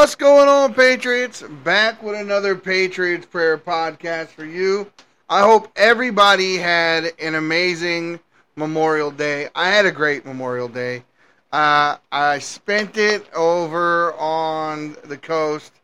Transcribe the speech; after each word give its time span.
What's 0.00 0.14
going 0.14 0.48
on, 0.48 0.72
Patriots? 0.72 1.42
Back 1.62 2.02
with 2.02 2.18
another 2.18 2.56
Patriots 2.56 3.26
Prayer 3.26 3.58
podcast 3.58 4.28
for 4.28 4.46
you. 4.46 4.90
I 5.28 5.42
hope 5.42 5.70
everybody 5.76 6.56
had 6.56 7.12
an 7.18 7.34
amazing 7.34 8.18
Memorial 8.56 9.10
Day. 9.10 9.50
I 9.54 9.68
had 9.68 9.84
a 9.84 9.92
great 9.92 10.24
Memorial 10.24 10.68
Day. 10.68 11.04
Uh, 11.52 11.98
I 12.10 12.38
spent 12.38 12.96
it 12.96 13.28
over 13.34 14.14
on 14.14 14.96
the 15.04 15.18
coast, 15.18 15.74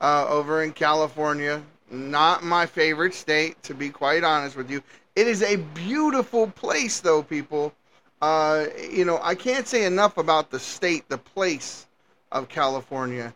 uh, 0.00 0.26
over 0.28 0.64
in 0.64 0.72
California. 0.72 1.62
Not 1.92 2.42
my 2.42 2.66
favorite 2.66 3.14
state, 3.14 3.62
to 3.62 3.72
be 3.72 3.88
quite 3.88 4.24
honest 4.24 4.56
with 4.56 4.68
you. 4.68 4.82
It 5.14 5.28
is 5.28 5.44
a 5.44 5.54
beautiful 5.54 6.48
place, 6.48 6.98
though, 6.98 7.22
people. 7.22 7.72
Uh, 8.20 8.66
you 8.90 9.04
know, 9.04 9.20
I 9.22 9.36
can't 9.36 9.68
say 9.68 9.84
enough 9.84 10.18
about 10.18 10.50
the 10.50 10.58
state, 10.58 11.08
the 11.08 11.18
place 11.18 11.86
of 12.32 12.48
California. 12.48 13.32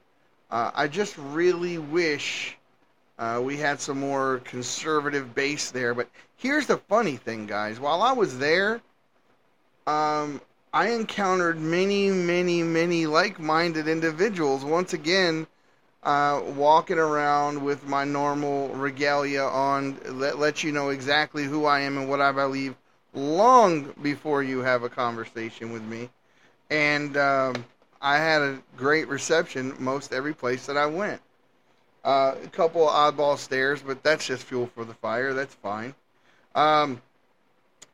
Uh, 0.55 0.71
I 0.73 0.87
just 0.87 1.19
really 1.19 1.79
wish 1.79 2.57
uh, 3.19 3.41
we 3.43 3.57
had 3.57 3.81
some 3.81 3.99
more 3.99 4.41
conservative 4.45 5.35
base 5.35 5.73
there. 5.73 5.95
But 5.95 6.09
here's 6.37 6.69
the 6.69 6.77
funny 6.77 7.17
thing, 7.17 7.47
guys. 7.47 7.81
While 7.81 8.03
I 8.03 8.13
was 8.13 8.39
there, 8.39 8.81
um, 9.89 10.41
I 10.73 10.91
encountered 10.91 11.59
many, 11.59 12.09
many, 12.11 12.63
many 12.63 13.05
like 13.07 13.41
minded 13.41 13.89
individuals. 13.89 14.65
Once 14.65 14.93
again, 14.93 15.49
uh, 16.05 16.41
walking 16.55 17.01
around 17.01 17.61
with 17.65 17.85
my 17.89 18.05
normal 18.05 18.69
regalia 18.69 19.43
on, 19.43 19.99
let, 20.09 20.39
let 20.39 20.63
you 20.63 20.71
know 20.71 20.91
exactly 20.91 21.43
who 21.43 21.65
I 21.65 21.81
am 21.81 21.99
and 21.99 22.09
what 22.09 22.21
I 22.21 22.31
believe 22.31 22.77
long 23.13 23.93
before 24.01 24.45
you 24.45 24.61
have 24.61 24.85
a 24.85 24.89
conversation 24.89 25.73
with 25.73 25.83
me. 25.83 26.11
And 26.71 27.17
um, 27.17 27.65
I 28.05 28.19
had 28.19 28.43
a 28.43 28.63
great 28.77 29.09
reception 29.09 29.75
most 29.79 30.13
every 30.13 30.35
place 30.35 30.67
that 30.67 30.77
I 30.77 30.85
went. 30.85 31.23
Uh, 32.05 32.35
a 32.45 32.49
couple 32.49 32.87
of 32.87 32.95
oddball 32.95 33.39
stares, 33.39 33.81
but 33.81 34.03
that's 34.03 34.27
just 34.27 34.43
fuel 34.43 34.67
for 34.67 34.85
the 34.85 34.93
fire. 34.93 35.33
That's 35.33 35.55
fine. 35.55 35.95
Um, 36.55 37.01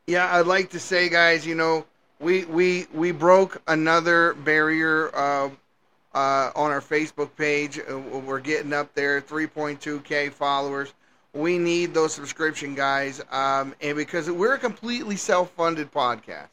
yeah, 0.09 0.35
I'd 0.37 0.49
like 0.49 0.71
to 0.71 0.81
say, 0.81 1.09
guys, 1.09 1.47
you 1.47 1.55
know, 1.55 1.87
we 2.19 2.45
we 2.47 2.89
we 2.93 3.13
broke 3.13 3.63
another 3.69 4.35
barrier 4.35 5.15
uh, 5.15 5.51
uh, 6.13 6.51
on 6.57 6.73
our 6.73 6.81
Facebook 6.81 7.31
page. 7.37 7.79
Uh, 7.79 7.97
We're 7.99 8.41
getting 8.41 8.73
up 8.73 8.93
there, 8.95 9.21
3.2k 9.21 10.33
followers. 10.33 10.93
We 11.33 11.57
need 11.57 11.95
those 11.95 12.13
subscription 12.13 12.75
guys, 12.75 13.23
um, 13.31 13.77
and 13.81 13.97
because 13.97 14.29
we're 14.29 14.55
a 14.55 14.59
completely 14.59 15.15
self-funded 15.15 15.93
podcast, 15.93 16.49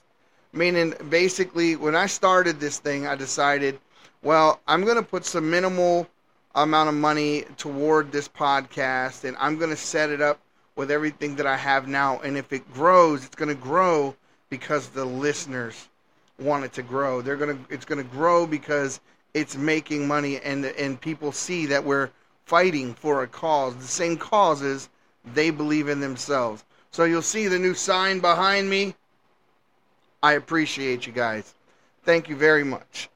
meaning 0.58 0.94
basically 1.10 1.76
when 1.76 1.96
I 1.96 2.08
started 2.08 2.60
this 2.60 2.80
thing, 2.80 3.08
I 3.08 3.16
decided, 3.16 3.80
well, 4.22 4.60
I'm 4.68 4.84
going 4.84 4.98
to 4.98 5.04
put 5.04 5.26
some 5.26 5.50
minimal 5.50 6.08
amount 6.56 6.90
of 6.90 6.96
money 6.96 7.46
toward 7.58 8.12
this 8.12 8.28
podcast, 8.28 9.24
and 9.24 9.38
I'm 9.40 9.58
going 9.58 9.70
to 9.70 9.76
set 9.78 10.10
it 10.10 10.22
up 10.22 10.40
with 10.76 10.92
everything 10.92 11.36
that 11.36 11.46
I 11.46 11.58
have 11.58 11.88
now. 11.88 12.20
And 12.20 12.38
if 12.38 12.52
it 12.52 12.72
grows, 12.74 13.26
it's 13.26 13.36
going 13.36 13.50
to 13.50 13.56
grow 13.56 14.16
because 14.50 14.90
the 14.90 15.06
listeners 15.06 15.90
want 16.40 16.66
it 16.66 16.74
to 16.74 16.84
grow. 16.84 17.22
They're 17.22 17.36
gonna, 17.36 17.58
it's 17.70 17.86
going 17.86 18.04
to 18.04 18.10
grow 18.10 18.48
because 18.48 19.00
it's 19.34 19.56
making 19.56 20.08
money, 20.08 20.40
and 20.40 20.66
and 20.66 21.00
people 21.00 21.32
see 21.32 21.66
that 21.68 21.84
we're 21.84 22.10
fighting 22.46 22.94
for 22.94 23.24
a 23.24 23.28
cause, 23.28 23.76
the 23.76 23.84
same 23.84 24.18
causes 24.18 24.90
they 25.34 25.50
believe 25.50 25.90
in 25.90 26.00
themselves. 26.00 26.64
So 26.92 27.04
you'll 27.04 27.22
see 27.22 27.48
the 27.48 27.60
new 27.60 27.74
sign 27.74 28.20
behind 28.20 28.70
me. 28.70 28.96
I 30.28 30.34
appreciate 30.34 31.08
you 31.08 31.14
guys. 31.14 31.54
Thank 32.04 32.28
you 32.28 32.36
very 32.36 32.66
much. 32.66 33.10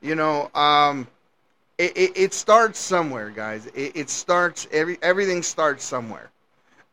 You 0.00 0.14
know, 0.14 0.48
um, 0.54 1.08
it, 1.76 1.96
it, 1.96 2.12
it 2.14 2.34
starts 2.34 2.78
somewhere, 2.78 3.30
guys. 3.30 3.66
It, 3.74 3.96
it 3.96 4.10
starts 4.10 4.68
every 4.70 4.96
everything 5.02 5.42
starts 5.42 5.84
somewhere, 5.84 6.30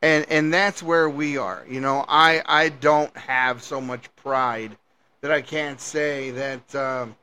and 0.01 0.25
and 0.29 0.51
that's 0.51 0.81
where 0.81 1.07
we 1.07 1.37
are. 1.37 1.63
You 1.69 1.81
know, 1.81 2.03
I 2.07 2.41
I 2.47 2.69
don't 2.69 3.15
have 3.15 3.61
so 3.61 3.79
much 3.79 4.09
pride 4.15 4.75
that 5.21 5.31
I 5.31 5.41
can't 5.43 5.79
say 5.79 6.31
that. 6.31 6.75
Um, 6.75 7.15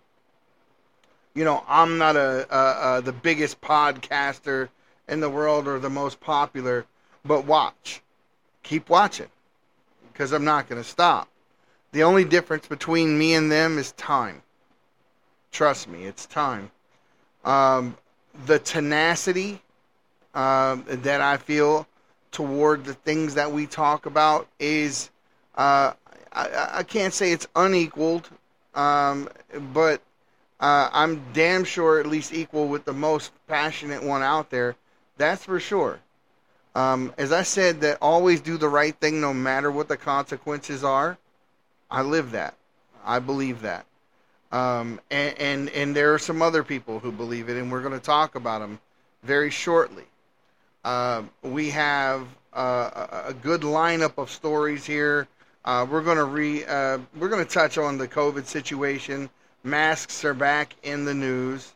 you 1.34 1.44
know, 1.44 1.64
I'm 1.66 1.98
not 1.98 2.14
a, 2.14 2.46
a, 2.48 2.98
a 2.98 3.02
the 3.02 3.12
biggest 3.12 3.60
podcaster 3.60 4.68
in 5.08 5.18
the 5.18 5.28
world 5.28 5.66
or 5.66 5.80
the 5.80 5.90
most 5.90 6.20
popular, 6.20 6.86
but 7.24 7.44
watch, 7.44 8.02
keep 8.62 8.88
watching, 8.88 9.30
because 10.12 10.30
I'm 10.30 10.44
not 10.44 10.68
going 10.68 10.80
to 10.80 10.88
stop. 10.88 11.26
The 11.94 12.02
only 12.02 12.24
difference 12.24 12.66
between 12.66 13.16
me 13.16 13.34
and 13.34 13.52
them 13.52 13.78
is 13.78 13.92
time. 13.92 14.42
Trust 15.52 15.86
me, 15.86 16.02
it's 16.06 16.26
time. 16.26 16.72
Um, 17.44 17.96
the 18.46 18.58
tenacity 18.58 19.62
um, 20.34 20.84
that 20.88 21.20
I 21.20 21.36
feel 21.36 21.86
toward 22.32 22.84
the 22.84 22.94
things 22.94 23.34
that 23.34 23.52
we 23.52 23.68
talk 23.68 24.06
about 24.06 24.48
is, 24.58 25.10
uh, 25.54 25.92
I, 26.32 26.70
I 26.78 26.82
can't 26.82 27.14
say 27.14 27.30
it's 27.30 27.46
unequaled, 27.54 28.28
um, 28.74 29.28
but 29.72 30.02
uh, 30.58 30.90
I'm 30.92 31.22
damn 31.32 31.62
sure 31.62 32.00
at 32.00 32.06
least 32.06 32.34
equal 32.34 32.66
with 32.66 32.84
the 32.84 32.92
most 32.92 33.30
passionate 33.46 34.02
one 34.02 34.24
out 34.24 34.50
there. 34.50 34.74
That's 35.16 35.44
for 35.44 35.60
sure. 35.60 36.00
Um, 36.74 37.14
as 37.18 37.30
I 37.30 37.44
said, 37.44 37.82
that 37.82 37.98
always 38.02 38.40
do 38.40 38.58
the 38.58 38.68
right 38.68 38.96
thing 38.96 39.20
no 39.20 39.32
matter 39.32 39.70
what 39.70 39.86
the 39.86 39.96
consequences 39.96 40.82
are. 40.82 41.18
I 41.94 42.02
live 42.02 42.32
that. 42.32 42.54
I 43.04 43.18
believe 43.18 43.62
that. 43.62 43.86
Um, 44.50 45.00
and, 45.10 45.38
and 45.38 45.70
and 45.70 45.96
there 45.96 46.14
are 46.14 46.18
some 46.18 46.40
other 46.40 46.62
people 46.62 47.00
who 47.00 47.10
believe 47.10 47.48
it, 47.48 47.56
and 47.56 47.72
we're 47.72 47.82
going 47.82 47.98
to 47.98 48.04
talk 48.04 48.34
about 48.34 48.60
them 48.60 48.78
very 49.22 49.50
shortly. 49.50 50.04
Uh, 50.84 51.22
we 51.42 51.70
have 51.70 52.26
uh, 52.52 53.24
a 53.26 53.34
good 53.34 53.62
lineup 53.62 54.16
of 54.16 54.30
stories 54.30 54.84
here. 54.84 55.26
Uh, 55.64 55.86
we're 55.90 56.02
going 56.02 56.18
to 56.18 56.24
re 56.24 56.64
uh, 56.64 56.98
we're 57.16 57.28
going 57.28 57.44
to 57.44 57.50
touch 57.50 57.78
on 57.78 57.98
the 57.98 58.06
COVID 58.06 58.46
situation. 58.46 59.28
Masks 59.64 60.24
are 60.24 60.34
back 60.34 60.76
in 60.82 61.04
the 61.04 61.14
news, 61.14 61.72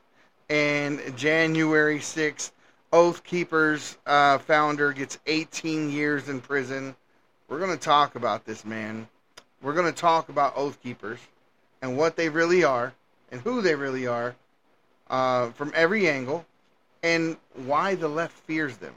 and 0.48 1.00
January 1.16 2.00
sixth, 2.00 2.52
Oath 2.92 3.24
Keepers 3.24 3.98
uh, 4.06 4.38
founder 4.38 4.92
gets 4.92 5.18
18 5.26 5.90
years 5.90 6.28
in 6.28 6.40
prison. 6.40 6.94
We're 7.48 7.58
going 7.58 7.76
to 7.76 7.82
talk 7.82 8.14
about 8.14 8.44
this, 8.44 8.64
man. 8.64 9.08
We're 9.60 9.74
going 9.74 9.92
to 9.92 10.00
talk 10.00 10.28
about 10.28 10.56
Oath 10.56 10.80
Keepers 10.82 11.18
and 11.82 11.96
what 11.96 12.16
they 12.16 12.28
really 12.28 12.62
are 12.62 12.94
and 13.32 13.40
who 13.40 13.60
they 13.60 13.74
really 13.74 14.06
are 14.06 14.36
uh, 15.10 15.50
from 15.50 15.72
every 15.74 16.08
angle 16.08 16.46
and 17.02 17.36
why 17.54 17.94
the 17.94 18.08
left 18.08 18.34
fears 18.46 18.76
them. 18.76 18.94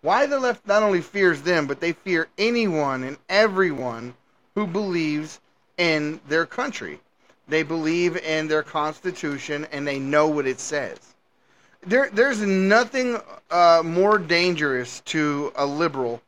Why 0.00 0.26
the 0.26 0.38
left 0.38 0.66
not 0.66 0.82
only 0.82 1.00
fears 1.00 1.42
them, 1.42 1.66
but 1.66 1.80
they 1.80 1.92
fear 1.92 2.28
anyone 2.38 3.02
and 3.02 3.18
everyone 3.28 4.14
who 4.54 4.66
believes 4.66 5.40
in 5.76 6.20
their 6.28 6.46
country. 6.46 7.00
They 7.48 7.62
believe 7.62 8.16
in 8.16 8.48
their 8.48 8.62
Constitution 8.62 9.66
and 9.72 9.86
they 9.86 9.98
know 9.98 10.28
what 10.28 10.46
it 10.46 10.60
says. 10.60 10.98
There, 11.82 12.10
there's 12.12 12.40
nothing 12.40 13.18
uh, 13.50 13.82
more 13.84 14.18
dangerous 14.18 15.00
to 15.06 15.52
a 15.56 15.64
liberal, 15.64 16.20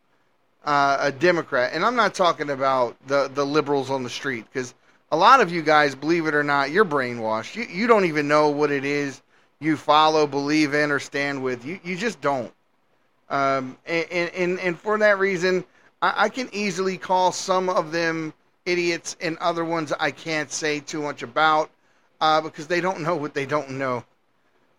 uh, 0.65 0.99
a 1.01 1.13
Democrat, 1.13 1.73
and 1.73 1.85
I'm 1.85 1.97
not 1.97 2.15
talking 2.15 2.51
about 2.51 2.97
the, 3.07 3.29
the 3.33 3.45
liberals 3.45 3.91
on 3.91 4.03
the 4.03 4.11
street 4.11 4.45
because 4.45 4.75
a 5.11 5.17
lot 5.17 5.41
of 5.41 5.51
you 5.51 5.63
guys, 5.63 5.95
believe 5.95 6.27
it 6.27 6.35
or 6.35 6.45
not, 6.45 6.71
you're 6.71 6.85
brainwashed. 6.85 7.57
You, 7.57 7.65
you 7.65 7.87
don't 7.87 8.05
even 8.05 8.29
know 8.29 8.51
what 8.51 8.71
it 8.71 8.85
is 8.85 9.23
you 9.59 9.77
follow, 9.77 10.27
believe 10.27 10.75
in, 10.75 10.91
or 10.91 10.99
stand 10.99 11.43
with. 11.43 11.65
You, 11.65 11.79
you 11.83 11.97
just 11.97 12.21
don't. 12.21 12.53
Um, 13.29 13.77
and, 13.87 14.31
and, 14.31 14.59
and 14.61 14.79
for 14.79 14.99
that 14.99 15.19
reason, 15.19 15.65
I, 16.03 16.25
I 16.25 16.29
can 16.29 16.49
easily 16.53 16.97
call 16.97 17.33
some 17.33 17.69
of 17.69 17.93
them 17.93 18.33
idiots 18.67 19.17
and 19.21 19.37
other 19.39 19.65
ones 19.65 19.93
I 19.99 20.11
can't 20.11 20.51
say 20.51 20.81
too 20.81 21.03
much 21.03 21.23
about 21.23 21.71
uh, 22.21 22.41
because 22.41 22.67
they 22.67 22.81
don't 22.81 23.01
know 23.01 23.17
what 23.17 23.35
they 23.35 23.47
don't 23.47 23.71
know. 23.71 24.05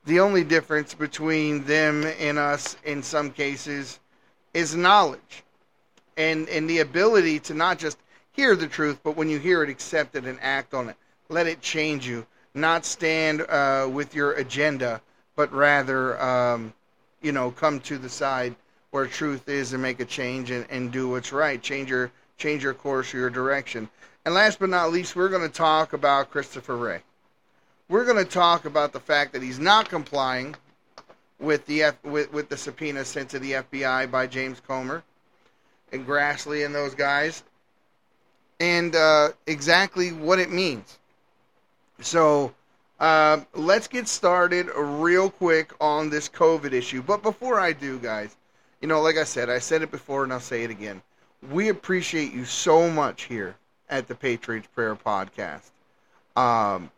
The 0.06 0.19
only 0.19 0.44
difference 0.44 0.94
between 0.94 1.63
them 1.66 2.06
and 2.19 2.39
us 2.39 2.75
in 2.83 3.04
some 3.04 3.31
cases 3.31 4.00
is 4.54 4.75
knowledge 4.75 5.44
and, 6.17 6.47
and 6.49 6.69
the 6.69 6.79
ability 6.79 7.39
to 7.39 7.53
not 7.53 7.79
just 7.79 7.97
hear 8.33 8.55
the 8.55 8.67
truth, 8.67 8.99
but 9.03 9.15
when 9.15 9.29
you 9.29 9.39
hear 9.39 9.63
it, 9.63 9.69
accept 9.69 10.15
it 10.15 10.25
and 10.25 10.39
act 10.41 10.73
on 10.73 10.89
it. 10.89 10.95
Let 11.29 11.47
it 11.47 11.61
change 11.61 12.07
you. 12.07 12.25
Not 12.53 12.85
stand 12.85 13.41
uh, 13.41 13.87
with 13.91 14.13
your 14.13 14.33
agenda, 14.33 15.01
but 15.35 15.51
rather, 15.53 16.21
um, 16.21 16.73
you 17.21 17.31
know, 17.31 17.51
come 17.51 17.79
to 17.81 17.97
the 17.97 18.09
side 18.09 18.55
where 18.91 19.07
truth 19.07 19.47
is 19.47 19.71
and 19.73 19.81
make 19.81 19.99
a 19.99 20.05
change 20.05 20.51
and, 20.51 20.65
and 20.69 20.91
do 20.91 21.09
what's 21.09 21.31
right. 21.31 21.61
Change 21.61 21.89
your 21.89 22.11
change 22.37 22.63
your 22.63 22.73
course, 22.73 23.13
your 23.13 23.29
direction. 23.29 23.87
And 24.25 24.33
last 24.33 24.59
but 24.59 24.69
not 24.69 24.91
least, 24.91 25.15
we're 25.15 25.29
going 25.29 25.47
to 25.47 25.49
talk 25.49 25.93
about 25.93 26.31
Christopher 26.31 26.75
Wray. 26.75 27.01
we're 27.87 28.05
going 28.05 28.23
to 28.23 28.29
talk 28.29 28.65
about 28.65 28.93
the 28.93 28.99
fact 28.99 29.33
that 29.33 29.43
he's 29.43 29.59
not 29.59 29.89
complying 29.89 30.55
with 31.39 31.65
the 31.67 31.83
F, 31.83 32.03
with, 32.03 32.33
with 32.33 32.49
the 32.49 32.57
subpoena 32.57 33.05
sent 33.05 33.29
to 33.29 33.39
the 33.39 33.53
FBI 33.53 34.09
by 34.09 34.27
James 34.27 34.59
Comer 34.59 35.03
and 35.91 36.05
Grassley 36.05 36.65
and 36.65 36.73
those 36.73 36.95
guys, 36.95 37.43
and 38.59 38.95
uh, 38.95 39.29
exactly 39.47 40.11
what 40.11 40.39
it 40.39 40.51
means. 40.51 40.99
So 41.99 42.53
uh, 42.99 43.41
let's 43.53 43.88
get 43.88 44.07
started 44.07 44.69
real 44.75 45.29
quick 45.29 45.73
on 45.81 46.09
this 46.09 46.29
COVID 46.29 46.71
issue. 46.71 47.01
But 47.01 47.23
before 47.23 47.59
I 47.59 47.73
do, 47.73 47.97
guys, 47.99 48.38
you 48.81 48.88
know, 48.88 49.01
like 49.01 49.17
I 49.17 49.23
said, 49.23 49.49
I 49.49 49.59
said 49.59 49.81
it 49.81 49.91
before 49.91 50.23
and 50.23 50.31
I'll 50.31 50.39
say 50.39 50.63
it 50.63 50.71
again. 50.71 51.01
We 51.51 51.69
appreciate 51.69 52.33
you 52.33 52.45
so 52.45 52.89
much 52.89 53.23
here 53.23 53.55
at 53.89 54.07
the 54.07 54.15
Patriots 54.15 54.67
Prayer 54.73 54.95
Podcast. 54.95 55.71
Um, 56.35 56.91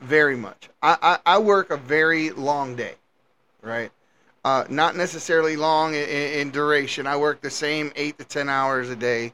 very 0.00 0.36
much. 0.36 0.68
I, 0.82 1.18
I, 1.26 1.34
I 1.34 1.38
work 1.38 1.70
a 1.70 1.76
very 1.76 2.30
long 2.30 2.76
day, 2.76 2.94
right? 3.62 3.90
Uh, 4.44 4.64
not 4.68 4.96
necessarily 4.96 5.56
long 5.56 5.94
in, 5.94 6.08
in 6.08 6.50
duration. 6.50 7.06
I 7.06 7.16
work 7.16 7.40
the 7.40 7.50
same 7.50 7.92
eight 7.96 8.18
to 8.18 8.24
ten 8.24 8.48
hours 8.48 8.88
a 8.88 8.96
day 8.96 9.32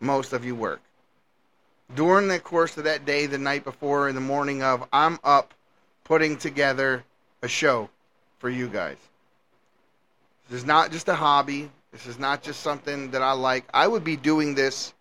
most 0.00 0.32
of 0.32 0.44
you 0.44 0.54
work. 0.54 0.80
During 1.94 2.28
the 2.28 2.38
course 2.38 2.76
of 2.76 2.84
that 2.84 3.04
day, 3.04 3.26
the 3.26 3.38
night 3.38 3.64
before, 3.64 4.08
and 4.08 4.16
the 4.16 4.20
morning 4.20 4.62
of, 4.62 4.86
I'm 4.92 5.18
up 5.24 5.54
putting 6.04 6.36
together 6.36 7.04
a 7.42 7.48
show 7.48 7.88
for 8.38 8.50
you 8.50 8.68
guys. 8.68 8.96
This 10.48 10.60
is 10.60 10.66
not 10.66 10.90
just 10.90 11.08
a 11.08 11.14
hobby. 11.14 11.70
This 11.92 12.06
is 12.06 12.18
not 12.18 12.42
just 12.42 12.60
something 12.60 13.10
that 13.10 13.22
I 13.22 13.32
like. 13.32 13.64
I 13.72 13.86
would 13.86 14.04
be 14.04 14.16
doing 14.16 14.54
this 14.54 14.94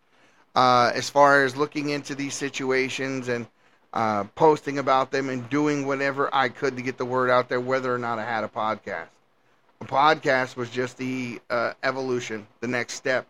uh, 0.56 0.92
as 0.94 1.10
far 1.10 1.44
as 1.44 1.56
looking 1.56 1.90
into 1.90 2.16
these 2.16 2.34
situations 2.34 3.28
and 3.28 3.48
uh, 3.94 4.26
posting 4.36 4.78
about 4.78 5.12
them 5.12 5.30
and 5.30 5.50
doing 5.50 5.86
whatever 5.86 6.30
I 6.34 6.50
could 6.50 6.76
to 6.78 6.82
get 6.82 6.98
the 6.98 7.06
word 7.06 7.30
out 7.30 7.50
there, 7.50 7.60
whether 7.60 7.94
or 7.94 7.98
not 7.98 8.20
I 8.20 8.26
had 8.26 8.44
a 8.44 8.48
podcast. 8.48 9.08
Podcast 9.86 10.56
was 10.56 10.70
just 10.70 10.98
the 10.98 11.40
uh, 11.50 11.74
evolution, 11.84 12.48
the 12.60 12.68
next 12.68 12.94
step, 12.94 13.26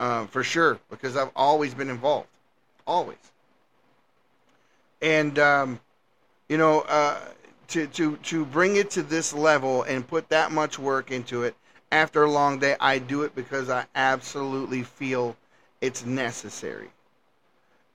uh, 0.00 0.26
for 0.26 0.42
sure, 0.42 0.78
because 0.90 1.16
I've 1.16 1.30
always 1.36 1.74
been 1.74 1.90
involved, 1.90 2.28
always. 2.86 3.18
And 5.00 5.38
um, 5.38 5.80
you 6.48 6.58
know, 6.58 6.80
uh, 6.82 7.20
to 7.68 7.86
to 7.88 8.16
to 8.16 8.44
bring 8.44 8.76
it 8.76 8.90
to 8.90 9.02
this 9.02 9.32
level 9.32 9.82
and 9.82 10.06
put 10.06 10.28
that 10.30 10.52
much 10.52 10.78
work 10.78 11.10
into 11.10 11.44
it 11.44 11.54
after 11.92 12.24
a 12.24 12.30
long 12.30 12.58
day, 12.58 12.76
I 12.80 12.98
do 12.98 13.22
it 13.22 13.34
because 13.34 13.70
I 13.70 13.86
absolutely 13.94 14.82
feel 14.82 15.36
it's 15.80 16.04
necessary. 16.04 16.90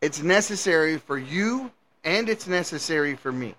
It's 0.02 0.22
necessary 0.22 0.98
for 0.98 1.18
you 1.18 1.72
and 2.04 2.30
it's 2.30 2.48
necessary 2.48 3.16
for 3.16 3.32
me. 3.32 3.56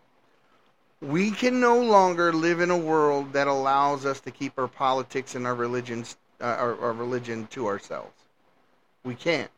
We 1.03 1.33
can 1.33 1.59
no 1.59 1.81
longer 1.81 2.33
live 2.33 2.61
in 2.61 2.71
a 2.71 2.79
world 2.79 3.33
that 3.33 3.49
allows 3.49 4.07
us 4.07 4.21
to 4.21 4.31
keep 4.31 4.57
our 4.57 4.69
politics 4.69 5.35
and 5.35 5.49
our 5.49 5.55
religions, 5.55 6.17
uh, 6.41 6.45
our, 6.45 6.81
our 6.81 6.93
religion 6.93 7.49
to 7.49 7.67
ourselves. 7.67 8.15
We 9.03 9.17
can't. 9.17 9.51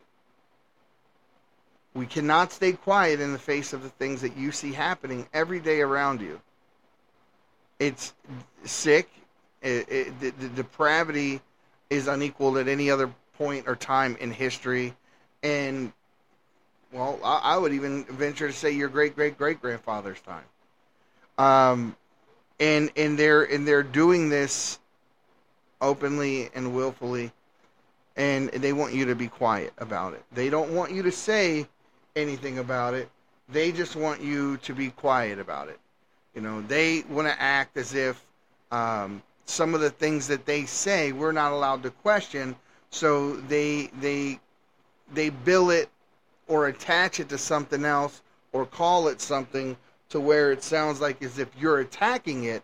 We 1.93 2.07
cannot 2.07 2.51
stay 2.51 2.73
quiet 2.73 3.21
in 3.21 3.35
the 3.35 3.39
face 3.39 3.75
of 3.75 3.83
the 3.83 3.91
things 3.91 4.23
that 4.23 4.39
you 4.39 4.53
see 4.53 4.73
happening 4.73 5.29
every 5.35 5.61
day 5.61 5.83
around 5.83 6.23
you. 6.23 6.41
It's 7.79 8.15
sick. 8.65 9.11
It, 9.61 9.87
it, 9.91 10.21
the, 10.21 10.31
the 10.31 10.49
depravity 10.49 11.43
is 11.91 12.09
unequaled 12.09 12.57
at 12.57 12.69
any 12.69 12.91
other 12.91 13.13
point 13.37 13.69
or 13.69 13.77
time 13.77 14.17
in 14.19 14.31
history. 14.31 14.95
And 15.43 15.93
well, 16.91 17.21
I, 17.23 17.41
I 17.43 17.59
would 17.59 17.75
even 17.75 18.05
venture 18.05 18.47
to 18.47 18.53
say 18.55 18.71
your 18.71 18.89
great 18.89 19.15
great 19.15 19.37
great 19.37 19.61
grandfather's 19.61 20.21
time. 20.23 20.45
Um, 21.39 21.97
and 22.61 22.91
and 22.97 23.19
they're 23.19 23.43
and 23.45 23.67
they're 23.67 23.83
doing 23.83 24.29
this 24.29 24.79
openly 25.81 26.51
and 26.55 26.75
willfully, 26.75 27.33
and 28.17 28.49
they 28.51 28.73
want 28.73 28.95
you 28.95 29.05
to 29.07 29.15
be 29.15 29.29
quiet 29.29 29.73
about 29.79 30.15
it. 30.15 30.25
They 30.33 30.49
don't 30.49 30.75
want 30.75 30.93
you 30.93 31.03
to 31.03 31.13
say 31.13 31.67
anything 32.17 32.59
about 32.59 32.95
it. 32.95 33.11
They 33.49 33.73
just 33.73 33.97
want 33.97 34.21
you 34.21 34.57
to 34.59 34.75
be 34.75 34.91
quiet 34.91 35.39
about 35.39 35.69
it. 35.69 35.79
You 36.35 36.41
know, 36.41 36.63
they 36.63 37.05
want 37.09 37.29
to 37.29 37.41
act 37.41 37.77
as 37.77 37.95
if 37.95 38.25
um, 38.71 39.23
some 39.45 39.75
of 39.75 39.81
the 39.81 39.91
things 39.91 40.27
that 40.29 40.47
they 40.47 40.65
say 40.65 41.13
we're 41.13 41.33
not 41.33 41.53
allowed 41.53 41.83
to 41.83 41.91
question. 41.91 42.57
So 42.91 43.37
they 43.37 43.91
they 44.01 44.39
they 45.13 45.31
bill 45.31 45.71
it 45.71 45.89
or 46.47 46.69
attach 46.69 47.21
it 47.21 47.29
to 47.31 47.39
something 47.39 47.85
else 47.85 48.23
or 48.53 48.65
call 48.67 49.09
it 49.09 49.21
something 49.21 49.77
to 50.15 50.21
where 50.21 50.53
it 50.53 50.63
sounds 50.63 51.01
like 51.01 51.21
as 51.25 51.41
if 51.41 51.49
you're 51.59 51.81
attacking 51.81 52.45
it, 52.45 52.63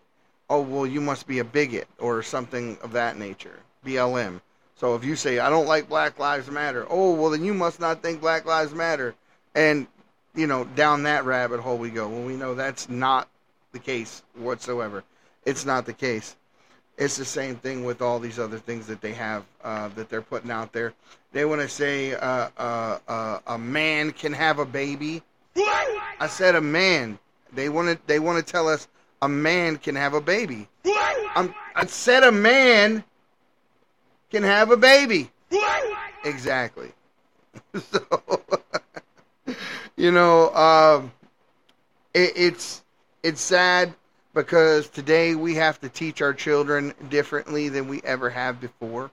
oh, 0.49 0.61
well, 0.61 0.87
you 0.87 1.00
must 1.00 1.26
be 1.26 1.41
a 1.41 1.44
bigot 1.44 1.88
or 1.99 2.23
something 2.23 2.79
of 2.81 2.93
that 2.93 3.19
nature. 3.19 3.58
BLM. 3.85 4.41
So 4.76 4.94
if 4.94 5.02
you 5.02 5.17
say, 5.17 5.41
I 5.41 5.50
don't 5.50 5.67
like 5.67 5.88
Black 5.88 6.17
Lives 6.20 6.49
Matter, 6.49 6.87
oh, 6.88 7.12
well, 7.12 7.31
then 7.31 7.44
you 7.44 7.52
must 7.52 7.81
not 7.81 8.05
think 8.05 8.20
Black 8.20 8.44
Lives 8.44 8.73
Matter. 8.73 9.17
And, 9.56 9.88
you 10.32 10.47
know, 10.47 10.62
down 10.76 11.02
that 11.02 11.25
rabbit 11.25 11.58
hole 11.58 11.76
we 11.76 11.91
go. 11.91 12.08
Well, 12.08 12.23
we 12.23 12.37
know 12.37 12.55
that's 12.55 12.88
not 12.88 13.29
the 13.73 13.81
case 13.81 14.23
whatsoever. 14.37 15.03
It's 15.44 15.67
not 15.67 15.87
the 15.87 15.93
case. 15.93 16.37
It's 16.99 17.17
the 17.17 17.25
same 17.25 17.56
thing 17.56 17.85
with 17.85 18.00
all 18.00 18.20
these 18.20 18.38
other 18.38 18.58
things 18.58 18.87
that 18.87 19.00
they 19.00 19.14
have 19.14 19.43
uh, 19.64 19.88
that 19.96 20.08
they're 20.08 20.23
putting 20.23 20.53
out 20.53 20.73
there. 20.73 20.93
They 21.32 21.44
want 21.44 21.62
to 21.62 21.69
say 21.69 22.14
uh, 22.14 22.50
uh, 22.56 22.99
uh, 23.08 23.38
a 23.49 23.58
man 23.58 24.12
can 24.12 24.32
have 24.35 24.61
a 24.61 24.64
baby. 24.64 25.23
I 25.56 26.29
said 26.29 26.55
a 26.55 26.61
man. 26.61 27.19
They 27.52 27.69
want 27.69 27.88
to. 27.88 28.06
They 28.06 28.19
want 28.19 28.44
to 28.44 28.52
tell 28.52 28.69
us 28.69 28.88
a 29.22 29.29
man 29.29 29.77
can 29.77 29.96
have 29.96 30.15
a 30.15 30.20
baby. 30.20 30.69
I'm, 31.34 31.55
I 31.74 31.86
said 31.86 32.24
a 32.24 32.32
man 32.32 33.05
can 34.31 34.43
have 34.43 34.70
a 34.70 34.77
baby. 34.77 35.31
Exactly. 36.24 36.93
so, 37.74 38.43
you 39.96 40.10
know, 40.10 40.55
um, 40.55 41.13
it, 42.15 42.32
it's 42.36 42.82
it's 43.22 43.41
sad 43.41 43.94
because 44.34 44.89
today 44.89 45.34
we 45.34 45.55
have 45.56 45.81
to 45.81 45.89
teach 45.89 46.22
our 46.22 46.32
children 46.32 46.94
differently 47.08 47.69
than 47.69 47.89
we 47.89 48.01
ever 48.05 48.31
have 48.31 48.60
before. 48.60 49.10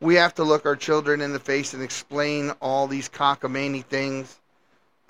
We 0.00 0.14
have 0.14 0.34
to 0.36 0.44
look 0.44 0.64
our 0.64 0.76
children 0.76 1.20
in 1.20 1.32
the 1.32 1.40
face 1.40 1.74
and 1.74 1.82
explain 1.82 2.50
all 2.62 2.86
these 2.86 3.08
cockamamie 3.08 3.84
things 3.84 4.39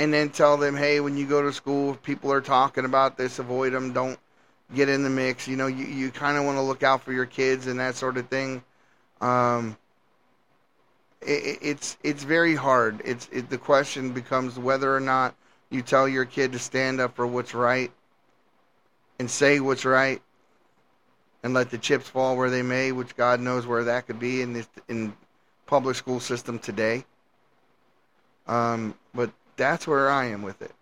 and 0.00 0.14
then 0.14 0.30
tell 0.30 0.57
them, 0.57 0.78
hey, 0.78 0.99
when 1.00 1.19
you 1.19 1.26
go 1.26 1.42
to 1.42 1.52
school, 1.52 1.95
people 1.95 2.33
are 2.33 2.40
talking 2.40 2.87
about 2.87 3.19
this, 3.19 3.38
avoid 3.38 3.75
them, 3.75 3.92
don't 3.92 4.19
get 4.75 4.88
in 4.88 5.02
the 5.02 5.11
mix. 5.11 5.47
You 5.47 5.57
know, 5.57 5.66
you, 5.66 5.85
you 5.85 6.11
kind 6.11 6.38
of 6.38 6.45
want 6.47 6.57
to 6.57 6.62
look 6.62 6.83
out 6.83 7.02
for 7.02 7.12
your 7.12 7.26
kids 7.26 7.66
and 7.66 7.78
that 7.80 7.97
sort 7.97 8.16
of 8.16 8.26
thing. 8.28 8.62
Um, 9.21 9.76
it, 11.21 11.59
it's 11.61 11.99
it's 12.02 12.25
very 12.25 12.54
hard. 12.54 13.02
It's 13.04 13.28
it, 13.30 13.50
the 13.50 13.59
question 13.59 14.12
becomes 14.12 14.59
whether 14.59 14.97
or 14.97 15.00
not 15.00 15.35
you 15.69 15.83
tell 15.83 16.09
your 16.09 16.25
kid 16.25 16.52
to 16.52 16.59
stand 16.59 16.99
up 16.99 17.14
for 17.14 17.26
what's 17.26 17.52
right 17.54 17.92
and 19.19 19.30
say 19.30 19.61
what's 19.61 19.85
right 19.85 20.23
and 21.42 21.52
let 21.52 21.69
the 21.69 21.76
chips 21.76 22.09
fall 22.09 22.38
where 22.38 22.49
they 22.49 22.62
may, 22.62 22.90
which 22.90 23.14
God 23.16 23.38
knows 23.38 23.66
where 23.66 23.85
that 23.85 24.07
could 24.07 24.19
be 24.19 24.40
in 24.40 24.54
this 24.54 24.69
in 24.88 25.12
public 25.66 25.95
school 25.95 26.21
system 26.21 26.59
today. 26.59 27.04
Um, 28.47 28.95
that's 29.61 29.87
where 29.87 30.09
I 30.09 30.25
am 30.25 30.40
with 30.40 30.62
it. 30.62 30.73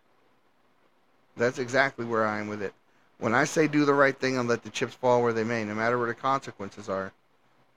That's 1.37 1.58
exactly 1.58 2.04
where 2.04 2.25
I 2.25 2.38
am 2.38 2.47
with 2.47 2.62
it. 2.62 2.73
When 3.18 3.35
I 3.35 3.42
say 3.42 3.66
do 3.66 3.85
the 3.85 3.92
right 3.92 4.16
thing 4.16 4.38
and 4.38 4.49
let 4.49 4.62
the 4.62 4.70
chips 4.70 4.94
fall 4.94 5.20
where 5.20 5.32
they 5.32 5.42
may, 5.42 5.64
no 5.64 5.75
matter 5.75 5.99
what 5.99 6.06
the 6.06 6.14
consequences 6.14 6.88
are, 6.88 7.12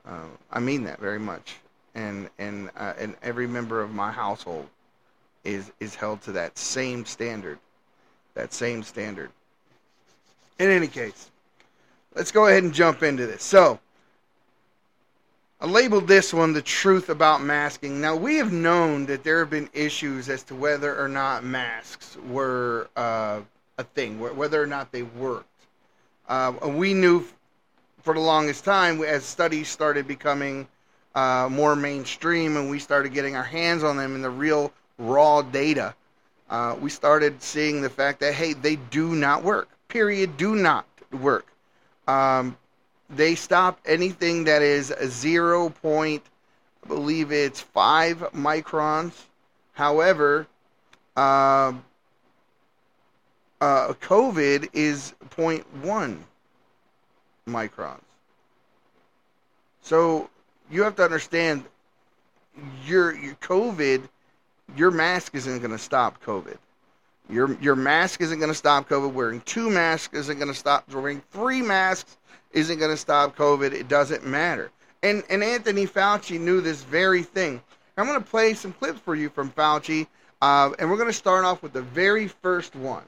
uh, 0.05 0.27
I 0.51 0.60
mean 0.60 0.84
that 0.84 1.00
very 1.00 1.17
much. 1.17 1.55
And 1.96 2.29
and 2.38 2.70
uh, 2.77 2.93
and 3.00 3.15
every 3.24 3.48
member 3.48 3.81
of 3.81 3.89
my 3.89 4.12
household 4.12 4.70
is 5.43 5.72
is 5.79 5.96
held 5.96 6.22
to 6.22 6.34
that 6.34 6.55
same 6.55 7.03
standard, 7.05 7.58
that 8.36 8.53
same 8.53 8.84
standard. 8.84 9.31
In 10.60 10.70
any 10.70 10.88
case, 10.88 11.31
let's 12.13 12.31
go 12.31 12.46
ahead 12.46 12.62
and 12.62 12.74
jump 12.74 13.01
into 13.01 13.25
this. 13.25 13.41
So, 13.41 13.79
I 15.62 15.68
labeled 15.68 16.08
this 16.08 16.34
one 16.34 16.53
the 16.53 16.62
truth 16.62 17.10
about 17.10 17.44
masking. 17.44 18.01
Now, 18.01 18.15
we 18.15 18.38
have 18.38 18.51
known 18.51 19.06
that 19.06 19.24
there 19.24 19.39
have 19.39 19.51
been 19.51 19.70
issues 19.74 20.27
as 20.27 20.41
to 20.44 20.56
whether 20.56 21.00
or 21.00 21.08
not 21.08 21.44
masks 21.44 22.18
were 22.27 22.89
uh, 22.96 23.41
a 23.77 23.84
thing, 23.84 24.20
whether 24.20 24.62
or 24.62 24.65
not 24.65 24.91
they 24.91 25.03
worked. 25.03 25.48
Uh, 26.27 26.53
we 26.65 26.96
knew 26.96 27.24
for 28.01 28.15
the 28.15 28.20
longest 28.20 28.65
time, 28.65 29.03
as 29.03 29.24
studies 29.24 29.70
started 29.70 30.08
becoming 30.08 30.68
uh, 31.13 31.48
more 31.51 31.75
mainstream 31.75 32.58
and 32.58 32.70
we 32.70 32.80
started 32.80 33.13
getting 33.13 33.36
our 33.36 33.44
hands 33.44 33.84
on 33.84 33.98
them 33.98 34.15
in 34.15 34.22
the 34.24 34.30
real 34.30 34.74
raw 34.98 35.44
data, 35.44 35.94
uh, 36.50 36.75
we 36.82 36.89
started 36.89 37.39
seeing 37.44 37.82
the 37.82 37.89
fact 37.89 38.20
that, 38.22 38.34
hey, 38.34 38.53
they 38.53 38.77
do 38.77 39.13
not 39.13 39.44
work 39.44 39.70
period 39.91 40.38
do 40.38 40.56
not 40.56 40.86
work. 41.12 41.46
Um, 42.08 42.58
they 43.15 43.36
stop 43.36 43.80
anything 43.86 44.46
that 44.46 44.62
is 44.62 44.94
zero 45.06 45.70
point, 45.70 46.24
I 46.84 46.88
believe 46.88 47.32
it's 47.32 47.60
five 47.60 48.18
microns. 48.34 49.13
However, 49.74 50.48
uh, 51.15 51.74
uh, 53.60 53.94
COVID 53.94 54.70
is 54.74 55.13
0.1 55.30 56.18
microns. 57.48 58.00
So 59.82 60.30
you 60.70 60.84
have 60.84 60.96
to 60.96 61.03
understand 61.03 61.65
your 62.86 63.15
your 63.15 63.36
COVID, 63.36 64.08
your 64.75 64.91
mask 64.91 65.36
isn't 65.36 65.60
going 65.60 65.72
to 65.72 65.77
stop 65.77 66.24
COVID. 66.24 66.58
Your 67.31 67.53
your 67.61 67.77
mask 67.77 68.19
isn't 68.21 68.39
going 68.39 68.51
to 68.51 68.55
stop 68.55 68.89
COVID. 68.89 69.13
Wearing 69.13 69.41
two 69.41 69.69
masks 69.69 70.13
isn't 70.13 70.38
going 70.38 70.51
to 70.51 70.57
stop. 70.57 70.91
Wearing 70.91 71.21
three 71.31 71.61
masks 71.61 72.17
isn't 72.51 72.77
going 72.77 72.91
to 72.91 72.97
stop 72.97 73.38
COVID. 73.38 73.71
It 73.71 73.88
doesn't 73.88 74.25
matter. 74.25 74.69
And 75.01 75.23
and 75.29 75.43
Anthony 75.43 75.88
Fauci 75.88 76.39
knew 76.39 76.59
this 76.59 76.83
very 76.83 77.23
thing. 77.23 77.61
I'm 77.97 78.05
going 78.05 78.19
to 78.19 78.29
play 78.29 78.53
some 78.53 78.73
clips 78.73 79.00
for 79.00 79.15
you 79.15 79.29
from 79.29 79.51
Fauci, 79.51 80.07
uh, 80.41 80.71
and 80.77 80.89
we're 80.89 80.97
going 80.97 81.09
to 81.09 81.13
start 81.13 81.45
off 81.45 81.63
with 81.63 81.73
the 81.73 81.81
very 81.81 82.27
first 82.27 82.75
one, 82.75 83.03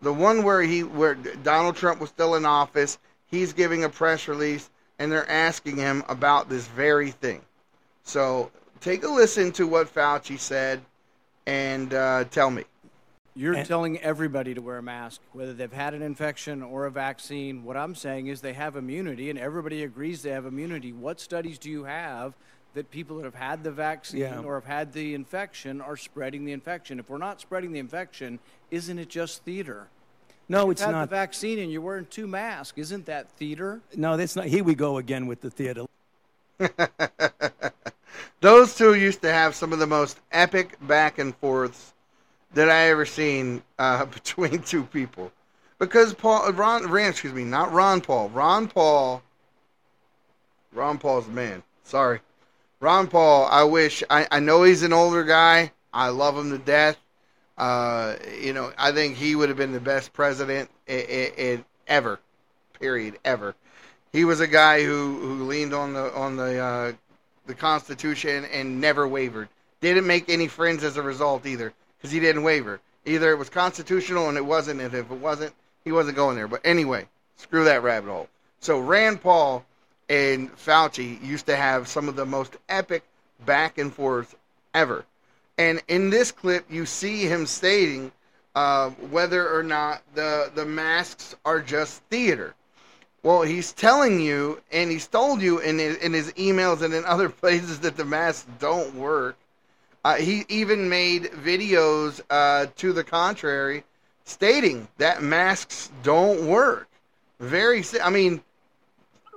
the 0.00 0.12
one 0.12 0.42
where 0.42 0.62
he 0.62 0.82
where 0.82 1.14
Donald 1.14 1.76
Trump 1.76 2.00
was 2.00 2.10
still 2.10 2.34
in 2.34 2.44
office. 2.44 2.98
He's 3.26 3.52
giving 3.52 3.84
a 3.84 3.88
press 3.88 4.26
release, 4.26 4.70
and 4.98 5.10
they're 5.10 5.30
asking 5.30 5.76
him 5.76 6.02
about 6.08 6.48
this 6.48 6.66
very 6.66 7.12
thing. 7.12 7.42
So 8.02 8.50
take 8.80 9.04
a 9.04 9.08
listen 9.08 9.52
to 9.52 9.66
what 9.66 9.92
Fauci 9.92 10.38
said, 10.38 10.82
and 11.46 11.94
uh, 11.94 12.24
tell 12.24 12.50
me. 12.50 12.64
You're 13.34 13.54
And- 13.54 13.66
telling 13.66 13.98
everybody 14.00 14.52
to 14.54 14.60
wear 14.60 14.76
a 14.78 14.82
mask, 14.82 15.20
whether 15.32 15.54
they've 15.54 15.72
had 15.72 15.94
an 15.94 16.02
infection 16.02 16.62
or 16.62 16.84
a 16.84 16.90
vaccine. 16.90 17.64
What 17.64 17.76
I'm 17.78 17.94
saying 17.94 18.26
is 18.26 18.40
they 18.42 18.52
have 18.52 18.76
immunity, 18.76 19.30
and 19.30 19.38
everybody 19.38 19.82
agrees 19.82 20.22
they 20.22 20.30
have 20.30 20.44
immunity. 20.44 20.92
What 20.92 21.18
studies 21.18 21.58
do 21.58 21.70
you 21.70 21.84
have 21.84 22.34
that 22.74 22.90
people 22.90 23.16
that 23.16 23.24
have 23.24 23.34
had 23.34 23.64
the 23.64 23.70
vaccine 23.70 24.20
Yeah. 24.20 24.40
or 24.40 24.54
have 24.56 24.66
had 24.66 24.92
the 24.92 25.14
infection 25.14 25.80
are 25.80 25.96
spreading 25.96 26.44
the 26.44 26.52
infection? 26.52 26.98
If 26.98 27.08
we're 27.08 27.16
not 27.18 27.40
spreading 27.40 27.72
the 27.72 27.78
infection, 27.78 28.38
isn't 28.70 28.98
it 28.98 29.08
just 29.08 29.42
theater? 29.44 29.88
No, 30.48 30.64
You've 30.64 30.72
it's 30.72 30.82
had 30.82 30.90
not. 30.90 31.08
the 31.08 31.16
vaccine 31.16 31.58
and 31.58 31.72
you're 31.72 31.80
wearing 31.80 32.04
two 32.06 32.26
masks. 32.26 32.76
Isn't 32.76 33.06
that 33.06 33.30
theater? 33.38 33.80
No, 33.96 34.18
that's 34.18 34.36
not. 34.36 34.46
Here 34.46 34.62
we 34.64 34.74
go 34.74 34.98
again 34.98 35.26
with 35.26 35.40
the 35.40 35.50
theater. 35.50 35.86
Those 38.40 38.74
two 38.74 38.94
used 38.94 39.22
to 39.22 39.32
have 39.32 39.54
some 39.54 39.72
of 39.72 39.78
the 39.78 39.86
most 39.86 40.18
epic 40.32 40.76
back 40.82 41.18
and 41.18 41.34
forths 41.36 41.91
that 42.54 42.68
I 42.68 42.90
ever 42.90 43.06
seen 43.06 43.62
uh, 43.78 44.04
between 44.06 44.62
two 44.62 44.84
people. 44.84 45.32
Because 45.78 46.14
Paul, 46.14 46.52
Ron, 46.52 46.88
Ran, 46.88 47.10
excuse 47.10 47.32
me, 47.32 47.44
not 47.44 47.72
Ron 47.72 48.00
Paul. 48.00 48.28
Ron 48.28 48.68
Paul, 48.68 49.22
Ron 50.72 50.98
Paul's 50.98 51.26
the 51.26 51.32
man. 51.32 51.62
Sorry, 51.82 52.20
Ron 52.78 53.08
Paul. 53.08 53.46
I 53.50 53.64
wish. 53.64 54.04
I, 54.08 54.28
I 54.30 54.38
know 54.38 54.62
he's 54.62 54.84
an 54.84 54.92
older 54.92 55.24
guy. 55.24 55.72
I 55.92 56.08
love 56.08 56.36
him 56.36 56.50
to 56.50 56.58
death. 56.58 56.98
Uh, 57.58 58.14
you 58.40 58.52
know, 58.52 58.72
I 58.78 58.92
think 58.92 59.16
he 59.16 59.34
would 59.34 59.48
have 59.48 59.58
been 59.58 59.72
the 59.72 59.80
best 59.80 60.12
president 60.12 60.70
i 60.88 60.92
i 61.38 61.42
i 61.42 61.64
ever. 61.88 62.20
Period. 62.78 63.18
Ever. 63.24 63.54
He 64.12 64.24
was 64.24 64.40
a 64.40 64.46
guy 64.46 64.84
who, 64.84 65.18
who 65.18 65.44
leaned 65.44 65.74
on 65.74 65.94
the 65.94 66.14
on 66.14 66.36
the 66.36 66.58
uh, 66.58 66.92
the 67.46 67.54
Constitution 67.54 68.44
and 68.46 68.80
never 68.80 69.08
wavered. 69.08 69.48
Didn't 69.80 70.06
make 70.06 70.28
any 70.28 70.48
friends 70.48 70.84
as 70.84 70.96
a 70.96 71.02
result 71.02 71.44
either, 71.44 71.72
because 72.02 72.10
he 72.10 72.18
didn't 72.18 72.42
waver. 72.42 72.80
Either 73.06 73.30
it 73.30 73.38
was 73.38 73.48
constitutional 73.48 74.28
and 74.28 74.36
it 74.36 74.44
wasn't, 74.44 74.80
and 74.80 74.92
if 74.92 75.08
it 75.10 75.18
wasn't, 75.18 75.54
he 75.84 75.92
wasn't 75.92 76.16
going 76.16 76.34
there. 76.34 76.48
But 76.48 76.60
anyway, 76.64 77.06
screw 77.36 77.64
that 77.64 77.84
rabbit 77.84 78.10
hole. 78.10 78.28
So 78.58 78.80
Rand 78.80 79.22
Paul 79.22 79.64
and 80.08 80.54
Fauci 80.56 81.22
used 81.24 81.46
to 81.46 81.56
have 81.56 81.86
some 81.86 82.08
of 82.08 82.16
the 82.16 82.26
most 82.26 82.56
epic 82.68 83.04
back 83.46 83.78
and 83.78 83.94
forth 83.94 84.34
ever. 84.74 85.04
And 85.58 85.80
in 85.86 86.10
this 86.10 86.32
clip, 86.32 86.66
you 86.68 86.86
see 86.86 87.26
him 87.26 87.46
stating 87.46 88.10
uh, 88.54 88.90
whether 88.90 89.48
or 89.48 89.62
not 89.62 90.02
the 90.14 90.50
the 90.54 90.66
masks 90.66 91.36
are 91.44 91.60
just 91.60 92.02
theater. 92.04 92.54
Well, 93.22 93.42
he's 93.42 93.72
telling 93.72 94.20
you, 94.20 94.60
and 94.72 94.90
he's 94.90 95.06
told 95.06 95.40
you 95.40 95.60
in 95.60 95.78
his, 95.78 95.96
in 95.98 96.12
his 96.12 96.32
emails 96.32 96.82
and 96.82 96.92
in 96.92 97.04
other 97.04 97.28
places 97.42 97.80
that 97.80 97.96
the 97.96 98.04
masks 98.04 98.46
don't 98.58 98.94
work. 98.96 99.36
Uh, 100.04 100.16
he 100.16 100.44
even 100.48 100.88
made 100.88 101.24
videos 101.24 102.20
uh, 102.30 102.66
to 102.76 102.92
the 102.92 103.04
contrary, 103.04 103.84
stating 104.24 104.88
that 104.98 105.22
masks 105.22 105.90
don't 106.02 106.46
work. 106.46 106.88
Very, 107.38 107.84
I 108.02 108.10
mean, 108.10 108.42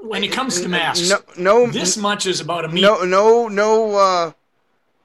when 0.02 0.24
it 0.24 0.32
comes 0.32 0.62
to 0.62 0.68
masks, 0.70 1.10
no, 1.10 1.18
no, 1.38 1.68
this 1.68 1.98
much 1.98 2.26
is 2.26 2.40
about 2.40 2.66
a 2.66 2.68
meat. 2.68 2.82
no, 2.82 3.04
no, 3.04 3.48
no, 3.48 3.96
uh, 3.96 4.32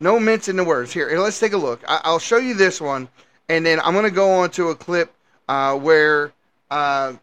no 0.01 0.19
mince 0.19 0.49
in 0.49 0.57
the 0.57 0.65
words. 0.65 0.93
Here, 0.93 1.19
let's 1.19 1.39
take 1.39 1.53
a 1.53 1.59
look. 1.59 1.83
I, 1.87 2.01
I'll 2.05 2.19
show 2.19 2.39
you 2.39 2.55
this 2.55 2.81
one, 2.81 3.09
and 3.49 3.65
then 3.65 3.81
I'm 3.81 3.93
going 3.93 4.05
to 4.05 4.11
go 4.11 4.31
on 4.31 4.51
to 4.51 4.69
a 4.69 4.75
clip 4.75 5.13
uh, 5.49 5.77
where 5.77 6.33
uh, 6.71 7.15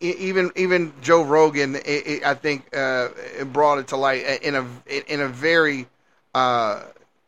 even 0.00 0.50
even 0.56 0.92
Joe 1.02 1.22
Rogan, 1.22 1.76
i 1.76 2.20
i 2.24 2.30
I 2.30 2.34
think, 2.34 2.74
uh, 2.76 3.08
brought 3.52 3.78
it 3.78 3.88
to 3.88 3.96
light 3.96 4.42
in 4.42 4.54
a 4.54 4.66
in 5.08 5.20
a 5.20 5.28
very 5.28 5.86
uh, 6.34 6.82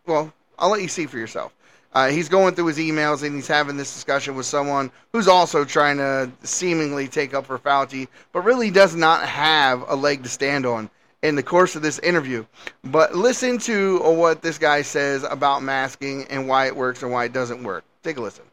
well. 0.06 0.32
I'll 0.58 0.70
let 0.70 0.82
you 0.82 0.88
see 0.88 1.06
for 1.06 1.18
yourself. 1.18 1.52
Uh, 1.92 2.08
he's 2.08 2.28
going 2.28 2.54
through 2.54 2.66
his 2.66 2.78
emails 2.78 3.22
and 3.22 3.34
he's 3.34 3.48
having 3.48 3.76
this 3.76 3.94
discussion 3.94 4.34
with 4.34 4.44
someone 4.44 4.90
who's 5.12 5.28
also 5.28 5.64
trying 5.64 5.96
to 5.96 6.30
seemingly 6.42 7.08
take 7.08 7.32
up 7.32 7.46
for 7.46 7.58
Fauci, 7.58 8.06
but 8.32 8.40
really 8.42 8.70
does 8.70 8.94
not 8.94 9.26
have 9.26 9.82
a 9.88 9.96
leg 9.96 10.22
to 10.22 10.28
stand 10.28 10.66
on 10.66 10.90
in 11.22 11.34
the 11.34 11.42
course 11.42 11.74
of 11.74 11.82
this 11.82 11.98
interview. 12.00 12.44
But 12.84 13.14
listen 13.14 13.56
to 13.60 13.98
what 14.00 14.42
this 14.42 14.58
guy 14.58 14.82
says 14.82 15.22
about 15.22 15.62
masking 15.62 16.26
and 16.28 16.46
why 16.46 16.66
it 16.66 16.76
works 16.76 17.02
and 17.02 17.10
why 17.10 17.24
it 17.24 17.32
doesn't 17.32 17.62
work. 17.62 17.84
Take 18.02 18.18
a 18.18 18.20
listen. 18.20 18.44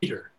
millimeter. 0.00 0.30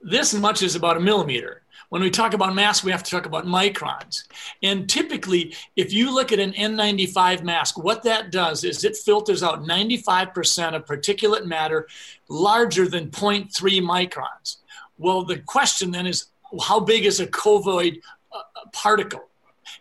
This 0.00 0.34
much 0.34 0.62
is 0.62 0.76
about 0.76 0.96
a 0.96 1.00
millimeter. 1.00 1.62
When 1.94 2.02
we 2.02 2.10
talk 2.10 2.34
about 2.34 2.56
masks, 2.56 2.82
we 2.82 2.90
have 2.90 3.04
to 3.04 3.10
talk 3.12 3.24
about 3.24 3.46
microns. 3.46 4.24
And 4.64 4.90
typically, 4.90 5.54
if 5.76 5.92
you 5.92 6.12
look 6.12 6.32
at 6.32 6.40
an 6.40 6.52
N95 6.54 7.44
mask, 7.44 7.78
what 7.78 8.02
that 8.02 8.32
does 8.32 8.64
is 8.64 8.82
it 8.82 8.96
filters 8.96 9.44
out 9.44 9.62
95% 9.62 10.74
of 10.74 10.86
particulate 10.86 11.44
matter 11.44 11.86
larger 12.28 12.88
than 12.88 13.12
0.3 13.12 13.48
microns. 13.80 14.56
Well, 14.98 15.24
the 15.24 15.38
question 15.38 15.92
then 15.92 16.08
is 16.08 16.26
how 16.64 16.80
big 16.80 17.04
is 17.06 17.20
a 17.20 17.28
COVID 17.28 18.00
uh, 18.32 18.40
particle? 18.72 19.28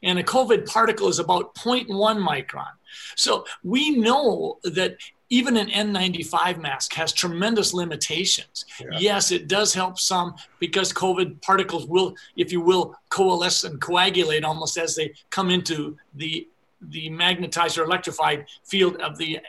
And 0.03 0.19
a 0.19 0.23
COVID 0.23 0.67
particle 0.67 1.07
is 1.07 1.17
about 1.17 1.55
0.1 1.55 1.87
micron. 1.87 2.73
So 3.15 3.43
we 3.63 3.89
know 3.89 4.59
that 4.63 4.97
even 5.33 5.57
an 5.57 5.67
N95 5.67 6.61
mask 6.61 6.93
has 6.93 7.11
tremendous 7.11 7.73
limitations. 7.73 8.65
Yes, 8.99 9.31
it 9.31 9.47
does 9.47 9.73
help 9.73 9.97
some 9.97 10.35
because 10.59 10.93
COVID 10.93 11.41
particles 11.41 11.87
will, 11.87 12.13
if 12.37 12.51
you 12.51 12.61
will, 12.61 12.95
coalesce 13.09 13.63
and 13.63 13.81
coagulate 13.81 14.43
almost 14.43 14.77
as 14.77 14.95
they 14.95 15.13
come 15.31 15.49
into 15.49 15.97
the 16.13 16.47
the 16.89 17.09
magnetized 17.09 17.77
or 17.77 17.83
electrified 17.85 18.45
field 18.65 18.97
of 18.97 19.17
the 19.17 19.39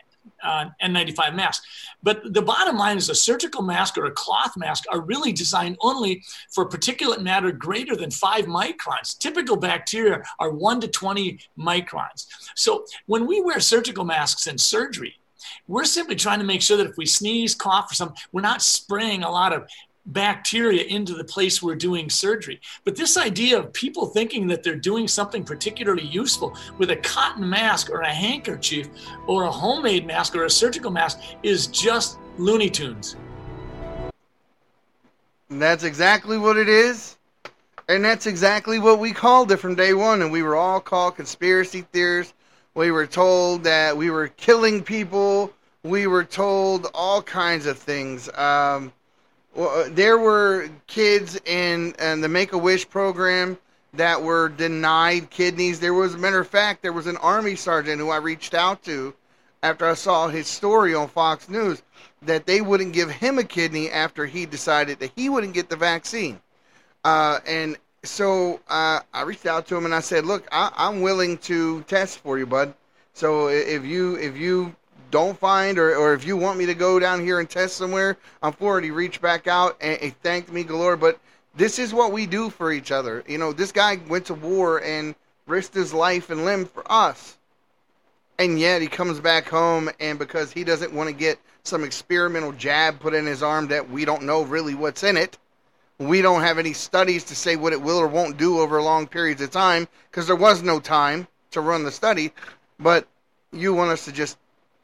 uh, 0.42 0.66
N95 0.82 1.34
mask. 1.34 1.64
But 2.02 2.32
the 2.32 2.40
bottom 2.40 2.76
line 2.78 2.96
is 2.96 3.10
a 3.10 3.14
surgical 3.14 3.60
mask 3.60 3.98
or 3.98 4.06
a 4.06 4.12
cloth 4.12 4.56
mask 4.56 4.84
are 4.90 5.00
really 5.00 5.32
designed 5.32 5.76
only 5.82 6.22
for 6.54 6.66
particulate 6.66 7.20
matter 7.20 7.50
greater 7.50 7.96
than 7.96 8.10
five 8.10 8.46
microns. 8.46 9.18
Typical 9.18 9.56
bacteria 9.56 10.22
are 10.38 10.52
one 10.52 10.80
to 10.80 10.88
20 10.88 11.40
microns. 11.58 12.26
So 12.54 12.86
when 13.06 13.26
we 13.26 13.42
wear 13.42 13.58
surgical 13.58 14.04
masks 14.04 14.46
in 14.46 14.56
surgery, 14.56 15.16
we're 15.68 15.84
simply 15.84 16.16
trying 16.16 16.38
to 16.38 16.44
make 16.44 16.62
sure 16.62 16.76
that 16.76 16.86
if 16.86 16.96
we 16.96 17.06
sneeze, 17.06 17.54
cough, 17.54 17.90
or 17.90 17.94
something, 17.94 18.16
we're 18.32 18.42
not 18.42 18.62
spraying 18.62 19.22
a 19.22 19.30
lot 19.30 19.52
of 19.52 19.68
bacteria 20.06 20.84
into 20.84 21.14
the 21.14 21.24
place 21.24 21.62
we're 21.62 21.74
doing 21.74 22.10
surgery. 22.10 22.60
But 22.84 22.96
this 22.96 23.16
idea 23.16 23.58
of 23.58 23.72
people 23.72 24.06
thinking 24.06 24.46
that 24.48 24.62
they're 24.62 24.76
doing 24.76 25.08
something 25.08 25.44
particularly 25.44 26.04
useful 26.04 26.56
with 26.78 26.90
a 26.90 26.96
cotton 26.96 27.48
mask 27.48 27.90
or 27.90 28.02
a 28.02 28.12
handkerchief 28.12 28.88
or 29.26 29.44
a 29.44 29.50
homemade 29.50 30.06
mask 30.06 30.36
or 30.36 30.44
a 30.44 30.50
surgical 30.50 30.90
mask 30.90 31.20
is 31.42 31.66
just 31.68 32.18
Looney 32.36 32.68
Tunes. 32.68 33.16
And 35.48 35.60
that's 35.60 35.84
exactly 35.84 36.36
what 36.36 36.56
it 36.56 36.68
is. 36.68 37.16
And 37.88 38.04
that's 38.04 38.26
exactly 38.26 38.78
what 38.78 38.98
we 38.98 39.12
called 39.12 39.52
it 39.52 39.58
from 39.58 39.74
day 39.74 39.94
one. 39.94 40.22
And 40.22 40.32
we 40.32 40.42
were 40.42 40.56
all 40.56 40.80
called 40.80 41.16
conspiracy 41.16 41.82
theorists. 41.92 42.34
We 42.75 42.90
were 42.90 43.07
told 43.07 43.62
that 43.64 43.97
we 43.97 44.11
were 44.11 44.28
killing 44.28 44.83
people. 44.83 45.52
We 45.85 46.09
were 46.09 46.25
told 46.25 46.90
all 46.93 47.23
kinds 47.23 47.66
of 47.66 47.78
things. 47.78 48.28
Um, 48.35 48.93
well, 49.54 49.88
there 49.90 50.19
were 50.19 50.69
kids 50.88 51.38
in, 51.45 51.95
in 52.00 52.21
the 52.21 52.28
Make 52.28 52.52
a 52.52 52.59
Wish 52.59 52.88
program 52.88 53.57
that 53.93 54.21
were 54.21 54.49
denied 54.49 55.31
kidneys. 55.31 55.78
There 55.78 55.95
was, 55.95 56.14
a 56.14 56.19
matter 56.19 56.40
of 56.40 56.49
fact, 56.49 56.83
there 56.83 56.93
was 56.93 57.07
an 57.07 57.16
army 57.19 57.54
sergeant 57.54 58.00
who 58.00 58.11
I 58.11 58.16
reached 58.16 58.54
out 58.54 58.83
to 58.85 59.14
after 59.62 59.87
I 59.87 59.95
saw 59.95 60.26
his 60.26 60.49
story 60.49 60.97
on 60.97 61.07
Fox 61.09 61.49
News 61.49 61.81
that 62.23 62.45
they 62.45 62.61
wouldn't 62.61 62.93
give 62.93 63.09
him 63.09 63.38
a 63.38 63.45
kidney 63.45 63.88
after 63.88 64.26
he 64.26 64.47
decided 64.47 64.99
that 64.99 65.12
he 65.14 65.28
wouldn't 65.28 65.54
get 65.54 65.69
the 65.69 65.76
vaccine. 65.76 66.40
Uh, 67.04 67.38
and 67.47 67.76
so 68.04 68.61
uh, 68.68 69.00
I 69.12 69.23
reached 69.23 69.46
out 69.46 69.66
to 69.68 69.76
him 69.76 69.84
and 69.84 69.94
I 69.94 70.00
said, 70.00 70.25
"Look, 70.25 70.46
I, 70.52 70.70
I'm 70.76 71.00
willing 71.00 71.38
to 71.38 71.82
test 71.82 72.18
for 72.18 72.38
you, 72.38 72.46
bud. 72.46 72.75
So 73.14 73.49
if 73.49 73.84
you 73.84 74.16
if 74.16 74.37
you 74.37 74.75
don't 75.11 75.38
find, 75.38 75.78
or, 75.78 75.94
or 75.94 76.12
if 76.12 76.26
you 76.26 76.37
want 76.37 76.58
me 76.58 76.66
to 76.66 76.75
go 76.75 76.99
down 76.99 77.20
here 77.20 77.38
and 77.38 77.49
test 77.49 77.76
somewhere, 77.76 78.16
I'm 78.42 78.52
for 78.52 78.78
it. 78.78 78.84
He 78.84 78.90
reached 78.90 79.20
back 79.20 79.46
out 79.46 79.76
and 79.80 80.00
he 80.00 80.11
thanked 80.11 80.52
me 80.52 80.64
galore. 80.64 80.96
But 80.96 81.20
this 81.54 81.78
is 81.78 81.94
what 81.94 82.11
we 82.12 82.26
do 82.26 82.50
for 82.50 82.73
each 82.73 82.90
other. 82.90 83.23
You 83.28 83.38
know, 83.38 83.52
this 83.52 83.70
guy 83.70 84.00
went 84.08 84.26
to 84.26 84.34
war 84.34 84.82
and 84.82 85.14
risked 85.46 85.75
his 85.75 85.94
life 85.94 86.30
and 86.30 86.44
limb 86.44 86.66
for 86.66 86.90
us. 86.90 87.37
And 88.40 88.58
yet 88.58 88.82
he 88.82 88.88
comes 88.88 89.20
back 89.20 89.49
home, 89.49 89.88
and 90.00 90.18
because 90.18 90.50
he 90.50 90.64
doesn't 90.64 90.92
want 90.92 91.08
to 91.08 91.14
get 91.14 91.38
some 91.62 91.84
experimental 91.84 92.50
jab 92.50 92.99
put 92.99 93.14
in 93.14 93.26
his 93.26 93.42
arm 93.42 93.68
that 93.68 93.88
we 93.88 94.04
don't 94.04 94.25
know 94.25 94.42
really 94.42 94.75
what's 94.75 95.04
in 95.04 95.16
it, 95.16 95.38
we 95.98 96.22
don't 96.22 96.42
have 96.42 96.58
any 96.58 96.72
studies 96.72 97.24
to 97.24 97.36
say 97.36 97.56
what 97.56 97.72
it 97.72 97.80
will 97.80 97.98
or 97.98 98.08
won't 98.08 98.36
do 98.36 98.60
over 98.60 98.80
long 98.82 99.06
periods 99.06 99.40
of 99.40 99.50
time 99.50 99.86
because 100.10 100.26
there 100.26 100.36
was 100.36 100.62
no 100.62 100.80
time 100.80 101.26
to 101.52 101.60
run 101.60 101.84
the 101.84 101.92
study. 101.92 102.32
But 102.78 103.06
you 103.52 103.72
want 103.74 103.90
us 103.90 104.04
to 104.06 104.12
just 104.12 104.36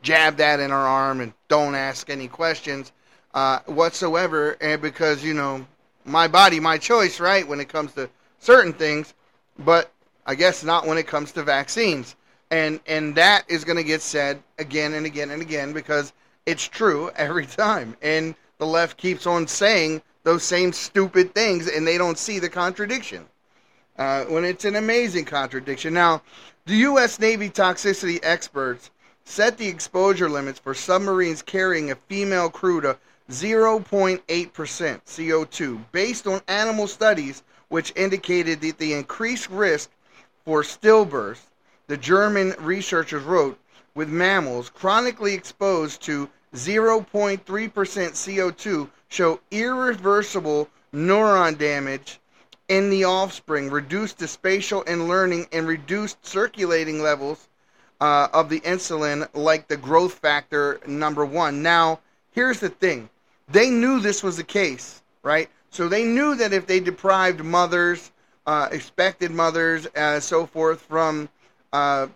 jab 0.03 0.37
that 0.37 0.61
in 0.61 0.71
our 0.71 0.87
arm 0.87 1.21
and 1.21 1.33
don't 1.49 1.75
ask 1.75 2.09
any 2.11 2.29
questions 2.29 2.93
uh, 3.35 3.59
whatsoever. 3.67 4.57
And 4.61 4.81
because, 4.81 5.25
you 5.25 5.35
know, 5.35 5.67
my 6.05 6.29
body, 6.29 6.61
my 6.61 6.79
choice, 6.79 7.21
right, 7.21 7.47
when 7.47 7.61
it 7.61 7.69
comes 7.69 7.93
to 7.95 8.09
certain 8.39 8.73
things, 8.73 9.15
but 9.59 9.91
I 10.27 10.35
guess 10.35 10.65
not 10.65 10.87
when 10.87 10.99
it 10.99 11.07
comes 11.07 11.33
to 11.33 11.43
vaccines. 11.43 12.17
And, 12.51 12.81
and 12.87 13.15
that 13.17 13.45
is 13.49 13.65
going 13.65 13.77
to 13.77 13.85
get 13.85 14.01
said 14.01 14.43
again 14.59 14.95
and 14.95 15.07
again 15.07 15.31
and 15.31 15.43
again 15.43 15.73
because 15.73 16.13
it's 16.47 16.67
true 16.67 17.11
every 17.17 17.47
time. 17.47 17.97
And 18.01 18.35
the 18.59 18.67
left 18.67 18.97
keeps 18.97 19.27
on 19.27 19.47
saying 19.47 20.03
those 20.23 20.43
same 20.43 20.73
stupid 20.73 21.35
things 21.35 21.69
and 21.69 21.87
they 21.87 21.99
don't 21.99 22.19
see 22.19 22.39
the 22.39 22.49
contradiction. 22.49 23.27
Uh, 23.99 24.25
when 24.25 24.45
it's 24.45 24.65
an 24.65 24.77
amazing 24.77 25.25
contradiction. 25.25 25.93
Now, 25.93 26.23
the 26.65 26.77
U.S. 26.77 27.19
Navy 27.19 27.51
toxicity 27.51 28.19
experts 28.23 28.91
set 29.25 29.59
the 29.59 29.69
exposure 29.69 30.29
limits 30.29 30.59
for 30.59 30.73
submarines 30.73 31.43
carrying 31.43 31.91
a 31.91 31.97
female 31.97 32.49
crew 32.49 32.81
to 32.81 32.97
0.8% 33.31 34.21
CO2 34.25 35.85
based 35.93 36.27
on 36.27 36.41
animal 36.49 36.87
studies 36.87 37.43
which 37.69 37.93
indicated 37.95 38.61
that 38.61 38.79
the 38.79 38.93
increased 38.93 39.49
risk 39.49 39.91
for 40.45 40.63
stillbirth, 40.63 41.43
the 41.87 41.97
German 41.97 42.55
researchers 42.59 43.23
wrote, 43.23 43.59
with 43.95 44.09
mammals 44.09 44.69
chronically 44.71 45.35
exposed 45.35 46.03
to 46.03 46.29
0.3% 46.55 47.41
CO2 47.43 48.91
show 49.09 49.41
irreversible 49.51 50.69
neuron 50.93 51.57
damage 51.57 52.21
in 52.69 52.91
the 52.91 53.05
offspring, 53.05 53.71
reduced 53.71 54.19
the 54.19 54.29
spatial 54.29 54.85
and 54.87 55.09
learning, 55.09 55.47
and 55.53 55.67
reduced 55.67 56.25
circulating 56.25 57.03
levels 57.03 57.49
uh, 58.01 58.29
of 58.33 58.49
the 58.49 58.61
insulin, 58.61 59.29
like 59.35 59.69
the 59.69 59.77
growth 59.77 60.15
factor 60.15 60.81
number 60.87 61.25
one. 61.25 61.63
Now, 61.63 62.01
here's 62.31 62.61
the 62.61 62.69
thing 62.69 63.11
they 63.49 63.71
knew 63.71 63.99
this 63.99 64.23
was 64.23 64.37
the 64.37 64.45
case, 64.45 65.03
right? 65.23 65.49
So 65.71 65.89
they 65.89 66.05
knew 66.05 66.37
that 66.37 66.53
if 66.53 66.67
they 66.67 66.81
deprived 66.81 67.45
mothers, 67.45 68.13
uh, 68.47 68.69
expected 68.71 69.31
mothers, 69.31 69.87
uh, 69.97 70.21
so 70.21 70.47
forth, 70.47 70.81
from 70.83 71.29
uh, 71.73 72.07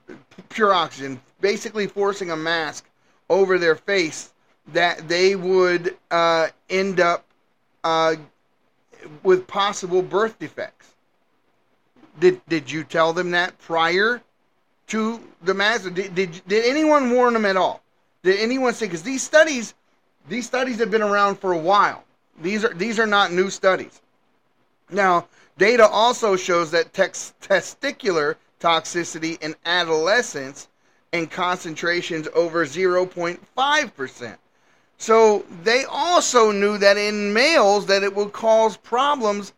pure 0.49 0.73
oxygen, 0.73 1.21
basically 1.41 1.87
forcing 1.87 2.31
a 2.31 2.37
mask 2.37 2.85
over 3.29 3.59
their 3.59 3.75
face, 3.75 4.33
that 4.73 5.09
they 5.09 5.37
would 5.37 5.97
uh, 6.11 6.49
end 6.71 7.01
up 7.01 7.25
uh, 7.83 8.17
with 9.23 9.47
possible 9.47 10.03
birth 10.03 10.39
defects. 10.39 10.95
Did 12.19 12.41
did 12.47 12.71
you 12.71 12.85
tell 12.85 13.13
them 13.13 13.33
that 13.33 13.59
prior 13.59 14.23
to 14.89 15.21
the 15.43 15.55
mask? 15.55 15.93
Did, 15.95 16.15
did 16.15 16.43
did 16.47 16.65
anyone 16.65 17.11
warn 17.11 17.35
them 17.35 17.45
at 17.45 17.57
all? 17.57 17.83
Did 18.23 18.39
anyone 18.39 18.73
say 18.73 18.87
because 18.87 19.03
these 19.03 19.23
studies 19.23 19.75
these 20.29 20.47
studies 20.47 20.79
have 20.79 20.91
been 20.91 21.03
around 21.03 21.39
for 21.39 21.53
a 21.53 21.59
while. 21.59 22.05
These 22.41 22.65
are 22.65 22.73
these 22.73 22.99
are 22.99 23.07
not 23.07 23.33
new 23.33 23.51
studies. 23.51 24.01
Now, 24.91 25.29
data 25.59 25.87
also 25.87 26.37
shows 26.37 26.71
that 26.71 26.93
tex- 26.93 27.35
testicular 27.43 28.37
toxicity 28.61 29.41
in 29.43 29.55
adolescents 29.65 30.69
in 31.15 31.29
concentrations 31.29 32.27
over 32.35 32.67
0.5%. 32.67 34.37
So 34.99 35.45
they 35.63 35.85
also 35.85 36.51
knew 36.51 36.77
that 36.79 36.97
in 36.97 37.33
males 37.33 37.87
that 37.87 38.03
it 38.03 38.17
would 38.17 38.33
cause 38.33 38.77
problems 38.77 39.53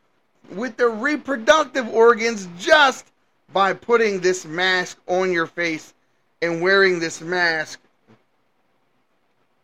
with 0.51 0.77
their 0.77 0.91
reproductive 0.91 1.89
organs 1.89 2.47
just 2.59 3.07
by 3.55 3.73
putting 3.73 4.21
this 4.21 4.45
mask 4.45 4.99
on 5.07 5.33
your 5.33 5.47
face 5.47 5.95
and 6.43 6.61
wearing 6.61 7.01
this 7.01 7.23
mask 7.23 7.81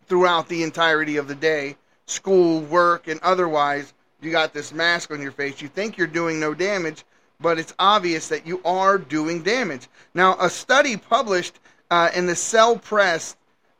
throughout 0.06 0.48
the 0.48 0.62
entirety 0.62 1.18
of 1.18 1.28
the 1.28 1.34
day, 1.34 1.76
school, 2.06 2.62
work, 2.62 3.06
and 3.06 3.20
otherwise. 3.20 3.92
You 4.22 4.30
got 4.30 4.54
this 4.54 4.72
mask 4.72 5.10
on 5.10 5.20
your 5.20 5.32
face. 5.32 5.60
You 5.60 5.68
think 5.68 5.98
you're 5.98 6.06
doing 6.06 6.40
no 6.40 6.54
damage, 6.54 7.04
but 7.38 7.58
it's 7.58 7.74
obvious 7.78 8.28
that 8.28 8.46
you 8.46 8.62
are 8.64 8.96
doing 8.96 9.42
damage. 9.42 9.88
Now, 10.14 10.36
a 10.40 10.48
study 10.48 10.96
published 10.96 11.58
uh, 11.92 12.10
in 12.14 12.24
the 12.24 12.34
Cell 12.34 12.76
Press 12.76 13.36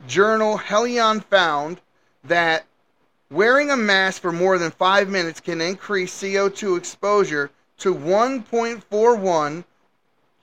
journal 0.06 0.58
Heliyon 0.58 1.24
found 1.24 1.80
that 2.24 2.66
wearing 3.30 3.70
a 3.70 3.76
mask 3.76 4.20
for 4.20 4.30
more 4.30 4.58
than 4.58 4.70
five 4.70 5.08
minutes 5.08 5.40
can 5.40 5.62
increase 5.62 6.20
CO2 6.20 6.76
exposure 6.76 7.50
to 7.78 7.94
1.41 7.94 9.64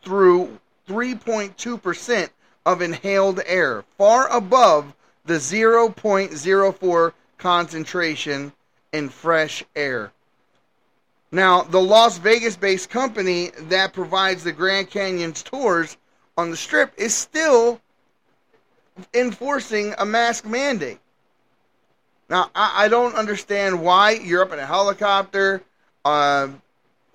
through 0.01 0.58
3.2% 0.88 2.29
of 2.65 2.82
inhaled 2.82 3.39
air, 3.45 3.86
far 3.99 4.27
above 4.36 4.91
the 5.25 5.36
0.04 5.36 7.13
concentration 7.38 8.51
in 8.93 9.10
fresh 9.10 9.63
air. 9.75 10.12
Now, 11.32 11.62
the 11.62 11.79
Las 11.79 12.17
Vegas 12.17 12.58
based 12.58 12.89
company 12.89 13.51
that 13.55 13.93
provides 13.93 14.43
the 14.43 14.51
Grand 14.51 14.89
Canyon's 14.89 15.43
tours 15.43 15.97
on 16.39 16.52
the 16.52 16.58
strip 16.58 16.93
is 16.97 17.13
still 17.13 17.82
enforcing 19.13 19.93
a 19.97 20.06
mask 20.06 20.45
mandate. 20.45 20.99
Now, 22.30 22.49
I, 22.56 22.86
I 22.86 22.88
don't 22.88 23.13
understand 23.15 23.82
why 23.82 24.12
you're 24.12 24.41
up 24.41 24.54
in 24.54 24.60
a 24.60 24.65
helicopter. 24.65 25.62
Uh, 26.06 26.47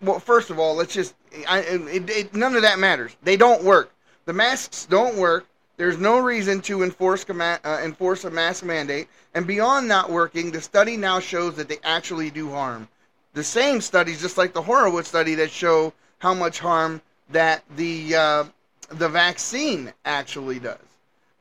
well, 0.02 0.18
first 0.20 0.50
of 0.50 0.58
all, 0.58 0.74
let's 0.74 0.92
just, 0.92 1.14
I, 1.48 1.60
it, 1.60 2.10
it, 2.10 2.34
none 2.34 2.54
of 2.54 2.62
that 2.62 2.78
matters. 2.78 3.16
They 3.22 3.38
don't 3.38 3.64
work. 3.64 3.90
The 4.26 4.34
masks 4.34 4.84
don't 4.84 5.16
work. 5.16 5.46
There's 5.78 5.96
no 5.96 6.18
reason 6.18 6.60
to 6.62 6.82
enforce, 6.82 7.24
uh, 7.28 7.80
enforce 7.82 8.24
a 8.24 8.30
mask 8.30 8.62
mandate. 8.62 9.08
And 9.32 9.46
beyond 9.46 9.88
not 9.88 10.10
working, 10.10 10.50
the 10.50 10.60
study 10.60 10.98
now 10.98 11.18
shows 11.18 11.56
that 11.56 11.68
they 11.68 11.78
actually 11.82 12.30
do 12.30 12.50
harm. 12.50 12.88
The 13.32 13.42
same 13.42 13.80
studies, 13.80 14.20
just 14.20 14.36
like 14.36 14.52
the 14.52 14.62
Horowitz 14.62 15.08
study, 15.08 15.34
that 15.36 15.50
show 15.50 15.94
how 16.18 16.34
much 16.34 16.58
harm 16.58 17.00
that 17.30 17.64
the 17.76 18.14
uh, 18.14 18.44
the 18.86 19.08
vaccine 19.08 19.92
actually 20.04 20.58
does. 20.58 20.78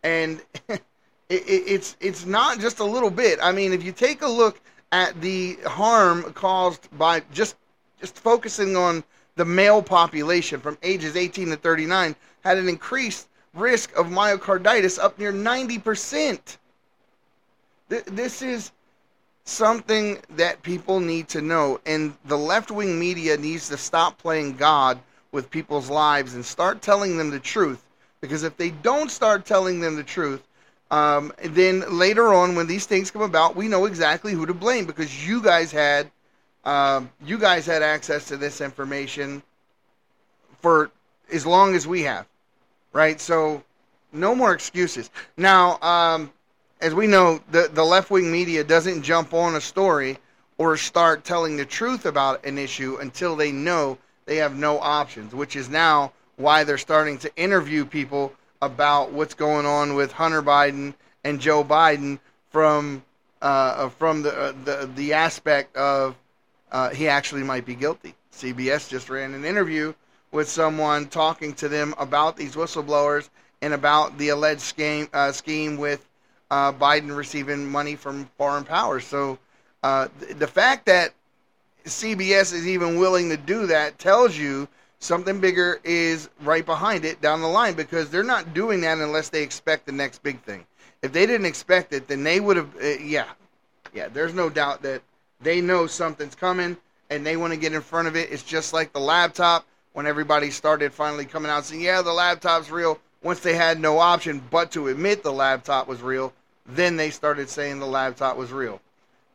And 0.03 0.41
it, 0.67 0.81
it's 1.29 1.97
it's 1.99 2.25
not 2.25 2.59
just 2.59 2.79
a 2.79 2.83
little 2.83 3.09
bit. 3.11 3.39
I 3.41 3.51
mean, 3.51 3.73
if 3.73 3.83
you 3.83 3.91
take 3.91 4.21
a 4.21 4.27
look 4.27 4.59
at 4.91 5.19
the 5.21 5.57
harm 5.65 6.23
caused 6.33 6.87
by 6.97 7.21
just 7.31 7.55
just 7.99 8.15
focusing 8.17 8.75
on 8.75 9.03
the 9.35 9.45
male 9.45 9.81
population 9.81 10.59
from 10.59 10.77
ages 10.83 11.15
18 11.15 11.49
to 11.49 11.55
39 11.55 12.15
had 12.43 12.57
an 12.57 12.69
increased 12.69 13.27
risk 13.53 13.95
of 13.95 14.07
myocarditis 14.07 14.99
up 14.99 15.17
near 15.17 15.31
90%. 15.31 16.57
This 17.87 18.41
is 18.41 18.71
something 19.45 20.19
that 20.31 20.61
people 20.63 20.99
need 20.99 21.27
to 21.29 21.41
know, 21.41 21.79
and 21.85 22.13
the 22.25 22.37
left 22.37 22.71
wing 22.71 22.99
media 22.99 23.37
needs 23.37 23.69
to 23.69 23.77
stop 23.77 24.17
playing 24.17 24.55
God 24.55 24.99
with 25.33 25.49
people's 25.49 25.89
lives 25.89 26.35
and 26.35 26.45
start 26.45 26.81
telling 26.81 27.17
them 27.17 27.29
the 27.31 27.39
truth. 27.39 27.83
Because 28.21 28.43
if 28.43 28.55
they 28.55 28.69
don't 28.69 29.11
start 29.11 29.45
telling 29.45 29.81
them 29.81 29.97
the 29.97 30.03
truth, 30.03 30.41
um, 30.91 31.33
then 31.43 31.83
later 31.97 32.33
on, 32.33 32.55
when 32.55 32.67
these 32.67 32.85
things 32.85 33.11
come 33.11 33.23
about, 33.23 33.55
we 33.55 33.67
know 33.67 33.85
exactly 33.85 34.31
who 34.31 34.45
to 34.45 34.53
blame 34.53 34.85
because 34.85 35.27
you 35.27 35.41
guys 35.41 35.71
had 35.71 36.09
um, 36.63 37.09
you 37.25 37.37
guys 37.37 37.65
had 37.65 37.83
access 37.83 38.29
to 38.29 38.37
this 38.37 38.61
information 38.61 39.43
for 40.61 40.91
as 41.33 41.45
long 41.45 41.75
as 41.75 41.85
we 41.85 42.03
have, 42.03 42.25
right? 42.93 43.19
So 43.19 43.63
no 44.13 44.33
more 44.33 44.53
excuses. 44.53 45.09
Now, 45.35 45.77
um, 45.81 46.31
as 46.79 46.93
we 46.93 47.07
know, 47.07 47.41
the 47.51 47.69
the 47.73 47.83
left 47.83 48.11
wing 48.11 48.31
media 48.31 48.63
doesn't 48.63 49.01
jump 49.01 49.33
on 49.33 49.55
a 49.55 49.61
story 49.61 50.19
or 50.57 50.77
start 50.77 51.25
telling 51.25 51.57
the 51.57 51.65
truth 51.65 52.05
about 52.05 52.45
an 52.45 52.57
issue 52.57 52.97
until 53.01 53.35
they 53.35 53.51
know 53.51 53.97
they 54.25 54.37
have 54.37 54.55
no 54.55 54.79
options, 54.79 55.33
which 55.33 55.55
is 55.55 55.69
now 55.69 56.13
why 56.35 56.63
they're 56.63 56.77
starting 56.77 57.17
to 57.19 57.35
interview 57.35 57.85
people 57.85 58.33
about 58.61 59.11
what's 59.11 59.33
going 59.33 59.65
on 59.65 59.95
with 59.95 60.11
Hunter 60.11 60.41
Biden 60.41 60.93
and 61.23 61.39
Joe 61.39 61.63
Biden 61.63 62.19
from 62.49 63.03
uh, 63.41 63.89
from 63.89 64.21
the, 64.23 64.35
uh, 64.35 64.53
the 64.63 64.89
the 64.95 65.13
aspect 65.13 65.75
of 65.75 66.15
uh, 66.71 66.89
he 66.89 67.07
actually 67.07 67.43
might 67.43 67.65
be 67.65 67.75
guilty. 67.75 68.15
CBS 68.33 68.89
just 68.89 69.09
ran 69.09 69.33
an 69.33 69.45
interview 69.45 69.93
with 70.31 70.49
someone 70.49 71.07
talking 71.07 71.53
to 71.53 71.69
them 71.69 71.93
about 71.97 72.35
these 72.35 72.55
whistleblowers 72.55 73.29
and 73.61 73.73
about 73.73 74.17
the 74.17 74.29
alleged 74.29 74.61
scheme 74.61 75.07
uh, 75.13 75.31
scheme 75.31 75.77
with 75.77 76.07
uh, 76.49 76.71
Biden 76.71 77.15
receiving 77.15 77.69
money 77.69 77.95
from 77.95 78.29
foreign 78.37 78.63
powers. 78.63 79.05
So 79.05 79.37
uh, 79.83 80.07
th- 80.19 80.37
the 80.37 80.47
fact 80.47 80.85
that 80.87 81.13
CBS 81.85 82.53
is 82.53 82.67
even 82.67 82.97
willing 82.97 83.29
to 83.29 83.37
do 83.37 83.67
that 83.67 83.99
tells 83.99 84.37
you 84.37 84.67
something 84.99 85.39
bigger 85.39 85.79
is 85.83 86.29
right 86.41 86.65
behind 86.65 87.03
it 87.05 87.21
down 87.21 87.41
the 87.41 87.47
line 87.47 87.73
because 87.73 88.09
they're 88.09 88.23
not 88.23 88.53
doing 88.53 88.81
that 88.81 88.99
unless 88.99 89.29
they 89.29 89.43
expect 89.43 89.85
the 89.85 89.91
next 89.91 90.23
big 90.23 90.41
thing. 90.41 90.65
If 91.01 91.11
they 91.11 91.25
didn't 91.25 91.45
expect 91.45 91.91
it, 91.91 92.07
then 92.07 92.23
they 92.23 92.39
would 92.39 92.55
have. 92.55 92.73
Uh, 92.81 92.99
yeah, 93.03 93.27
yeah. 93.93 94.07
There's 94.07 94.33
no 94.33 94.49
doubt 94.49 94.81
that 94.83 95.01
they 95.41 95.59
know 95.59 95.85
something's 95.85 96.35
coming 96.35 96.77
and 97.09 97.25
they 97.25 97.35
want 97.35 97.51
to 97.51 97.59
get 97.59 97.73
in 97.73 97.81
front 97.81 98.07
of 98.07 98.15
it. 98.15 98.31
It's 98.31 98.43
just 98.43 98.71
like 98.71 98.93
the 98.93 98.99
laptop 98.99 99.65
when 99.91 100.07
everybody 100.07 100.49
started 100.49 100.93
finally 100.93 101.25
coming 101.25 101.51
out 101.51 101.65
saying, 101.65 101.81
"Yeah, 101.81 102.01
the 102.01 102.13
laptop's 102.13 102.71
real." 102.71 102.99
Once 103.21 103.39
they 103.39 103.55
had 103.55 103.79
no 103.79 103.99
option 103.99 104.41
but 104.51 104.71
to 104.71 104.87
admit 104.87 105.23
the 105.23 105.31
laptop 105.31 105.87
was 105.87 106.01
real, 106.01 106.33
then 106.65 106.95
they 106.95 107.09
started 107.09 107.49
saying 107.49 107.79
the 107.79 107.85
laptop 107.85 108.37
was 108.37 108.51
real. 108.51 108.81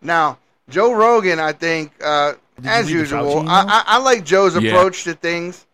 Now, 0.00 0.38
Joe 0.68 0.92
Rogan, 0.92 1.40
I 1.40 1.52
think, 1.52 1.92
uh, 2.02 2.34
as 2.64 2.90
usual, 2.90 3.44
I. 3.46 3.62
I, 3.62 3.82
I 3.86 3.98
like 3.98 4.24
Joe's 4.24 4.54
Yeah. 4.54 4.70
approach 4.70 5.04
to 5.04 5.14
things. 5.14 5.66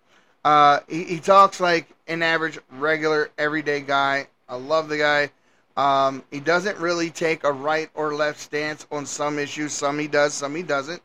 Uh, 0.45 0.81
he, 0.89 1.05
he 1.05 1.21
talks 1.21 1.59
like 1.59 1.89
an 2.07 2.23
average, 2.23 2.59
regular, 2.71 3.31
everyday 3.39 3.81
guy. 3.81 4.29
I 4.49 4.57
love 4.57 4.89
the 4.89 4.99
guy. 4.99 5.31
Um, 5.77 6.23
he 6.31 6.39
doesn't 6.39 6.79
really 6.79 7.11
take 7.11 7.45
a 7.45 7.51
right 7.51 7.91
or 7.95 8.15
left 8.15 8.39
stance 8.39 8.87
on 8.93 9.07
some 9.07 9.39
issues. 9.39 9.73
Some 9.73 9.99
he 9.99 10.07
does, 10.07 10.35
some 10.35 10.55
he 10.55 10.63
doesn't. 10.63 11.03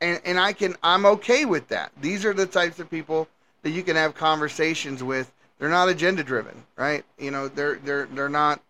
And 0.00 0.20
and 0.24 0.40
I 0.40 0.52
can 0.52 0.74
I'm 0.82 1.06
okay 1.06 1.44
with 1.44 1.68
that. 1.68 1.92
These 2.00 2.24
are 2.24 2.34
the 2.34 2.46
types 2.46 2.80
of 2.80 2.90
people 2.90 3.28
that 3.62 3.70
you 3.70 3.84
can 3.84 3.94
have 3.94 4.14
conversations 4.14 5.04
with. 5.04 5.30
They're 5.60 5.68
not 5.68 5.88
agenda 5.88 6.24
driven, 6.24 6.64
right? 6.74 7.04
You 7.18 7.30
know, 7.30 7.46
they're 7.46 7.76
they're 7.84 8.06
they're 8.06 8.28
not 8.28 8.60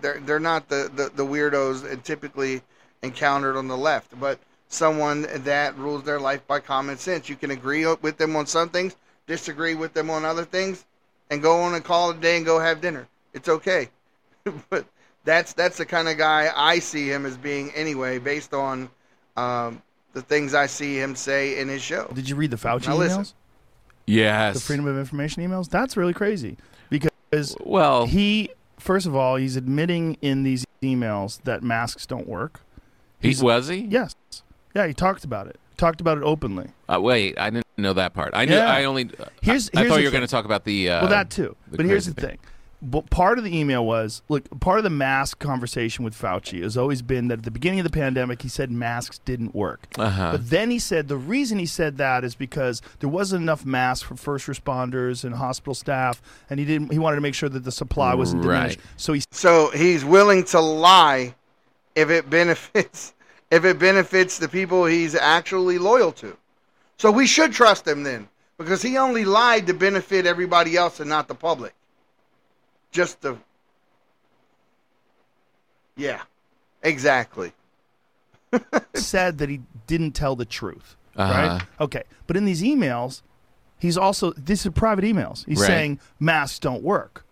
they're 0.00 0.18
they're 0.18 0.40
not 0.40 0.68
the, 0.68 0.90
the, 0.92 1.12
the 1.14 1.24
weirdos 1.24 1.88
and 1.88 2.02
typically 2.02 2.62
encountered 3.02 3.56
on 3.56 3.68
the 3.68 3.76
left, 3.76 4.18
but 4.18 4.38
someone 4.68 5.26
that 5.44 5.76
rules 5.78 6.02
their 6.02 6.20
life 6.20 6.46
by 6.46 6.60
common 6.60 6.98
sense. 6.98 7.28
You 7.28 7.36
can 7.36 7.50
agree 7.50 7.86
with 7.86 8.16
them 8.16 8.36
on 8.36 8.46
some 8.46 8.68
things, 8.68 8.96
disagree 9.26 9.74
with 9.74 9.94
them 9.94 10.10
on 10.10 10.24
other 10.24 10.44
things, 10.44 10.84
and 11.30 11.42
go 11.42 11.60
on 11.60 11.74
and 11.74 11.84
call 11.84 12.10
it 12.10 12.18
a 12.18 12.20
day 12.20 12.36
and 12.36 12.46
go 12.46 12.58
have 12.58 12.80
dinner. 12.80 13.06
It's 13.32 13.48
okay. 13.48 13.88
but 14.70 14.86
that's 15.24 15.52
that's 15.52 15.76
the 15.78 15.86
kind 15.86 16.08
of 16.08 16.16
guy 16.16 16.50
I 16.54 16.78
see 16.78 17.10
him 17.10 17.26
as 17.26 17.36
being 17.36 17.70
anyway, 17.72 18.18
based 18.18 18.54
on 18.54 18.88
um, 19.36 19.82
the 20.12 20.22
things 20.22 20.54
I 20.54 20.66
see 20.66 20.98
him 20.98 21.14
say 21.14 21.58
in 21.58 21.68
his 21.68 21.82
show. 21.82 22.10
Did 22.14 22.28
you 22.28 22.36
read 22.36 22.50
the 22.50 22.56
Fauci 22.56 22.86
Now 22.86 22.96
listen. 22.96 23.22
emails? 23.22 23.34
Yes. 24.06 24.54
The 24.54 24.60
Freedom 24.60 24.86
of 24.86 24.96
Information 24.96 25.42
emails? 25.42 25.68
That's 25.68 25.96
really 25.96 26.14
crazy 26.14 26.56
because 26.90 27.56
well, 27.60 28.06
he, 28.06 28.50
first 28.78 29.06
of 29.06 29.16
all, 29.16 29.36
he's 29.36 29.56
admitting 29.56 30.16
in 30.22 30.44
these 30.44 30.64
emails 30.82 31.42
that 31.42 31.62
masks 31.62 32.06
don't 32.06 32.28
work. 32.28 32.60
He 33.20 33.28
he's- 33.28 33.42
was 33.42 33.68
he? 33.68 33.78
Yes. 33.78 34.14
Yeah, 34.74 34.86
he 34.86 34.94
talked 34.94 35.24
about 35.24 35.46
it. 35.46 35.58
Talked 35.76 36.00
about 36.00 36.16
it 36.18 36.24
openly. 36.24 36.68
Uh, 36.88 37.00
wait, 37.00 37.38
I 37.38 37.50
didn't 37.50 37.66
know 37.76 37.92
that 37.92 38.14
part. 38.14 38.30
I 38.34 38.46
knew. 38.46 38.54
Yeah. 38.54 38.70
I 38.70 38.84
only. 38.84 39.10
Here's- 39.42 39.70
I, 39.74 39.80
I 39.80 39.82
here's 39.82 39.92
thought 39.92 39.98
you 40.00 40.06
were 40.06 40.10
going 40.10 40.22
to 40.22 40.26
talk 40.28 40.44
about 40.46 40.64
the. 40.64 40.90
Uh, 40.90 41.00
well, 41.02 41.10
that 41.10 41.30
too. 41.30 41.54
But 41.70 41.84
here's 41.84 42.06
the 42.06 42.14
crazy 42.14 42.28
thing. 42.28 42.38
But 42.82 43.08
part 43.08 43.38
of 43.38 43.44
the 43.44 43.56
email 43.56 43.84
was 43.84 44.22
look, 44.28 44.60
part 44.60 44.78
of 44.78 44.84
the 44.84 44.90
mask 44.90 45.38
conversation 45.38 46.04
with 46.04 46.14
Fauci 46.14 46.62
has 46.62 46.76
always 46.76 47.00
been 47.00 47.28
that 47.28 47.38
at 47.38 47.44
the 47.44 47.50
beginning 47.50 47.80
of 47.80 47.84
the 47.84 47.90
pandemic, 47.90 48.42
he 48.42 48.48
said 48.48 48.70
masks 48.70 49.18
didn't 49.24 49.54
work. 49.54 49.86
Uh-huh. 49.98 50.32
But 50.32 50.50
then 50.50 50.70
he 50.70 50.78
said 50.78 51.08
the 51.08 51.16
reason 51.16 51.58
he 51.58 51.66
said 51.66 51.96
that 51.96 52.22
is 52.22 52.34
because 52.34 52.82
there 53.00 53.08
wasn't 53.08 53.42
enough 53.42 53.64
masks 53.64 54.06
for 54.06 54.14
first 54.14 54.46
responders 54.46 55.24
and 55.24 55.34
hospital 55.34 55.74
staff, 55.74 56.20
and 56.50 56.60
he 56.60 56.66
didn't. 56.66 56.92
He 56.92 56.98
wanted 56.98 57.16
to 57.16 57.22
make 57.22 57.34
sure 57.34 57.48
that 57.48 57.64
the 57.64 57.72
supply 57.72 58.14
wasn't 58.14 58.42
diminished. 58.42 58.78
So 58.98 59.14
he 59.14 59.22
So 59.30 59.70
he's 59.70 60.04
willing 60.04 60.44
to 60.44 60.60
lie 60.60 61.34
if 61.96 62.10
it 62.10 62.30
benefits 62.30 63.12
if 63.50 63.64
it 63.64 63.78
benefits 63.80 64.38
the 64.38 64.48
people 64.48 64.84
he's 64.86 65.14
actually 65.16 65.78
loyal 65.78 66.12
to. 66.12 66.36
So 66.98 67.10
we 67.10 67.26
should 67.26 67.52
trust 67.52 67.86
him 67.86 68.02
then, 68.04 68.28
because 68.58 68.80
he 68.82 68.96
only 68.96 69.24
lied 69.24 69.66
to 69.66 69.74
benefit 69.74 70.24
everybody 70.26 70.76
else 70.76 71.00
and 71.00 71.08
not 71.08 71.26
the 71.28 71.34
public. 71.34 71.74
Just 72.92 73.20
to 73.22 73.36
Yeah. 75.96 76.22
Exactly. 76.82 77.52
said 78.94 79.38
that 79.38 79.48
he 79.48 79.60
didn't 79.86 80.12
tell 80.12 80.36
the 80.36 80.44
truth. 80.44 80.96
Uh-huh. 81.16 81.32
Right? 81.58 81.62
Okay. 81.80 82.02
But 82.26 82.36
in 82.36 82.44
these 82.44 82.62
emails, 82.62 83.22
he's 83.78 83.96
also 83.98 84.32
these 84.32 84.64
are 84.66 84.70
private 84.70 85.04
emails. 85.04 85.44
He's 85.46 85.60
Right. 85.60 85.66
saying 85.66 86.00
masks 86.20 86.58
don't 86.58 86.82
work. 86.82 87.24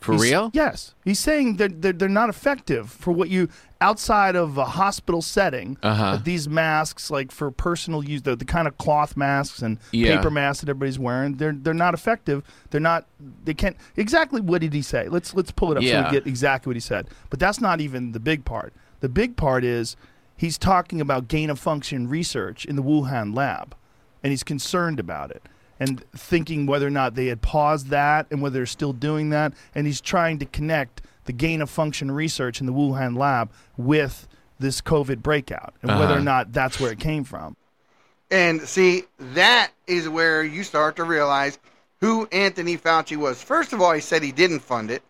For 0.00 0.12
He's- 0.12 0.22
real? 0.22 0.50
Yes. 0.54 0.94
He's 1.04 1.18
saying 1.18 1.56
that 1.56 1.82
they're, 1.82 1.92
they're 1.92 2.08
not 2.08 2.28
effective 2.30 2.90
for 2.90 3.12
what 3.12 3.28
you 3.28 3.48
outside 3.80 4.36
of 4.36 4.58
a 4.58 4.64
hospital 4.64 5.22
setting. 5.22 5.76
Uh-huh. 5.82 6.12
that 6.16 6.24
These 6.24 6.48
masks, 6.48 7.10
like 7.10 7.32
for 7.32 7.50
personal 7.50 8.04
use, 8.04 8.22
the, 8.22 8.36
the 8.36 8.44
kind 8.44 8.68
of 8.68 8.76
cloth 8.78 9.16
masks 9.16 9.62
and 9.62 9.78
Yeah. 9.92 10.16
paper 10.16 10.30
masks 10.30 10.60
that 10.60 10.68
everybody's 10.68 10.98
wearing, 10.98 11.36
they're 11.36 11.52
they're 11.52 11.74
not 11.74 11.94
effective. 11.94 12.42
They're 12.70 12.80
not. 12.80 13.06
They 13.44 13.54
can't. 13.54 13.76
Exactly 13.96 14.40
what 14.40 14.60
did 14.60 14.72
he 14.72 14.82
say? 14.82 15.08
Let's 15.08 15.34
let's 15.34 15.50
pull 15.50 15.72
it 15.72 15.78
up 15.78 15.82
so 15.82 15.88
Yeah. 15.88 16.06
we 16.06 16.12
get 16.18 16.26
exactly 16.26 16.70
what 16.70 16.76
he 16.76 16.80
said. 16.80 17.08
But 17.30 17.38
that's 17.40 17.60
not 17.60 17.80
even 17.80 18.12
the 18.12 18.20
big 18.20 18.44
part. 18.44 18.72
The 19.00 19.08
big 19.08 19.36
part 19.36 19.64
is 19.64 19.96
he's 20.36 20.58
talking 20.58 21.00
about 21.00 21.28
gain 21.28 21.48
of 21.50 21.58
function 21.58 22.08
research 22.08 22.64
in 22.66 22.76
the 22.76 22.82
Wuhan 22.82 23.34
lab, 23.34 23.74
and 24.22 24.30
he's 24.30 24.42
concerned 24.42 25.00
about 25.00 25.30
it 25.30 25.42
and 25.78 26.04
thinking 26.14 26.66
whether 26.66 26.86
or 26.86 26.90
not 26.90 27.14
they 27.14 27.28
had 27.28 27.40
paused 27.40 27.88
that 27.88 28.26
and 28.30 28.42
whether 28.42 28.58
they're 28.58 28.66
still 28.66 28.92
doing 28.92 29.30
that. 29.30 29.54
And 29.74 29.86
he's 29.86 30.02
trying 30.02 30.38
to 30.40 30.44
connect 30.44 31.00
the 31.30 31.36
gain 31.36 31.62
of 31.62 31.70
function 31.70 32.10
research 32.10 32.58
in 32.58 32.66
the 32.66 32.72
Wuhan 32.72 33.16
lab 33.16 33.52
with 33.76 34.26
this 34.58 34.80
COVID 34.80 35.22
breakout 35.22 35.74
and 35.80 35.92
whether 35.92 36.14
or 36.14 36.16
Uh-huh. 36.16 36.24
not 36.24 36.52
that's 36.52 36.80
where 36.80 36.90
it 36.90 36.98
came 36.98 37.22
from. 37.22 37.56
And 38.32 38.60
see, 38.62 39.04
that 39.34 39.70
is 39.86 40.08
where 40.08 40.42
you 40.42 40.64
start 40.64 40.96
to 40.96 41.04
realize 41.04 41.60
who 42.00 42.26
Anthony 42.32 42.76
Fauci 42.76 43.16
was. 43.16 43.40
First 43.40 43.72
of 43.72 43.80
all, 43.80 43.92
he 43.92 44.00
said 44.00 44.24
he 44.24 44.32
didn't 44.32 44.58
fund 44.58 44.90
it 44.90 45.04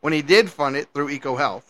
when 0.00 0.14
he 0.14 0.22
did 0.22 0.48
fund 0.48 0.74
it 0.74 0.88
through 0.94 1.08
EcoHealth. 1.08 1.64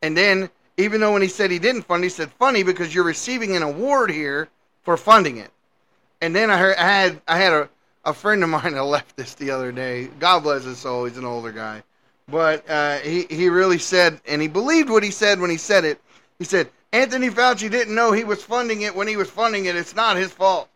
And 0.00 0.16
then, 0.16 0.48
even 0.76 1.00
though 1.00 1.12
when 1.12 1.22
he 1.22 1.28
said 1.28 1.50
he 1.50 1.58
didn't 1.58 1.82
fund 1.82 2.04
it, 2.04 2.06
he 2.06 2.10
said, 2.10 2.30
funny 2.38 2.62
because 2.62 2.94
you're 2.94 3.02
receiving 3.02 3.56
an 3.56 3.64
award 3.64 4.12
here 4.12 4.46
for 4.84 4.96
funding 4.96 5.38
it. 5.38 5.50
And 6.20 6.36
then 6.36 6.52
I 6.52 6.56
heard, 6.58 6.76
I 6.76 6.86
had, 6.86 7.20
I 7.26 7.38
had 7.38 7.52
a, 7.52 7.68
a 8.04 8.14
friend 8.14 8.44
of 8.44 8.48
mine 8.48 8.74
that 8.74 8.84
left 8.84 9.16
this 9.16 9.34
the 9.34 9.50
other 9.50 9.72
day. 9.72 10.06
God 10.20 10.44
bless 10.44 10.62
his 10.62 10.78
soul. 10.78 11.04
He's 11.04 11.18
an 11.18 11.24
older 11.24 11.50
guy. 11.50 11.82
But 12.30 12.68
uh, 12.68 12.98
he, 12.98 13.26
he 13.30 13.48
really 13.48 13.78
said, 13.78 14.20
and 14.26 14.42
he 14.42 14.48
believed 14.48 14.90
what 14.90 15.02
he 15.02 15.10
said 15.10 15.40
when 15.40 15.50
he 15.50 15.56
said 15.56 15.84
it. 15.84 16.00
He 16.38 16.44
said, 16.44 16.68
Anthony 16.92 17.30
Fauci 17.30 17.70
didn't 17.70 17.94
know 17.94 18.12
he 18.12 18.24
was 18.24 18.42
funding 18.42 18.82
it 18.82 18.94
when 18.94 19.08
he 19.08 19.16
was 19.16 19.30
funding 19.30 19.64
it. 19.64 19.76
It's 19.76 19.96
not 19.96 20.16
his 20.16 20.30
fault. 20.30 20.68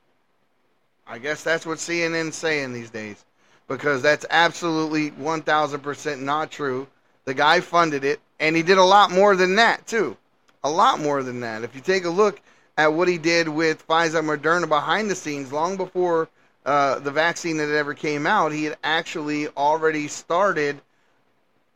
I 1.07 1.19
guess 1.19 1.43
that's 1.43 1.67
what 1.67 1.79
CNN's 1.79 2.37
saying 2.37 2.73
these 2.73 2.91
days. 2.91 3.25
Because 3.69 4.03
that's 4.03 4.27
absolutely 4.31 5.11
1000% 5.13 6.21
not 6.21 6.51
true. 6.51 6.87
The 7.25 7.35
guy 7.35 7.61
funded 7.61 8.05
it, 8.05 8.21
and 8.41 8.57
he 8.57 8.63
did 8.63 8.79
a 8.79 8.85
lot 8.85 9.11
more 9.11 9.37
than 9.37 9.57
that, 9.57 9.87
too. 9.87 10.17
A 10.65 10.71
lot 10.71 11.01
more 11.01 11.23
than 11.23 11.41
that. 11.41 11.63
If 11.63 11.75
you 11.75 11.81
take 11.81 12.05
a 12.05 12.11
look 12.11 12.41
at 12.79 12.93
what 12.93 13.09
he 13.09 13.19
did 13.19 13.49
with 13.49 13.87
Pfizer 13.87 14.23
Moderna 14.23 14.69
behind 14.69 15.11
the 15.11 15.15
scenes, 15.15 15.53
long 15.53 15.77
before 15.77 16.29
uh, 16.65 16.99
the 16.99 17.11
vaccine 17.11 17.59
that 17.59 17.69
ever 17.71 17.95
came 17.95 18.27
out, 18.27 18.53
he 18.53 18.65
had 18.65 18.77
actually 18.83 19.49
already 19.49 20.09
started 20.09 20.81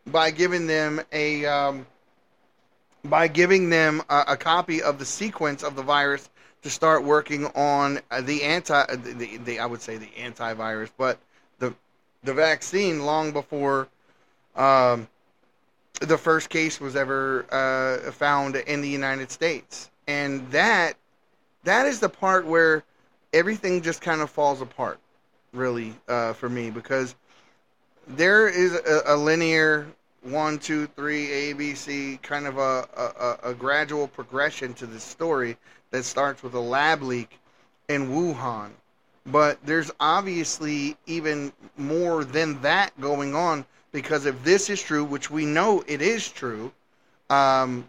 by 0.07 0.31
giving 0.31 0.67
them 0.67 1.01
a 1.13 1.45
um, 1.47 1.87
by 3.05 3.29
giving 3.29 3.71
them 3.71 4.03
a, 4.09 4.25
a 4.29 4.37
copy 4.37 4.83
of 4.83 4.99
the 4.99 5.05
sequence 5.05 5.63
of 5.63 5.77
the 5.77 5.83
virus 5.83 6.29
to 6.63 6.71
start 6.71 7.05
working 7.05 7.47
on 7.47 8.01
uh, 8.11 8.21
the 8.21 8.43
anti 8.43 8.75
uh, 8.75 8.97
the, 8.97 9.13
the, 9.13 9.37
the 9.39 9.59
I 9.59 9.67
would 9.67 9.81
say 9.81 9.97
the 9.97 10.11
antivirus, 10.19 10.91
but 10.97 11.19
the 11.59 11.75
the 12.25 12.35
vaccine 12.35 13.05
long 13.05 13.33
before 13.33 13.89
um, 14.55 15.09
the 16.01 16.19
first 16.19 16.51
case 16.51 16.81
was 16.81 16.97
ever 16.97 17.47
uh, 17.51 18.11
found 18.13 18.57
in 18.57 18.81
the 18.81 18.89
United 18.89 19.31
States, 19.31 19.91
and 20.07 20.51
that 20.51 20.95
that 21.65 21.87
is 21.87 22.01
the 22.01 22.09
part 22.09 22.47
where 22.47 22.85
everything 23.33 23.83
just 23.83 24.01
kind 24.01 24.21
of 24.21 24.31
falls 24.31 24.61
apart, 24.61 24.99
really, 25.53 25.95
uh, 26.09 26.33
for 26.33 26.49
me 26.49 26.71
because 26.71 27.15
there 28.07 28.49
is 28.49 28.73
a, 28.75 29.03
a 29.07 29.17
linear 29.17 29.87
one, 30.23 30.59
two, 30.59 30.87
three, 30.89 31.31
A, 31.31 31.53
B, 31.53 31.75
C, 31.75 32.19
kind 32.23 32.47
of 32.47 32.59
a, 32.59 32.89
a, 32.97 33.51
a 33.51 33.55
gradual 33.55 34.09
progression 34.09 34.75
to 34.75 34.87
this 34.87 35.05
story 35.05 35.57
that 35.91 36.05
starts 36.05 36.43
with 36.43 36.55
a 36.55 36.61
lab 36.61 37.03
leak 37.03 37.39
in 37.89 38.09
Wuhan. 38.11 38.71
But 39.25 39.59
there's 39.65 39.91
obviously 40.01 40.97
even 41.07 41.53
more 41.77 42.25
than 42.25 42.61
that 42.63 42.99
going 43.01 43.35
on 43.35 43.65
because 43.93 44.27
if 44.27 44.43
this 44.45 44.69
is 44.71 44.81
true, 44.81 45.05
which 45.05 45.31
we 45.31 45.47
know 45.47 45.83
it 45.87 46.03
is 46.03 46.29
true, 46.29 46.73
um, 47.31 47.89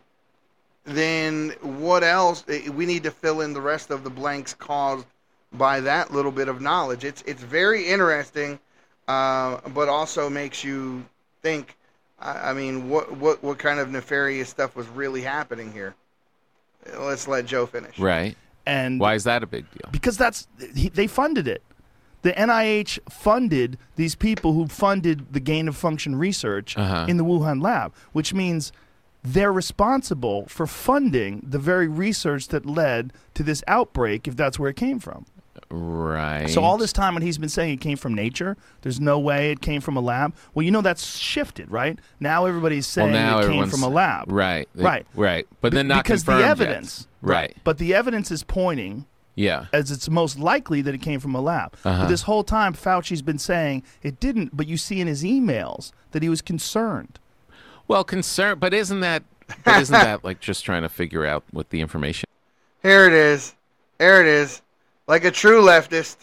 then 0.85 1.49
what 1.61 2.03
else? 2.03 2.43
eh, 2.47 2.69
We 2.69 2.85
need 2.85 3.03
to 3.03 3.11
fill 3.11 3.41
in 3.41 3.53
the 3.53 3.61
rest 3.61 3.91
of 3.91 4.03
the 4.03 4.09
blanks 4.09 4.53
caused 4.53 5.05
by 5.53 5.81
that 5.81 6.11
little 6.13 6.31
bit 6.31 6.47
of 6.47 6.61
knowledge. 6.61 7.03
It's 7.03 7.23
it's 7.25 7.43
very 7.43 7.85
interesting, 7.87 8.59
uh, 9.07 9.57
but 9.73 9.87
also 9.89 10.29
makes 10.29 10.63
you 10.63 11.05
think 11.41 11.75
I, 12.19 12.49
I 12.49 12.53
mean, 12.53 12.89
what 12.89 13.15
what 13.17 13.43
what 13.43 13.57
kind 13.59 13.79
of 13.79 13.89
nefarious 13.91 14.49
stuff 14.49 14.75
was 14.75 14.87
really 14.89 15.21
happening 15.21 15.71
here? 15.71 15.95
Let's 16.97 17.27
let 17.27 17.45
Joe 17.45 17.65
finish. 17.65 17.99
Right. 17.99 18.35
And 18.65 18.99
Why 18.99 19.13
is 19.15 19.23
that 19.23 19.43
a 19.43 19.47
big 19.47 19.65
deal? 19.71 19.89
because 19.91 20.17
that's 20.17 20.47
he, 20.75 20.89
they 20.89 21.07
funded 21.07 21.47
it. 21.47 21.61
The 22.23 22.33
NIH 22.33 22.99
funded 23.09 23.77
these 23.95 24.15
people 24.15 24.53
who 24.53 24.67
funded 24.67 25.31
the 25.31 25.39
gain 25.39 25.67
of 25.67 25.77
function 25.77 26.15
research 26.15 26.77
Uh-huh. 26.77 27.05
in 27.07 27.17
the 27.17 27.23
Wuhan 27.23 27.61
lab, 27.61 27.93
which 28.11 28.33
means 28.33 28.71
they're 29.23 29.53
responsible 29.53 30.45
for 30.47 30.65
funding 30.67 31.41
the 31.47 31.59
very 31.59 31.87
research 31.87 32.47
that 32.49 32.65
led 32.65 33.13
to 33.35 33.43
this 33.43 33.63
outbreak, 33.67 34.27
if 34.27 34.35
that's 34.35 34.57
where 34.59 34.69
it 34.69 34.75
came 34.75 34.99
from. 34.99 35.25
Right. 35.69 36.49
So 36.49 36.63
all 36.63 36.77
this 36.77 36.93
time 36.93 37.13
when 37.13 37.23
he's 37.23 37.37
been 37.37 37.49
saying 37.49 37.73
it 37.73 37.81
came 37.81 37.97
from 37.97 38.13
nature, 38.13 38.55
there's 38.81 38.99
no 39.01 39.19
way 39.19 39.51
it 39.51 39.61
came 39.61 39.81
from 39.81 39.97
a 39.97 39.99
lab. 40.01 40.33
Well, 40.53 40.63
you 40.63 40.71
know 40.71 40.81
that's 40.81 41.17
shifted, 41.17 41.69
right? 41.69 41.99
Now 42.19 42.45
everybody's 42.45 42.85
well, 42.95 43.05
saying 43.07 43.13
now 43.13 43.39
it 43.39 43.49
came 43.49 43.67
from 43.69 43.83
a 43.83 43.89
lab. 43.89 44.31
Right. 44.31 44.69
They- 44.75 44.83
Right. 44.83 45.05
Right. 45.15 45.47
But 45.61 45.73
then 45.73 45.87
not 45.87 46.03
because 46.05 46.23
the 46.23 46.31
confirmed 46.33 46.59
yet. 46.59 46.67
evidence, 46.67 47.07
Right. 47.21 47.57
But 47.63 47.77
the 47.79 47.93
evidence 47.93 48.31
is 48.31 48.43
pointing 48.43 49.05
Yeah. 49.35 49.65
as 49.73 49.91
it's 49.91 50.09
most 50.09 50.39
likely 50.39 50.81
that 50.83 50.93
it 50.95 51.01
came 51.01 51.19
from 51.19 51.35
a 51.35 51.41
lab. 51.41 51.75
Uh-huh. 51.83 52.03
But 52.03 52.07
this 52.09 52.21
whole 52.23 52.43
time, 52.45 52.73
Fauci's 52.73 53.21
been 53.21 53.39
saying 53.39 53.83
it 54.01 54.19
didn't. 54.21 54.55
But 54.55 54.67
you 54.67 54.77
see 54.77 55.01
in 55.01 55.07
his 55.07 55.23
emails 55.23 55.91
that 56.11 56.23
he 56.23 56.29
was 56.29 56.41
concerned. 56.41 57.19
Well, 57.89 58.03
concerned, 58.05 58.59
but 58.61 58.73
isn't 58.73 58.99
that, 59.01 59.23
but 59.65 59.81
isn't 59.81 59.93
that 59.93 60.23
like 60.23 60.39
just 60.39 60.63
trying 60.63 60.83
to 60.83 60.89
figure 60.89 61.25
out 61.25 61.43
what 61.51 61.69
the 61.71 61.81
information? 61.81 62.29
Here 62.83 63.05
it 63.05 63.13
is. 63.13 63.53
There 63.97 64.21
it 64.21 64.27
is. 64.27 64.61
Like 65.07 65.23
a 65.23 65.31
true 65.31 65.61
leftist. 65.61 66.17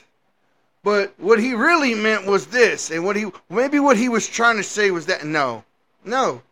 But 0.82 1.14
what 1.18 1.40
he 1.40 1.54
really 1.54 1.94
meant 1.94 2.26
was 2.26 2.46
this, 2.46 2.90
and 2.90 3.04
what 3.04 3.16
he 3.16 3.30
maybe 3.48 3.80
what 3.80 3.96
he 3.96 4.10
was 4.10 4.28
trying 4.28 4.58
to 4.58 4.62
say 4.62 4.90
was 4.90 5.06
that 5.06 5.24
no, 5.24 5.64
no, 6.04 6.42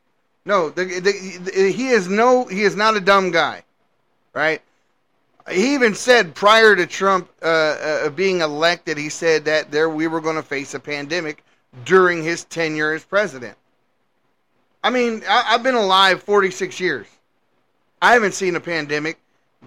no. 0.47 0.71
The, 0.71 0.87
the, 0.87 1.39
the, 1.39 1.71
he 1.71 1.89
is 1.89 2.09
no, 2.09 2.47
he 2.47 2.63
is 2.63 2.75
not 2.75 2.97
a 2.97 3.01
dumb 3.01 3.31
guy, 3.31 3.63
right? 4.33 4.63
He 5.51 5.75
even 5.75 5.95
said 5.95 6.35
prior 6.35 6.75
to 6.75 6.87
Trump 6.87 7.29
uh, 7.43 7.47
uh, 7.47 8.09
being 8.09 8.41
elected, 8.41 8.97
he 8.97 9.11
said 9.11 9.45
that 9.45 9.71
there 9.71 9.91
we 9.91 10.07
were 10.07 10.21
going 10.23 10.37
to 10.37 10.43
face 10.43 10.73
a 10.73 10.81
pandemic 10.81 11.45
during 11.85 12.23
his 12.23 12.45
tenure 12.45 12.93
as 12.93 13.05
president. 13.05 13.59
I 14.83 14.89
mean, 14.89 15.23
I, 15.29 15.45
I've 15.49 15.63
been 15.63 15.75
alive 15.75 16.23
46 16.23 16.81
years. 16.81 17.07
I 18.01 18.15
haven't 18.15 18.33
seen 18.35 18.57
a 18.57 18.61
pandemic. 18.61 19.19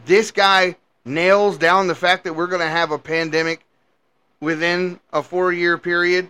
This 0.06 0.32
guy 0.32 0.76
nails 1.16 1.58
down 1.58 1.88
the 1.88 1.96
fact 1.96 2.24
that 2.24 2.34
we're 2.36 2.48
going 2.48 2.62
to 2.62 2.68
have 2.68 2.92
a 2.92 2.98
pandemic 2.98 3.64
within 4.40 5.00
a 5.14 5.22
four 5.24 5.54
year 5.54 5.78
period. 5.78 6.30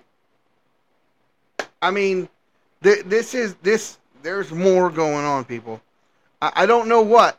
I 1.81 1.91
mean, 1.91 2.29
th- 2.83 3.05
this 3.05 3.33
is 3.33 3.55
this. 3.63 3.97
There's 4.21 4.51
more 4.51 4.89
going 4.89 5.25
on, 5.25 5.45
people. 5.45 5.81
I, 6.41 6.51
I 6.55 6.65
don't 6.65 6.87
know 6.87 7.01
what, 7.01 7.37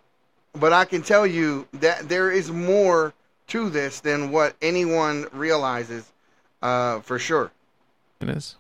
but 0.55 0.72
I 0.72 0.85
can 0.85 1.03
tell 1.03 1.27
you 1.27 1.66
that 1.75 2.09
there 2.09 2.31
is 2.31 2.51
more 2.51 3.12
to 3.49 3.68
this 3.70 4.01
than 4.01 4.31
what 4.31 4.55
anyone 4.62 5.27
realizes, 5.33 6.11
uh, 6.62 7.01
for 7.01 7.18
sure. 7.18 7.51
is? 8.20 8.57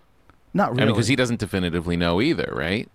Not 0.54 0.68
I 0.68 0.70
really. 0.70 0.84
mean, 0.86 0.94
because 0.94 1.08
he 1.08 1.16
doesn't 1.16 1.38
definitively 1.40 1.96
know 1.96 2.20
either, 2.20 2.52
right? 2.54 2.88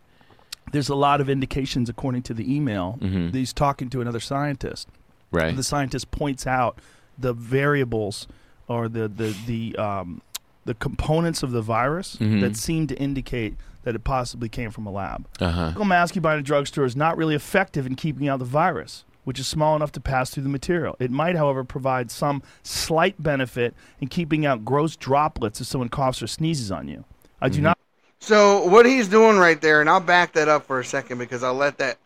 There's 0.72 0.90
a 0.90 0.96
lot 0.96 1.20
of 1.22 1.30
indications, 1.30 1.90
according 1.90 2.24
to 2.24 2.34
the 2.34 2.54
email, 2.54 2.98
Mhm. 3.02 3.32
that 3.32 3.38
he's 3.38 3.52
talking 3.54 3.90
to 3.90 4.02
another 4.02 4.20
scientist. 4.22 4.88
Right. 5.32 5.56
The 5.56 5.64
scientist 5.64 6.12
points 6.12 6.46
out 6.46 6.78
the 7.18 7.34
variables 7.34 8.28
or 8.68 8.88
the 8.90 9.08
the 9.08 9.36
the 9.48 9.76
um, 9.78 10.22
the 10.66 10.74
components 10.76 11.42
of 11.44 11.52
the 11.52 11.62
virus 11.62 12.18
Mhm. 12.18 12.42
that 12.42 12.56
seem 12.56 12.88
to 12.88 12.96
indicate 12.98 13.56
that 13.84 13.96
it 13.96 14.04
possibly 14.04 14.48
came 14.50 14.70
from 14.72 14.86
a 14.86 14.92
lab. 14.92 15.26
Uh 15.40 15.50
huh. 15.50 15.62
Medical 15.68 15.86
mask 15.86 16.16
you 16.16 16.22
buy 16.22 16.34
in 16.36 16.40
a 16.40 16.44
drugstore 16.44 16.86
is 16.86 16.96
not 16.96 17.18
really 17.18 17.34
effective 17.36 17.86
in 17.88 17.96
keeping 17.96 18.28
out 18.28 18.38
the 18.40 18.46
virus, 18.46 19.04
which 19.24 19.40
is 19.40 19.48
small 19.48 19.76
enough 19.76 19.92
to 19.94 20.00
pass 20.00 20.30
through 20.30 20.44
the 20.44 20.50
material. 20.50 20.96
It 21.00 21.10
might, 21.10 21.36
however, 21.36 21.64
provide 21.64 22.12
some 22.12 22.44
slight 22.62 23.22
benefit 23.22 23.74
in 24.00 24.08
keeping 24.08 24.46
out 24.46 24.64
gross 24.64 24.96
droplets 24.96 25.60
if 25.62 25.66
someone 25.68 25.90
coughs 25.90 26.22
or 26.22 26.28
sneezes 26.28 26.72
on 26.72 26.88
you. 26.88 27.06
I 27.42 27.50
do 27.50 27.60
not 27.62 27.78
So 28.20 28.64
what 28.66 28.86
he's 28.86 29.08
doing 29.08 29.38
right 29.40 29.60
there, 29.60 29.82
and 29.82 29.90
I'll 29.90 30.00
back 30.00 30.34
that 30.34 30.48
up 30.48 30.68
for 30.68 30.80
a 30.80 30.86
second 30.86 31.18
because 31.18 31.42
I'll 31.42 31.56
let 31.56 31.80
that 31.80 31.98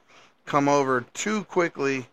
come 0.46 0.70
over 0.70 1.02
too 1.14 1.44
quickly. 1.44 2.08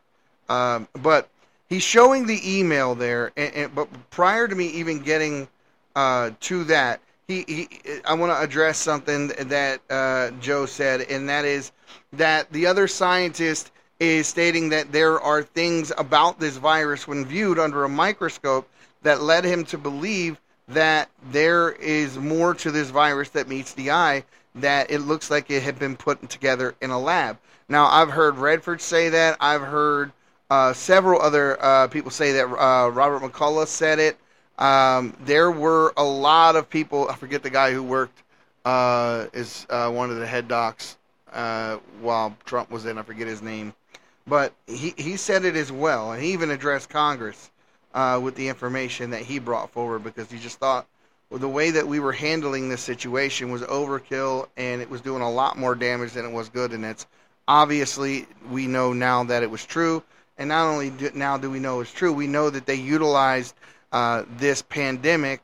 Um, 0.48 0.88
but 1.02 1.28
he's 1.68 1.82
showing 1.82 2.26
the 2.26 2.58
email 2.58 2.94
there, 2.94 3.32
and, 3.36 3.54
and 3.54 3.74
but 3.74 3.88
prior 4.10 4.48
to 4.48 4.54
me 4.54 4.66
even 4.68 5.00
getting 5.00 5.48
uh, 5.94 6.30
to 6.40 6.64
that, 6.64 7.00
he, 7.28 7.44
he 7.46 7.68
I 8.04 8.14
want 8.14 8.32
to 8.32 8.40
address 8.40 8.78
something 8.78 9.28
that 9.28 9.80
uh, 9.88 10.30
Joe 10.40 10.66
said, 10.66 11.02
and 11.02 11.28
that 11.28 11.44
is 11.44 11.72
that 12.12 12.52
the 12.52 12.66
other 12.66 12.88
scientist 12.88 13.70
is 14.00 14.26
stating 14.26 14.68
that 14.70 14.90
there 14.90 15.20
are 15.20 15.42
things 15.42 15.92
about 15.96 16.40
this 16.40 16.56
virus 16.56 17.06
when 17.06 17.24
viewed 17.24 17.58
under 17.58 17.84
a 17.84 17.88
microscope 17.88 18.68
that 19.02 19.22
led 19.22 19.44
him 19.44 19.64
to 19.64 19.78
believe 19.78 20.40
that 20.68 21.08
there 21.30 21.70
is 21.70 22.18
more 22.18 22.54
to 22.54 22.70
this 22.70 22.90
virus 22.90 23.28
that 23.30 23.48
meets 23.48 23.74
the 23.74 23.90
eye 23.90 24.24
that 24.54 24.90
it 24.90 25.00
looks 25.00 25.30
like 25.30 25.50
it 25.50 25.62
had 25.62 25.78
been 25.78 25.96
put 25.96 26.28
together 26.28 26.74
in 26.80 26.90
a 26.90 26.98
lab. 26.98 27.38
Now, 27.68 27.86
I've 27.86 28.10
heard 28.10 28.36
Redfield 28.36 28.80
say 28.80 29.08
that. 29.08 29.36
I've 29.40 29.62
heard 29.62 30.12
uh, 30.52 30.72
several 30.74 31.22
other 31.22 31.56
uh, 31.64 31.88
people 31.88 32.10
say 32.10 32.32
that. 32.32 32.44
Uh, 32.44 32.90
Robert 32.90 33.22
McCullough 33.22 33.66
said 33.66 33.98
it. 33.98 34.18
Um, 34.58 35.16
there 35.24 35.50
were 35.50 35.94
a 35.96 36.04
lot 36.04 36.56
of 36.56 36.68
people. 36.68 37.08
I 37.08 37.14
forget 37.14 37.42
the 37.42 37.48
guy 37.48 37.72
who 37.72 37.82
worked 37.82 38.22
uh, 38.66 39.28
is 39.32 39.66
uh, 39.70 39.90
one 39.90 40.10
of 40.10 40.16
the 40.16 40.26
head 40.26 40.48
docs 40.48 40.98
uh, 41.32 41.78
while 42.02 42.36
Trump 42.44 42.70
was 42.70 42.84
in. 42.84 42.98
I 42.98 43.02
forget 43.02 43.26
his 43.26 43.40
name, 43.40 43.72
but 44.26 44.52
he 44.66 44.92
he 44.98 45.16
said 45.16 45.46
it 45.46 45.56
as 45.56 45.72
well, 45.72 46.12
and 46.12 46.22
he 46.22 46.34
even 46.34 46.50
addressed 46.50 46.90
Congress 46.90 47.50
uh, 47.94 48.20
with 48.22 48.34
the 48.34 48.48
information 48.48 49.08
that 49.10 49.22
he 49.22 49.38
brought 49.38 49.70
forward 49.70 50.04
because 50.04 50.30
he 50.30 50.38
just 50.38 50.58
thought 50.58 50.86
well, 51.30 51.40
the 51.40 51.48
way 51.48 51.70
that 51.70 51.88
we 51.88 51.98
were 51.98 52.12
handling 52.12 52.68
this 52.68 52.82
situation 52.82 53.50
was 53.50 53.62
overkill 53.62 54.48
and 54.58 54.82
it 54.82 54.90
was 54.90 55.00
doing 55.00 55.22
a 55.22 55.30
lot 55.30 55.56
more 55.56 55.74
damage 55.74 56.12
than 56.12 56.26
it 56.26 56.32
was 56.32 56.50
good. 56.50 56.72
And 56.72 56.84
it's 56.84 57.06
obviously 57.48 58.26
we 58.50 58.66
know 58.66 58.92
now 58.92 59.24
that 59.24 59.42
it 59.42 59.50
was 59.50 59.64
true. 59.64 60.02
And 60.38 60.48
not 60.48 60.66
only 60.66 60.90
do, 60.90 61.10
now 61.14 61.36
do 61.36 61.50
we 61.50 61.58
know 61.60 61.80
it's 61.80 61.92
true, 61.92 62.12
we 62.12 62.26
know 62.26 62.50
that 62.50 62.66
they 62.66 62.74
utilized 62.74 63.54
uh, 63.92 64.24
this 64.38 64.62
pandemic 64.62 65.42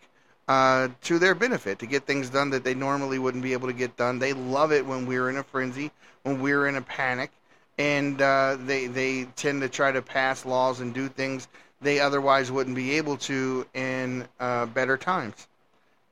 uh, 0.48 0.88
to 1.02 1.18
their 1.18 1.34
benefit 1.34 1.78
to 1.80 1.86
get 1.86 2.06
things 2.06 2.30
done 2.30 2.50
that 2.50 2.64
they 2.64 2.74
normally 2.74 3.18
wouldn't 3.18 3.42
be 3.42 3.52
able 3.52 3.68
to 3.68 3.74
get 3.74 3.96
done. 3.96 4.18
They 4.18 4.32
love 4.32 4.72
it 4.72 4.86
when 4.86 5.06
we're 5.06 5.28
in 5.28 5.36
a 5.36 5.44
frenzy, 5.44 5.90
when 6.22 6.40
we're 6.40 6.66
in 6.66 6.76
a 6.76 6.82
panic, 6.82 7.30
and 7.76 8.20
uh, 8.20 8.56
they 8.58 8.86
they 8.86 9.24
tend 9.36 9.60
to 9.60 9.68
try 9.68 9.92
to 9.92 10.02
pass 10.02 10.46
laws 10.46 10.80
and 10.80 10.94
do 10.94 11.08
things 11.08 11.48
they 11.80 12.00
otherwise 12.00 12.50
wouldn't 12.50 12.74
be 12.74 12.92
able 12.92 13.16
to 13.18 13.66
in 13.74 14.26
uh, 14.40 14.66
better 14.66 14.96
times. 14.96 15.46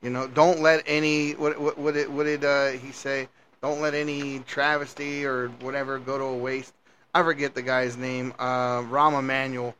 You 0.01 0.11
know, 0.11 0.27
don't 0.27 0.61
let 0.61 0.83
any 0.85 1.31
what 1.31 1.59
what 1.59 1.77
what 1.77 1.95
did, 1.95 2.09
what 2.09 2.23
did 2.25 2.45
uh, 2.45 2.69
he 2.69 2.91
say? 2.91 3.27
Don't 3.61 3.81
let 3.81 3.95
any 3.95 4.39
travesty 4.39 5.25
or 5.25 5.47
whatever 5.61 5.97
go 5.97 6.17
to 6.17 6.23
a 6.23 6.37
waste. 6.37 6.73
I 7.17 7.23
forget 7.23 7.55
the 7.55 7.63
guy's 7.63 7.97
name. 7.97 8.31
Uh, 8.37 8.83
Rahm 8.83 9.17
Emanuel, 9.17 9.73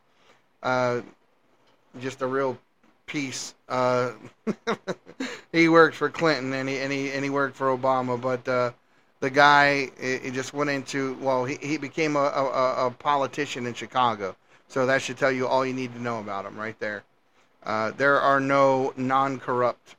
uh, 0.60 1.02
just 2.00 2.20
a 2.20 2.26
real 2.26 2.58
piece. 3.06 3.54
Uh, 3.68 4.10
he 5.52 5.68
worked 5.68 5.94
for 5.94 6.10
Clinton 6.10 6.52
and 6.52 6.68
he 6.68 6.78
and 6.78 6.92
he 6.92 7.12
and 7.12 7.22
he 7.22 7.30
worked 7.30 7.54
for 7.54 7.68
Obama, 7.68 8.20
but 8.20 8.48
uh, 8.48 8.72
the 9.20 9.30
guy 9.30 9.88
he 10.00 10.32
just 10.32 10.52
went 10.52 10.68
into 10.68 11.14
well, 11.20 11.44
he 11.44 11.58
he 11.62 11.76
became 11.76 12.16
a, 12.16 12.18
a, 12.18 12.86
a 12.86 12.90
politician 12.90 13.66
in 13.66 13.74
Chicago. 13.74 14.34
So 14.66 14.84
that 14.86 15.00
should 15.00 15.16
tell 15.16 15.30
you 15.30 15.46
all 15.46 15.64
you 15.64 15.74
need 15.74 15.94
to 15.94 16.02
know 16.02 16.18
about 16.18 16.44
him 16.44 16.58
right 16.58 16.78
there. 16.80 17.04
Uh, 17.62 17.92
there 17.92 18.20
are 18.20 18.40
no 18.40 18.92
non-corrupt 18.96 19.94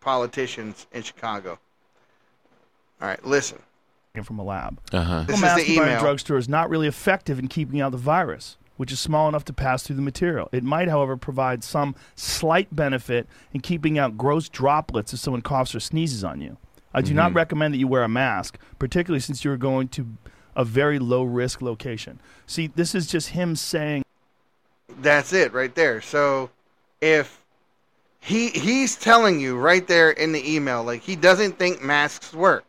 politicians 0.00 0.86
in 0.90 1.02
Chicago. 1.02 1.58
All 3.02 3.08
right, 3.08 3.22
listen. 3.26 3.58
Came 4.14 4.24
from 4.24 4.38
a 4.38 4.44
lab. 4.44 4.78
Uh 4.92 5.02
huh. 5.02 5.24
This 5.26 5.40
mask 5.40 5.60
is 5.60 5.66
the 5.66 5.76
in 5.76 5.82
a 5.82 5.86
email. 5.86 6.00
drugstore 6.00 6.36
is 6.36 6.48
not 6.48 6.68
really 6.68 6.86
effective 6.86 7.38
in 7.38 7.48
keeping 7.48 7.80
out 7.80 7.92
the 7.92 7.98
virus, 7.98 8.58
which 8.76 8.92
is 8.92 9.00
small 9.00 9.28
enough 9.28 9.44
to 9.46 9.52
pass 9.52 9.82
through 9.82 9.96
the 9.96 10.02
material. 10.02 10.48
It 10.52 10.62
might, 10.62 10.88
however, 10.88 11.16
provide 11.16 11.64
some 11.64 11.94
slight 12.14 12.74
benefit 12.74 13.26
in 13.52 13.60
keeping 13.60 13.98
out 13.98 14.18
gross 14.18 14.48
droplets 14.50 15.14
if 15.14 15.20
someone 15.20 15.40
coughs 15.40 15.74
or 15.74 15.80
sneezes 15.80 16.22
on 16.24 16.40
you. 16.40 16.58
I 16.94 17.00
do 17.00 17.14
not 17.14 17.32
recommend 17.32 17.72
that 17.72 17.78
you 17.78 17.88
wear 17.88 18.02
a 18.02 18.08
mask, 18.08 18.58
particularly 18.78 19.20
since 19.20 19.44
you're 19.44 19.56
going 19.56 19.88
to 19.88 20.06
a 20.54 20.62
very 20.62 20.98
low 20.98 21.22
risk 21.22 21.62
location. 21.62 22.20
See, 22.46 22.66
this 22.66 22.94
is 22.94 23.06
just 23.06 23.30
him 23.30 23.56
saying 23.56 24.02
That's 25.00 25.32
it 25.32 25.54
right 25.54 25.74
there. 25.74 26.02
So 26.02 26.50
if 27.00 27.40
he 28.20 28.50
he's 28.50 28.94
telling 28.94 29.40
you 29.40 29.56
right 29.56 29.86
there 29.86 30.10
in 30.10 30.32
the 30.32 30.54
email, 30.54 30.84
like 30.84 31.00
he 31.00 31.16
doesn't 31.16 31.58
think 31.58 31.82
masks 31.82 32.34
work. 32.34 32.66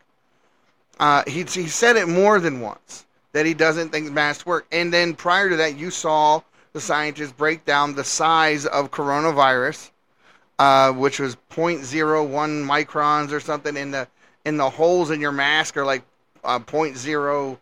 Uh, 0.99 1.23
he 1.27 1.43
he 1.43 1.67
said 1.67 1.95
it 1.95 2.07
more 2.07 2.39
than 2.39 2.61
once 2.61 3.05
that 3.31 3.45
he 3.45 3.53
doesn't 3.53 3.89
think 3.89 4.11
masks 4.11 4.45
work. 4.45 4.67
And 4.71 4.93
then 4.93 5.15
prior 5.15 5.49
to 5.49 5.55
that, 5.57 5.77
you 5.77 5.89
saw 5.89 6.41
the 6.71 6.81
scientists 6.81 7.31
break 7.31 7.65
down 7.65 7.95
the 7.95 8.03
size 8.03 8.65
of 8.65 8.91
coronavirus, 8.91 9.91
uh, 10.59 10.91
which 10.91 11.19
was 11.19 11.35
0.01 11.51 12.65
microns 12.65 13.31
or 13.31 13.39
something 13.39 13.75
in 13.75 13.91
the 13.91 14.07
and 14.45 14.59
the 14.59 14.69
holes 14.69 15.09
in 15.09 15.21
your 15.21 15.31
mask 15.31 15.77
are 15.77 15.85
like 15.85 16.03
uh, 16.43 16.59
0.0, 16.59 17.57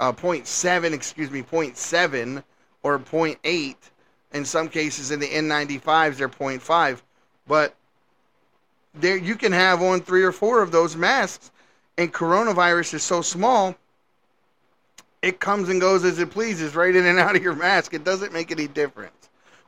uh, 0.00 0.12
0.7, 0.12 0.92
excuse 0.92 1.30
me, 1.30 1.42
0.7 1.42 2.42
or 2.82 2.98
0.8. 2.98 3.76
In 4.32 4.44
some 4.44 4.68
cases, 4.68 5.12
in 5.12 5.20
the 5.20 5.28
N95s, 5.28 6.16
they're 6.16 6.28
0.5. 6.28 7.00
But 7.46 7.74
there, 8.94 9.16
you 9.16 9.36
can 9.36 9.52
have 9.52 9.82
on 9.82 10.00
three 10.00 10.24
or 10.24 10.32
four 10.32 10.62
of 10.62 10.72
those 10.72 10.96
masks, 10.96 11.52
and 11.98 12.12
coronavirus 12.12 12.94
is 12.94 13.02
so 13.02 13.22
small, 13.22 13.74
it 15.22 15.40
comes 15.40 15.68
and 15.68 15.80
goes 15.80 16.04
as 16.04 16.18
it 16.18 16.30
pleases, 16.30 16.74
right 16.74 16.94
in 16.94 17.06
and 17.06 17.18
out 17.18 17.36
of 17.36 17.42
your 17.42 17.54
mask. 17.54 17.94
It 17.94 18.04
doesn't 18.04 18.32
make 18.32 18.50
any 18.50 18.68
difference. 18.68 19.12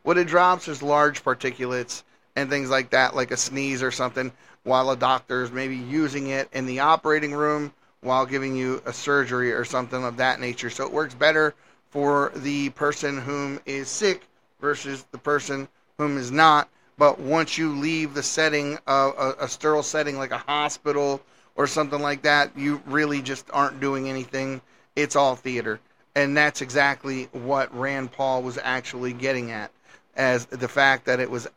What 0.02 0.18
it 0.18 0.26
drops 0.26 0.68
is 0.68 0.82
large 0.82 1.24
particulates 1.24 2.02
and 2.36 2.48
things 2.48 2.70
like 2.70 2.90
that, 2.90 3.16
like 3.16 3.30
a 3.30 3.36
sneeze 3.36 3.82
or 3.82 3.90
something, 3.90 4.32
while 4.62 4.90
a 4.90 4.96
doctor 4.96 5.42
is 5.42 5.50
maybe 5.50 5.76
using 5.76 6.28
it 6.28 6.48
in 6.52 6.66
the 6.66 6.80
operating 6.80 7.34
room 7.34 7.72
while 8.00 8.26
giving 8.26 8.54
you 8.54 8.80
a 8.86 8.92
surgery 8.92 9.52
or 9.52 9.64
something 9.64 10.04
of 10.04 10.16
that 10.18 10.40
nature. 10.40 10.70
So 10.70 10.84
it 10.84 10.92
works 10.92 11.14
better 11.14 11.54
for 11.90 12.32
the 12.36 12.70
person 12.70 13.18
whom 13.18 13.60
is 13.66 13.88
sick 13.88 14.22
versus 14.60 15.04
the 15.10 15.18
person 15.18 15.68
whom 15.96 16.16
is 16.16 16.30
not. 16.30 16.68
But 16.96 17.18
once 17.18 17.58
you 17.58 17.72
leave 17.72 18.14
the 18.14 18.22
setting, 18.22 18.78
of 18.86 19.14
a, 19.18 19.44
a 19.44 19.48
sterile 19.48 19.82
setting 19.82 20.16
like 20.18 20.30
a 20.30 20.38
hospital 20.38 21.20
or 21.58 21.66
something 21.66 22.00
like 22.00 22.22
that, 22.22 22.56
you 22.56 22.80
really 22.86 23.20
just 23.20 23.50
aren't 23.52 23.80
doing 23.80 24.08
anything. 24.08 24.62
It's 24.94 25.16
all 25.16 25.34
theater. 25.34 25.80
And 26.14 26.36
that's 26.36 26.62
exactly 26.62 27.24
what 27.32 27.76
Rand 27.76 28.12
Paul 28.12 28.42
was 28.42 28.58
actually 28.62 29.12
getting 29.12 29.50
at, 29.50 29.72
as 30.16 30.46
the 30.46 30.68
fact 30.68 31.04
that 31.06 31.18
it 31.18 31.28
was 31.28 31.48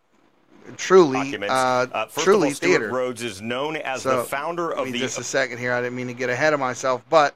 truly, 0.76 1.38
uh, 1.48 1.86
Uh, 1.92 2.06
first 2.08 2.26
truly 2.26 2.48
of 2.48 2.52
all, 2.52 2.56
Stewart 2.56 2.80
theater. 2.80 2.90
Rhodes 2.90 3.22
is 3.22 3.42
known 3.44 3.78
as 3.78 4.02
So, 4.02 4.18
the 4.18 4.24
founder 4.24 4.72
of 4.72 4.92
the 4.92 4.98
just 4.98 5.20
a 5.20 5.24
second 5.24 5.60
here. 5.60 5.72
I 5.72 5.82
didn't 5.82 5.96
mean 5.96 6.08
to 6.08 6.14
get 6.14 6.32
ahead 6.32 6.54
of 6.54 6.60
myself, 6.60 7.04
but 7.10 7.36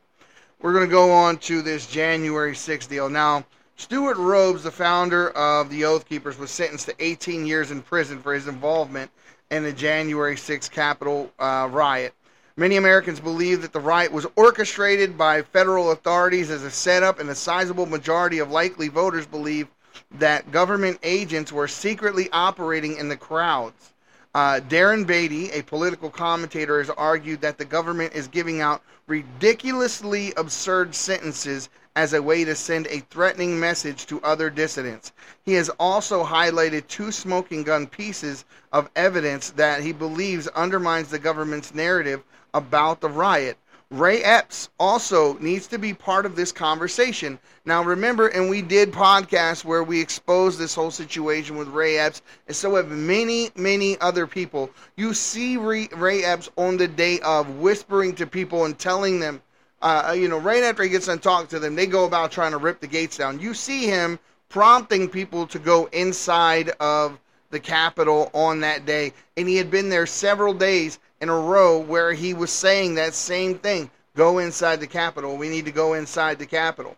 we're 0.60 0.74
going 0.74 0.88
to 0.88 0.92
go 0.92 1.12
on 1.12 1.38
to 1.38 1.62
this 1.62 1.86
January 1.86 2.54
6th 2.54 2.90
deal. 2.90 3.10
Now, 3.10 3.46
Stewart 3.78 4.18
Rhodes, 4.18 4.64
the 4.64 4.72
founder 4.72 5.30
of 5.32 5.70
the 5.70 5.86
Oath 5.86 6.10
Keepers, 6.10 6.40
was 6.40 6.50
sentenced 6.50 6.88
to 6.88 6.96
18 6.98 7.46
years 7.46 7.70
in 7.70 7.84
prison 7.84 8.20
for 8.22 8.34
his 8.34 8.48
involvement 8.48 9.12
in 9.52 9.62
the 9.62 9.74
January 9.74 10.36
6th 10.36 10.72
Capitol 10.72 11.32
uh, 11.38 11.68
riot. 11.72 12.14
Many 12.58 12.78
Americans 12.78 13.20
believe 13.20 13.62
that 13.64 13.74
the 13.74 13.82
riot 13.82 14.14
was 14.14 14.26
orchestrated 14.38 15.18
by 15.18 15.42
federal 15.42 15.92
authorities 15.92 16.50
as 16.50 16.64
a 16.64 16.72
setup, 16.72 17.20
and 17.20 17.30
a 17.30 17.36
sizable 17.36 17.86
majority 17.86 18.40
of 18.40 18.50
likely 18.50 18.88
voters 18.88 19.26
believe 19.26 19.68
that 20.12 20.54
government 20.54 20.98
agents 21.04 21.52
were 21.52 21.68
secretly 21.68 22.30
operating 22.32 22.96
in 22.96 23.10
the 23.10 23.18
crowds. 23.18 23.92
Uh, 24.34 24.62
Darren 24.70 25.06
Beatty, 25.06 25.52
a 25.52 25.64
political 25.64 26.10
commentator, 26.10 26.80
has 26.80 26.90
argued 26.92 27.42
that 27.42 27.58
the 27.58 27.66
government 27.66 28.14
is 28.14 28.30
giving 28.30 28.62
out 28.62 28.82
ridiculously 29.08 30.34
absurd 30.38 30.96
sentences 30.96 31.68
as 31.98 32.14
a 32.14 32.22
way 32.22 32.46
to 32.46 32.56
send 32.56 32.88
a 32.88 33.00
threatening 33.10 33.60
message 33.60 34.06
to 34.06 34.22
other 34.22 34.50
dissidents. 34.50 35.12
He 35.44 35.56
has 35.56 35.68
also 35.78 36.24
highlighted 36.24 36.88
two 36.88 37.12
smoking 37.12 37.64
gun 37.64 37.86
pieces 37.86 38.46
of 38.72 38.90
evidence 38.96 39.50
that 39.52 39.82
he 39.82 39.92
believes 39.92 40.48
undermines 40.48 41.10
the 41.10 41.20
government's 41.20 41.76
narrative 41.76 42.24
about 42.56 43.02
the 43.02 43.10
riot. 43.10 43.58
Ray 43.92 44.24
Epps 44.24 44.70
also 44.80 45.38
needs 45.38 45.68
to 45.68 45.78
be 45.78 45.94
part 45.94 46.26
of 46.26 46.36
this 46.36 46.52
conversation. 46.52 47.38
Now, 47.66 47.84
remember, 47.84 48.28
and 48.30 48.50
we 48.50 48.64
did 48.64 48.92
podcasts 48.92 49.64
where 49.64 49.84
we 49.84 50.02
exposed 50.02 50.58
this 50.58 50.74
whole 50.74 50.90
situation 50.90 51.56
with 51.56 51.68
Ray 51.68 52.00
Epps, 52.00 52.24
and 52.48 52.56
so 52.56 52.76
have 52.76 52.90
many, 52.90 53.52
many 53.56 54.00
other 54.02 54.26
people. 54.26 54.72
You 54.96 55.14
see 55.14 55.58
Ray, 55.58 56.24
Epps 56.24 56.50
on 56.58 56.78
the 56.78 56.88
day 56.88 57.20
of 57.20 57.60
whispering 57.60 58.16
to 58.16 58.26
people 58.26 58.66
and 58.66 58.78
telling 58.78 59.20
them, 59.20 59.40
uh, 59.84 60.16
you 60.18 60.30
know, 60.30 60.40
right 60.40 60.64
after 60.64 60.82
he 60.82 60.90
gets 60.90 61.06
done 61.06 61.20
talking 61.20 61.48
to 61.50 61.60
them, 61.60 61.76
they 61.76 61.86
go 61.86 62.06
about 62.06 62.32
trying 62.32 62.52
to 62.52 62.58
rip 62.58 62.80
the 62.80 62.88
gates 62.88 63.18
down. 63.18 63.40
You 63.40 63.54
see 63.54 63.86
him 63.86 64.18
prompting 64.50 65.08
people 65.10 65.46
to 65.48 65.60
go 65.60 65.86
inside 65.92 66.70
of 66.80 67.20
the 67.52 67.60
Capitol 67.60 68.32
on 68.34 68.62
that 68.62 68.88
day, 68.88 69.14
and 69.38 69.48
he 69.48 69.58
had 69.58 69.70
been 69.70 69.90
there 69.90 70.08
several 70.08 70.54
days 70.56 70.98
in 71.22 71.30
a 71.30 71.38
row 71.38 71.80
where 71.80 72.14
he 72.14 72.34
was 72.34 72.52
saying 72.52 72.96
that 72.96 73.14
same 73.14 73.58
thing 73.58 73.90
go 74.16 74.40
inside 74.40 74.80
the 74.80 74.88
Capitol. 74.88 75.38
We 75.38 75.50
need 75.50 75.66
to 75.66 75.72
go 75.72 75.94
inside 75.94 76.40
the 76.40 76.46
Capitol. 76.46 76.96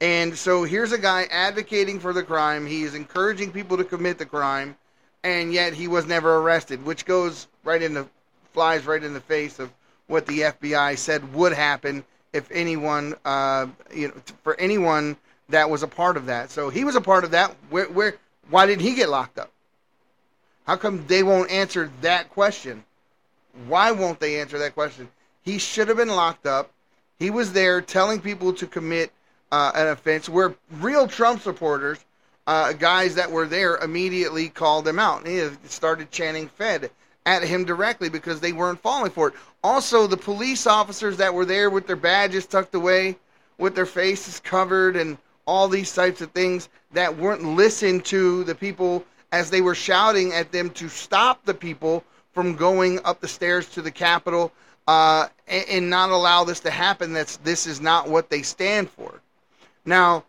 And 0.00 0.36
so 0.36 0.64
here's 0.64 0.92
a 0.92 0.98
guy 0.98 1.24
advocating 1.30 2.00
for 2.00 2.12
the 2.12 2.22
crime. 2.22 2.66
He 2.66 2.82
is 2.82 2.94
encouraging 2.94 3.52
people 3.52 3.76
to 3.78 3.84
commit 3.84 4.18
the 4.18 4.26
crime, 4.26 4.76
and 5.24 5.52
yet 5.52 5.72
he 5.72 5.88
was 5.88 6.06
never 6.06 6.38
arrested, 6.38 6.84
which 6.84 7.04
goes 7.04 7.46
right 7.64 7.82
in 7.82 7.94
the 7.94 8.06
flies 8.52 8.86
right 8.86 9.02
in 9.02 9.14
the 9.14 9.20
face 9.20 9.58
of 9.58 9.70
what 10.06 10.26
the 10.26 10.40
FBI 10.40 10.96
said 10.96 11.34
would 11.34 11.52
happen 11.52 12.04
if 12.32 12.50
anyone, 12.50 13.14
uh, 13.24 13.66
you 13.94 14.08
know, 14.08 14.14
for 14.42 14.58
anyone 14.58 15.16
that 15.48 15.68
was 15.68 15.82
a 15.82 15.88
part 15.88 16.16
of 16.16 16.26
that. 16.26 16.50
So 16.50 16.70
he 16.70 16.84
was 16.84 16.96
a 16.96 17.00
part 17.00 17.24
of 17.24 17.30
that. 17.32 17.54
Where, 17.70 17.86
where, 17.86 18.16
why 18.50 18.66
did 18.66 18.80
he 18.80 18.94
get 18.94 19.08
locked 19.08 19.38
up? 19.38 19.50
How 20.66 20.76
come 20.76 21.06
they 21.06 21.22
won't 21.22 21.50
answer 21.50 21.90
that 22.00 22.30
question? 22.30 22.84
Why 23.66 23.90
won't 23.90 24.20
they 24.20 24.40
answer 24.40 24.58
that 24.58 24.74
question? 24.74 25.08
He 25.42 25.58
should 25.58 25.88
have 25.88 25.96
been 25.96 26.08
locked 26.08 26.46
up. 26.46 26.70
He 27.18 27.30
was 27.30 27.52
there 27.52 27.80
telling 27.80 28.20
people 28.20 28.52
to 28.54 28.66
commit 28.66 29.12
uh, 29.50 29.72
an 29.74 29.88
offense 29.88 30.28
where 30.28 30.54
real 30.80 31.06
Trump 31.06 31.40
supporters, 31.40 32.04
uh, 32.46 32.72
guys 32.72 33.14
that 33.14 33.30
were 33.30 33.46
there, 33.46 33.76
immediately 33.78 34.48
called 34.48 34.86
him 34.86 34.98
out. 34.98 35.24
And 35.24 35.28
He 35.28 35.68
started 35.68 36.10
chanting 36.10 36.48
Fed 36.48 36.90
at 37.24 37.42
him 37.42 37.64
directly 37.64 38.08
because 38.08 38.40
they 38.40 38.52
weren't 38.52 38.80
falling 38.80 39.10
for 39.10 39.28
it. 39.28 39.34
Also, 39.64 40.06
the 40.06 40.16
police 40.16 40.66
officers 40.66 41.16
that 41.16 41.34
were 41.34 41.44
there 41.44 41.70
with 41.70 41.86
their 41.86 41.96
badges 41.96 42.46
tucked 42.46 42.74
away, 42.74 43.16
with 43.58 43.74
their 43.74 43.86
faces 43.86 44.40
covered, 44.40 44.96
and 44.96 45.18
all 45.46 45.68
these 45.68 45.94
types 45.94 46.20
of 46.20 46.30
things 46.32 46.68
that 46.92 47.16
weren't 47.16 47.42
listened 47.42 48.04
to 48.04 48.44
the 48.44 48.54
people 48.54 49.04
as 49.32 49.50
they 49.50 49.60
were 49.60 49.74
shouting 49.74 50.32
at 50.32 50.52
them 50.52 50.70
to 50.70 50.88
stop 50.88 51.44
the 51.44 51.54
people 51.54 52.04
from 52.36 52.54
going 52.54 53.00
up 53.02 53.18
the 53.18 53.26
stairs 53.26 53.66
to 53.70 53.80
the 53.80 53.90
Capitol 53.90 54.52
uh, 54.86 55.26
and, 55.48 55.64
and 55.70 55.90
not 55.90 56.10
allow 56.10 56.44
this 56.44 56.60
to 56.60 56.70
happen. 56.70 57.14
That's 57.14 57.38
this 57.38 57.66
is 57.66 57.80
not 57.80 58.10
what 58.10 58.28
they 58.28 58.42
stand 58.42 58.90
for. 58.90 59.22
Now, 59.86 60.22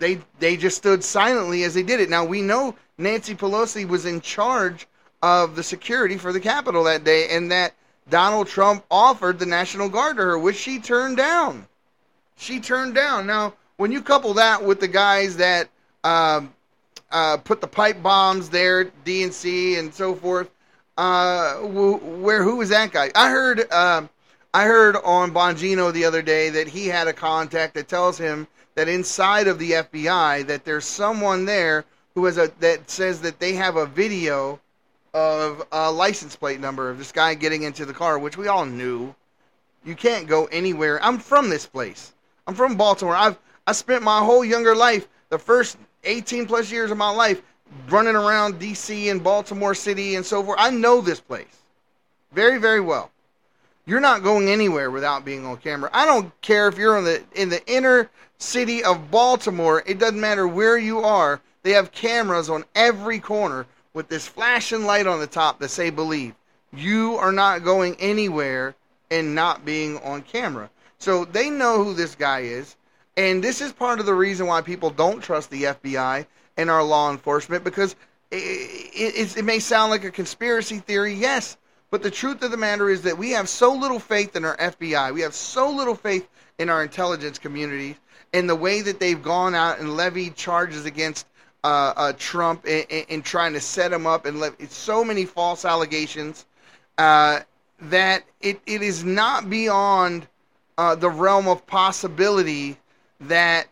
they 0.00 0.18
they 0.40 0.56
just 0.56 0.76
stood 0.76 1.04
silently 1.04 1.62
as 1.62 1.74
they 1.74 1.84
did 1.84 2.00
it. 2.00 2.10
Now 2.10 2.24
we 2.24 2.42
know 2.42 2.74
Nancy 2.98 3.36
Pelosi 3.36 3.86
was 3.86 4.04
in 4.04 4.20
charge 4.20 4.88
of 5.22 5.54
the 5.54 5.62
security 5.62 6.16
for 6.16 6.32
the 6.32 6.40
Capitol 6.40 6.82
that 6.84 7.04
day, 7.04 7.28
and 7.30 7.52
that 7.52 7.72
Donald 8.10 8.48
Trump 8.48 8.84
offered 8.90 9.38
the 9.38 9.46
National 9.46 9.88
Guard 9.88 10.16
to 10.16 10.22
her, 10.22 10.38
which 10.40 10.56
she 10.56 10.80
turned 10.80 11.16
down. 11.16 11.68
She 12.36 12.58
turned 12.58 12.96
down. 12.96 13.28
Now, 13.28 13.54
when 13.76 13.92
you 13.92 14.02
couple 14.02 14.34
that 14.34 14.64
with 14.64 14.80
the 14.80 14.88
guys 14.88 15.36
that 15.36 15.68
um, 16.02 16.52
uh, 17.12 17.36
put 17.36 17.60
the 17.60 17.68
pipe 17.68 18.02
bombs 18.02 18.48
there, 18.48 18.86
DNC 19.04 19.78
and 19.78 19.94
so 19.94 20.16
forth, 20.16 20.50
uh, 20.98 21.54
wh- 21.58 22.20
where 22.20 22.42
who 22.42 22.56
was 22.56 22.68
that 22.68 22.92
guy? 22.92 23.10
I 23.14 23.30
heard 23.30 23.72
um 23.72 24.10
I 24.52 24.64
heard 24.64 24.96
on 24.96 25.32
Bongino 25.32 25.92
the 25.92 26.04
other 26.04 26.22
day 26.22 26.50
that 26.50 26.68
he 26.68 26.88
had 26.88 27.06
a 27.06 27.12
contact 27.12 27.74
that 27.74 27.88
tells 27.88 28.18
him 28.18 28.48
that 28.74 28.88
inside 28.88 29.46
of 29.46 29.58
the 29.58 29.72
FBI 29.72 30.46
that 30.46 30.64
there's 30.64 30.84
someone 30.84 31.44
there 31.44 31.84
who 32.14 32.24
has 32.24 32.36
a 32.36 32.50
that 32.60 32.90
says 32.90 33.20
that 33.20 33.38
they 33.38 33.54
have 33.54 33.76
a 33.76 33.86
video 33.86 34.60
of 35.14 35.64
a 35.72 35.90
license 35.90 36.34
plate 36.34 36.60
number 36.60 36.90
of 36.90 36.98
this 36.98 37.12
guy 37.12 37.34
getting 37.34 37.62
into 37.62 37.86
the 37.86 37.94
car, 37.94 38.18
which 38.18 38.36
we 38.36 38.48
all 38.48 38.66
knew. 38.66 39.14
You 39.84 39.94
can't 39.94 40.26
go 40.26 40.46
anywhere. 40.46 41.02
I'm 41.02 41.18
from 41.18 41.48
this 41.48 41.64
place. 41.64 42.12
I'm 42.46 42.54
from 42.54 42.76
Baltimore. 42.76 43.14
I've 43.14 43.38
I 43.68 43.72
spent 43.72 44.02
my 44.02 44.18
whole 44.18 44.44
younger 44.44 44.74
life, 44.74 45.06
the 45.28 45.38
first 45.38 45.76
18 46.02 46.46
plus 46.46 46.72
years 46.72 46.90
of 46.90 46.98
my 46.98 47.10
life, 47.10 47.42
running 47.90 48.16
around 48.16 48.58
D.C. 48.58 49.08
and 49.08 49.22
Baltimore 49.22 49.74
City 49.74 50.14
and 50.14 50.24
so 50.24 50.42
forth. 50.42 50.58
I 50.60 50.70
know 50.70 51.00
this 51.00 51.20
place 51.20 51.46
very, 52.32 52.58
very 52.58 52.80
well. 52.80 53.10
You're 53.86 54.00
not 54.00 54.22
going 54.22 54.48
anywhere 54.48 54.90
without 54.90 55.24
being 55.24 55.46
on 55.46 55.56
camera. 55.56 55.88
I 55.92 56.04
don't 56.04 56.38
care 56.42 56.68
if 56.68 56.76
you're 56.76 56.98
in 56.98 57.04
the 57.04 57.22
in 57.34 57.48
the 57.48 57.66
inner 57.66 58.10
city 58.36 58.84
of 58.84 59.10
Baltimore. 59.10 59.82
It 59.86 59.98
doesn't 59.98 60.20
matter 60.20 60.46
where 60.46 60.76
you 60.76 61.00
are. 61.00 61.40
They 61.62 61.72
have 61.72 61.90
cameras 61.90 62.50
on 62.50 62.64
every 62.74 63.18
corner 63.18 63.66
with 63.94 64.08
this 64.08 64.28
flashing 64.28 64.84
light 64.84 65.06
on 65.06 65.20
the 65.20 65.26
top 65.26 65.58
that 65.58 65.70
say 65.70 65.88
"Believe." 65.88 66.34
You 66.70 67.16
are 67.16 67.32
not 67.32 67.64
going 67.64 67.96
anywhere 67.98 68.74
and 69.10 69.34
not 69.34 69.64
being 69.64 69.98
on 70.00 70.20
camera. 70.20 70.68
So 70.98 71.24
they 71.24 71.48
know 71.48 71.82
who 71.82 71.94
this 71.94 72.14
guy 72.14 72.40
is, 72.40 72.76
and 73.16 73.42
this 73.42 73.62
is 73.62 73.72
part 73.72 74.00
of 74.00 74.06
the 74.06 74.14
reason 74.14 74.46
why 74.46 74.60
people 74.60 74.90
don't 74.90 75.22
trust 75.22 75.48
the 75.48 75.62
FBI 75.62 76.26
and 76.58 76.68
our 76.70 76.82
law 76.82 77.10
enforcement 77.10 77.64
because 77.64 77.96
it, 78.30 78.36
it, 78.94 79.36
it 79.38 79.44
may 79.44 79.58
sound 79.58 79.90
like 79.90 80.04
a 80.04 80.10
conspiracy 80.10 80.80
theory, 80.80 81.14
yes, 81.14 81.56
but 81.90 82.02
the 82.02 82.10
truth 82.10 82.42
of 82.42 82.50
the 82.50 82.56
matter 82.58 82.90
is 82.90 83.02
that 83.02 83.16
we 83.16 83.30
have 83.30 83.48
so 83.48 83.72
little 83.72 83.98
faith 83.98 84.36
in 84.36 84.44
our 84.44 84.56
FBI. 84.58 85.14
We 85.14 85.22
have 85.22 85.32
so 85.32 85.70
little 85.70 85.94
faith 85.94 86.28
in 86.58 86.68
our 86.68 86.82
intelligence 86.82 87.38
community 87.38 87.96
in 88.34 88.46
the 88.46 88.54
way 88.54 88.82
that 88.82 89.00
they've 89.00 89.22
gone 89.22 89.54
out 89.54 89.78
and 89.78 89.96
levied 89.96 90.36
charges 90.36 90.84
against 90.84 91.26
uh, 91.64 91.94
uh, 91.96 92.12
Trump 92.18 92.66
in, 92.66 92.84
in, 92.90 93.04
in 93.08 93.22
trying 93.22 93.54
to 93.54 93.60
set 93.60 93.90
him 93.90 94.06
up 94.06 94.26
and 94.26 94.42
so 94.68 95.02
many 95.02 95.24
false 95.24 95.64
allegations. 95.64 96.44
Uh, 96.98 97.40
that 97.80 98.24
it, 98.40 98.60
it 98.66 98.82
is 98.82 99.04
not 99.04 99.48
beyond 99.48 100.26
uh, 100.76 100.94
the 100.94 101.08
realm 101.08 101.46
of 101.48 101.66
possibility 101.66 102.76
that 103.20 103.68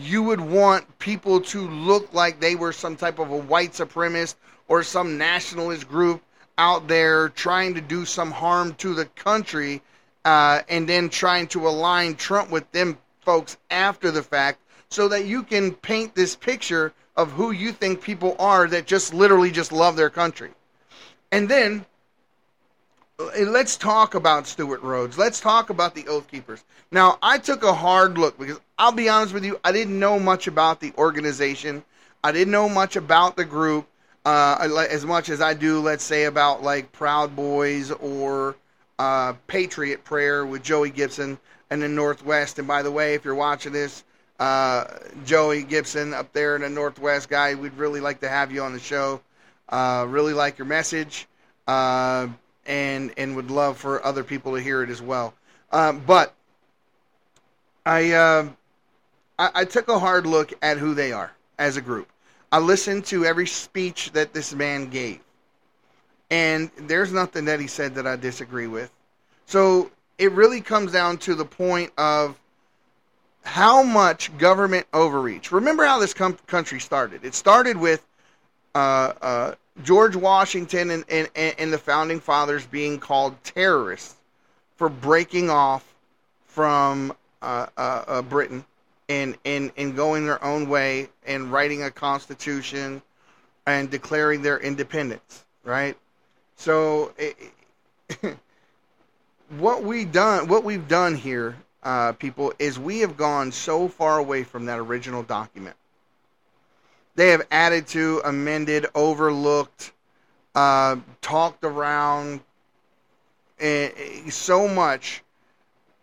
you 0.00 0.22
would 0.22 0.40
want 0.40 0.98
people 0.98 1.40
to 1.40 1.68
look 1.68 2.12
like 2.14 2.40
they 2.40 2.54
were 2.54 2.72
some 2.72 2.96
type 2.96 3.18
of 3.18 3.30
a 3.30 3.36
white 3.36 3.72
supremacist 3.72 4.36
or 4.68 4.82
some 4.82 5.18
nationalist 5.18 5.88
group 5.88 6.22
out 6.56 6.88
there 6.88 7.28
trying 7.30 7.74
to 7.74 7.80
do 7.80 8.04
some 8.04 8.30
harm 8.30 8.74
to 8.74 8.94
the 8.94 9.04
country 9.04 9.82
uh, 10.24 10.62
and 10.68 10.88
then 10.88 11.08
trying 11.08 11.46
to 11.46 11.68
align 11.68 12.14
Trump 12.14 12.50
with 12.50 12.70
them 12.72 12.96
folks 13.20 13.56
after 13.70 14.10
the 14.10 14.22
fact 14.22 14.58
so 14.88 15.08
that 15.08 15.26
you 15.26 15.42
can 15.42 15.72
paint 15.74 16.14
this 16.14 16.36
picture 16.36 16.92
of 17.16 17.32
who 17.32 17.50
you 17.50 17.72
think 17.72 18.00
people 18.00 18.36
are 18.38 18.66
that 18.68 18.86
just 18.86 19.12
literally 19.12 19.50
just 19.50 19.72
love 19.72 19.96
their 19.96 20.10
country. 20.10 20.50
And 21.30 21.48
then 21.48 21.84
let's 23.18 23.76
talk 23.76 24.14
about 24.14 24.46
Stewart 24.46 24.82
Rhodes. 24.82 25.16
Let's 25.16 25.40
talk 25.40 25.70
about 25.70 25.94
the 25.94 26.06
Oath 26.08 26.28
Keepers. 26.28 26.64
Now, 26.90 27.18
I 27.22 27.38
took 27.38 27.62
a 27.62 27.74
hard 27.74 28.18
look 28.18 28.38
because 28.38 28.60
I'll 28.78 28.92
be 28.92 29.08
honest 29.08 29.34
with 29.34 29.44
you, 29.44 29.58
I 29.64 29.72
didn't 29.72 29.98
know 29.98 30.18
much 30.18 30.46
about 30.46 30.80
the 30.80 30.92
organization. 30.98 31.84
I 32.22 32.32
didn't 32.32 32.52
know 32.52 32.68
much 32.68 32.96
about 32.96 33.36
the 33.36 33.44
group 33.44 33.86
uh, 34.24 34.56
as 34.90 35.04
much 35.04 35.28
as 35.28 35.40
I 35.40 35.54
do, 35.54 35.80
let's 35.80 36.04
say, 36.04 36.24
about 36.24 36.62
like 36.62 36.90
Proud 36.92 37.36
Boys 37.36 37.90
or 37.90 38.56
uh, 38.98 39.34
Patriot 39.46 40.04
Prayer 40.04 40.46
with 40.46 40.62
Joey 40.62 40.90
Gibson 40.90 41.38
and 41.70 41.82
the 41.82 41.88
Northwest. 41.88 42.58
And 42.58 42.66
by 42.66 42.82
the 42.82 42.90
way, 42.90 43.14
if 43.14 43.24
you're 43.24 43.34
watching 43.34 43.72
this, 43.72 44.04
uh, 44.40 44.84
Joey 45.24 45.62
Gibson 45.62 46.14
up 46.14 46.32
there 46.32 46.56
in 46.56 46.62
the 46.62 46.70
Northwest 46.70 47.28
guy, 47.28 47.54
we'd 47.54 47.74
really 47.74 48.00
like 48.00 48.20
to 48.20 48.28
have 48.28 48.50
you 48.50 48.62
on 48.62 48.72
the 48.72 48.80
show. 48.80 49.20
Uh, 49.68 50.06
really 50.08 50.32
like 50.34 50.58
your 50.58 50.66
message, 50.66 51.26
uh, 51.66 52.26
and 52.66 53.12
and 53.16 53.36
would 53.36 53.50
love 53.50 53.76
for 53.76 54.04
other 54.04 54.24
people 54.24 54.54
to 54.54 54.60
hear 54.60 54.82
it 54.82 54.90
as 54.90 55.02
well. 55.02 55.34
Um, 55.72 56.02
but 56.06 56.34
I, 57.84 58.12
uh, 58.12 58.48
I 59.38 59.50
I 59.54 59.64
took 59.64 59.88
a 59.88 59.98
hard 59.98 60.26
look 60.26 60.52
at 60.62 60.78
who 60.78 60.94
they 60.94 61.12
are 61.12 61.32
as 61.58 61.76
a 61.76 61.80
group. 61.80 62.08
I 62.52 62.58
listened 62.58 63.04
to 63.06 63.24
every 63.24 63.46
speech 63.46 64.12
that 64.12 64.32
this 64.32 64.54
man 64.54 64.88
gave. 64.88 65.20
And 66.30 66.70
there's 66.76 67.12
nothing 67.12 67.44
that 67.46 67.60
he 67.60 67.66
said 67.66 67.96
that 67.96 68.06
I 68.06 68.16
disagree 68.16 68.66
with. 68.66 68.90
So 69.46 69.90
it 70.18 70.32
really 70.32 70.60
comes 70.60 70.92
down 70.92 71.18
to 71.18 71.34
the 71.34 71.44
point 71.44 71.92
of 71.98 72.38
how 73.42 73.82
much 73.82 74.36
government 74.38 74.86
overreach. 74.92 75.52
Remember 75.52 75.84
how 75.84 75.98
this 75.98 76.14
com- 76.14 76.38
country 76.46 76.80
started? 76.80 77.24
It 77.24 77.34
started 77.34 77.76
with 77.76 78.06
uh, 78.74 79.12
uh, 79.20 79.54
George 79.82 80.14
Washington 80.14 80.90
and, 80.90 81.04
and, 81.08 81.28
and 81.36 81.72
the 81.72 81.78
founding 81.78 82.20
fathers 82.20 82.64
being 82.66 82.98
called 82.98 83.42
terrorists 83.42 84.14
for 84.76 84.88
breaking 84.88 85.50
off 85.50 85.84
from 86.46 87.12
uh, 87.42 87.66
uh, 87.76 88.04
uh 88.06 88.22
Britain 88.22 88.64
and, 89.08 89.36
and, 89.44 89.72
and 89.76 89.96
going 89.96 90.26
their 90.26 90.42
own 90.44 90.68
way 90.68 91.08
and 91.26 91.52
writing 91.52 91.82
a 91.82 91.90
constitution 91.90 93.02
and 93.66 93.90
declaring 93.90 94.42
their 94.42 94.58
independence, 94.58 95.44
right? 95.64 95.96
So 96.56 97.12
it, 97.18 97.36
what 99.58 99.82
we 99.82 100.04
done, 100.04 100.48
what 100.48 100.64
we've 100.64 100.86
done 100.86 101.16
here, 101.16 101.56
uh, 101.82 102.12
people, 102.12 102.52
is 102.58 102.78
we 102.78 103.00
have 103.00 103.16
gone 103.16 103.52
so 103.52 103.88
far 103.88 104.18
away 104.18 104.44
from 104.44 104.66
that 104.66 104.78
original 104.78 105.22
document. 105.22 105.76
They 107.16 107.28
have 107.28 107.46
added 107.50 107.86
to, 107.88 108.20
amended, 108.24 108.86
overlooked, 108.94 109.92
uh, 110.54 110.96
talked 111.20 111.64
around 111.64 112.40
uh, 113.60 113.88
so 114.28 114.66
much 114.68 115.22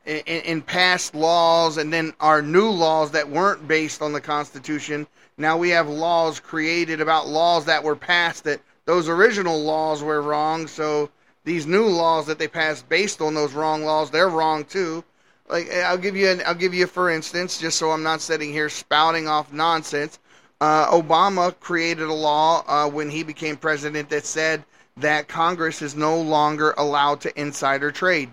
in, 0.06 0.20
in 0.20 0.62
past 0.62 1.14
laws 1.14 1.78
and 1.78 1.92
then 1.92 2.14
our 2.20 2.42
new 2.42 2.70
laws 2.70 3.12
that 3.12 3.30
weren't 3.30 3.68
based 3.68 4.02
on 4.02 4.14
the 4.14 4.22
Constitution. 4.22 5.06
Now 5.38 5.58
we 5.58 5.70
have 5.70 5.88
laws 5.90 6.40
created 6.40 7.02
about 7.02 7.28
laws 7.28 7.66
that 7.66 7.84
were 7.84 7.96
passed 7.96 8.46
that 8.46 8.62
those 8.86 9.10
original 9.10 9.62
laws 9.62 10.02
were 10.02 10.22
wrong. 10.22 10.68
So 10.68 11.10
these 11.44 11.68
new 11.68 11.86
laws 11.86 12.26
that 12.28 12.40
they 12.40 12.48
passed 12.48 12.88
based 12.90 13.22
on 13.22 13.34
those 13.34 13.54
wrong 13.54 13.84
laws, 13.84 14.12
they're 14.12 14.30
wrong 14.30 14.66
too. 14.66 15.04
Like 15.50 15.72
I'll 15.72 15.98
give 15.98 16.16
you, 16.16 16.30
an, 16.30 16.42
I'll 16.46 16.56
give 16.56 16.74
you 16.74 16.88
for 16.88 17.10
instance, 17.10 17.60
just 17.60 17.78
so 17.78 17.92
I'm 17.92 18.04
not 18.04 18.22
sitting 18.22 18.52
here 18.52 18.70
spouting 18.70 19.28
off 19.28 19.52
nonsense. 19.52 20.20
Uh, 20.62 20.90
Obama 20.92 21.54
created 21.60 22.08
a 22.08 22.14
law 22.14 22.64
uh, 22.68 22.88
when 22.88 23.10
he 23.10 23.24
became 23.24 23.58
president 23.58 24.10
that 24.10 24.26
said 24.26 24.64
that 24.96 25.28
Congress 25.28 25.82
is 25.82 25.96
no 25.96 26.22
longer 26.22 26.74
allowed 26.78 27.20
to 27.20 27.40
insider 27.40 27.92
trade. 27.92 28.32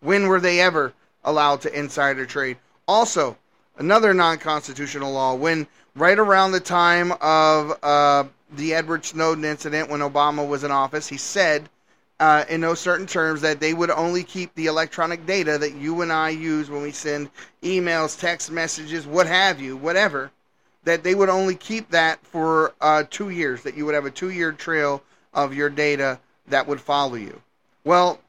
When 0.00 0.28
were 0.28 0.40
they 0.40 0.60
ever? 0.60 0.92
allowed 1.24 1.60
to 1.62 1.78
insider 1.78 2.26
trade. 2.26 2.56
Also, 2.88 3.36
another 3.78 4.12
non 4.12 4.38
constitutional 4.38 5.12
law 5.12 5.34
when 5.34 5.66
right 5.94 6.18
around 6.18 6.52
the 6.52 6.60
time 6.60 7.12
of 7.20 7.78
uh, 7.82 8.24
the 8.52 8.74
Edward 8.74 9.04
Snowden 9.04 9.44
incident 9.44 9.88
when 9.88 10.00
Obama 10.00 10.46
was 10.46 10.64
in 10.64 10.70
office, 10.70 11.06
he 11.06 11.16
said 11.16 11.68
uh, 12.20 12.44
in 12.48 12.60
no 12.60 12.74
certain 12.74 13.06
terms 13.06 13.40
that 13.40 13.60
they 13.60 13.74
would 13.74 13.90
only 13.90 14.22
keep 14.22 14.54
the 14.54 14.66
electronic 14.66 15.24
data 15.26 15.58
that 15.58 15.74
you 15.74 16.02
and 16.02 16.12
I 16.12 16.30
use 16.30 16.70
when 16.70 16.82
we 16.82 16.92
send 16.92 17.30
emails, 17.62 18.18
text 18.18 18.50
messages, 18.50 19.06
what 19.06 19.26
have 19.26 19.60
you, 19.60 19.76
whatever, 19.76 20.30
that 20.84 21.02
they 21.02 21.14
would 21.14 21.28
only 21.28 21.54
keep 21.54 21.90
that 21.90 22.24
for 22.26 22.72
uh, 22.80 23.04
two 23.08 23.30
years, 23.30 23.62
that 23.62 23.76
you 23.76 23.86
would 23.86 23.94
have 23.94 24.06
a 24.06 24.10
two 24.10 24.30
year 24.30 24.52
trail 24.52 25.02
of 25.32 25.54
your 25.54 25.70
data 25.70 26.18
that 26.48 26.66
would 26.66 26.80
follow 26.80 27.14
you. 27.14 27.40
Well, 27.84 28.20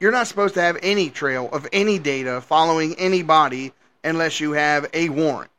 you're 0.00 0.12
not 0.12 0.26
supposed 0.26 0.54
to 0.54 0.60
have 0.60 0.78
any 0.82 1.10
trail 1.10 1.48
of 1.52 1.66
any 1.72 1.98
data 1.98 2.40
following 2.40 2.94
anybody 2.98 3.72
unless 4.04 4.40
you 4.40 4.52
have 4.52 4.88
a 4.92 5.08
warrant. 5.08 5.50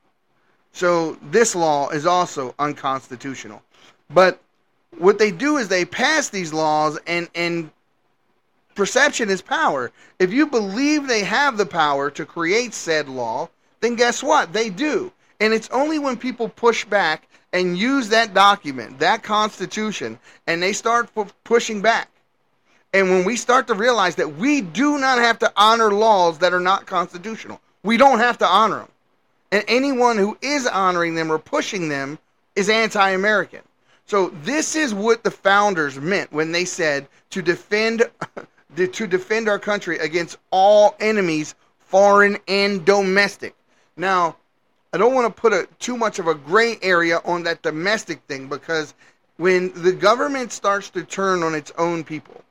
So 0.73 1.17
this 1.23 1.55
law 1.55 1.89
is 1.89 2.05
also 2.05 2.53
unconstitutional. 2.59 3.63
But 4.09 4.39
what 4.97 5.17
they 5.17 5.31
do 5.31 5.57
is 5.57 5.67
they 5.67 5.85
pass 5.85 6.29
these 6.29 6.53
laws 6.53 6.99
and 7.07 7.29
and 7.33 7.71
perception 8.75 9.29
is 9.29 9.41
power. 9.41 9.91
If 10.19 10.31
you 10.31 10.45
believe 10.45 11.07
they 11.07 11.23
have 11.23 11.57
the 11.57 11.65
power 11.65 12.11
to 12.11 12.25
create 12.25 12.73
said 12.73 13.09
law, 13.09 13.49
then 13.81 13.95
guess 13.95 14.21
what? 14.21 14.53
They 14.53 14.69
do. 14.69 15.11
And 15.39 15.53
it's 15.53 15.69
only 15.69 15.99
when 15.99 16.17
people 16.17 16.49
push 16.49 16.85
back 16.85 17.27
and 17.53 17.77
use 17.77 18.09
that 18.09 18.33
document, 18.33 18.99
that 18.99 19.23
constitution, 19.23 20.19
and 20.47 20.61
they 20.61 20.73
start 20.73 21.09
pushing 21.43 21.81
back 21.81 22.09
and 22.93 23.09
when 23.09 23.25
we 23.25 23.35
start 23.35 23.67
to 23.67 23.73
realize 23.73 24.15
that 24.15 24.37
we 24.37 24.61
do 24.61 24.97
not 24.97 25.19
have 25.19 25.39
to 25.39 25.51
honor 25.55 25.91
laws 25.91 26.39
that 26.39 26.53
are 26.53 26.59
not 26.59 26.85
constitutional, 26.85 27.61
we 27.83 27.97
don't 27.97 28.19
have 28.19 28.37
to 28.39 28.47
honor 28.47 28.79
them. 28.79 28.91
And 29.51 29.63
anyone 29.67 30.17
who 30.17 30.37
is 30.41 30.65
honoring 30.65 31.15
them 31.15 31.31
or 31.31 31.37
pushing 31.37 31.89
them 31.89 32.17
is 32.55 32.69
anti 32.69 33.11
American. 33.11 33.61
So 34.05 34.29
this 34.43 34.75
is 34.75 34.93
what 34.93 35.23
the 35.23 35.31
founders 35.31 35.99
meant 35.99 36.31
when 36.31 36.51
they 36.51 36.65
said 36.65 37.07
to 37.31 37.41
defend 37.41 38.03
to 38.75 39.07
defend 39.07 39.47
our 39.47 39.59
country 39.59 39.97
against 39.99 40.37
all 40.51 40.95
enemies, 40.99 41.55
foreign 41.79 42.37
and 42.47 42.85
domestic. 42.85 43.53
Now, 43.95 44.37
I 44.93 44.97
don't 44.97 45.13
want 45.13 45.33
to 45.33 45.41
put 45.41 45.53
a, 45.53 45.67
too 45.79 45.97
much 45.97 46.19
of 46.19 46.27
a 46.27 46.35
gray 46.35 46.77
area 46.81 47.19
on 47.25 47.43
that 47.43 47.61
domestic 47.61 48.21
thing 48.27 48.47
because 48.47 48.93
when 49.37 49.71
the 49.81 49.91
government 49.91 50.51
starts 50.51 50.89
to 50.91 51.03
turn 51.03 51.43
on 51.43 51.53
its 51.53 51.71
own 51.77 52.03
people, 52.03 52.43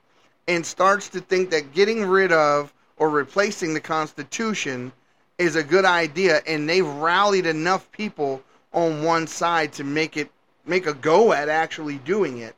and 0.48 0.64
starts 0.64 1.08
to 1.10 1.20
think 1.20 1.50
that 1.50 1.72
getting 1.72 2.04
rid 2.04 2.32
of 2.32 2.72
or 2.96 3.10
replacing 3.10 3.74
the 3.74 3.80
Constitution 3.80 4.92
is 5.38 5.56
a 5.56 5.62
good 5.62 5.84
idea, 5.84 6.40
and 6.46 6.68
they've 6.68 6.86
rallied 6.86 7.46
enough 7.46 7.90
people 7.92 8.42
on 8.72 9.02
one 9.02 9.26
side 9.26 9.72
to 9.72 9.84
make 9.84 10.16
it 10.16 10.30
make 10.64 10.86
a 10.86 10.94
go 10.94 11.32
at 11.32 11.48
actually 11.48 11.98
doing 11.98 12.38
it. 12.38 12.54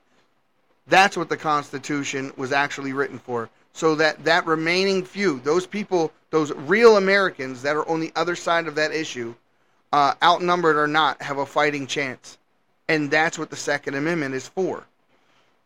That's 0.87 1.17
what 1.17 1.29
the 1.29 1.37
Constitution 1.37 2.33
was 2.37 2.53
actually 2.53 2.93
written 2.93 3.19
for. 3.19 3.51
So 3.73 3.95
that 3.97 4.25
that 4.25 4.47
remaining 4.47 5.05
few, 5.05 5.41
those 5.41 5.67
people, 5.67 6.13
those 6.31 6.53
real 6.53 6.97
Americans 6.97 7.63
that 7.63 7.77
are 7.77 7.89
on 7.89 8.01
the 8.01 8.13
other 8.17 8.37
side 8.37 8.67
of 8.67 8.75
that 8.77 8.93
issue, 8.93 9.35
uh, 9.93 10.15
outnumbered 10.23 10.77
or 10.77 10.87
not, 10.87 11.23
have 11.23 11.39
a 11.39 11.47
fighting 11.47 11.87
chance. 11.87 12.39
And 12.89 13.11
that's 13.11 13.39
what 13.39 13.51
the 13.51 13.57
Second 13.57 13.95
Amendment 13.95 14.35
is 14.35 14.49
for. 14.49 14.87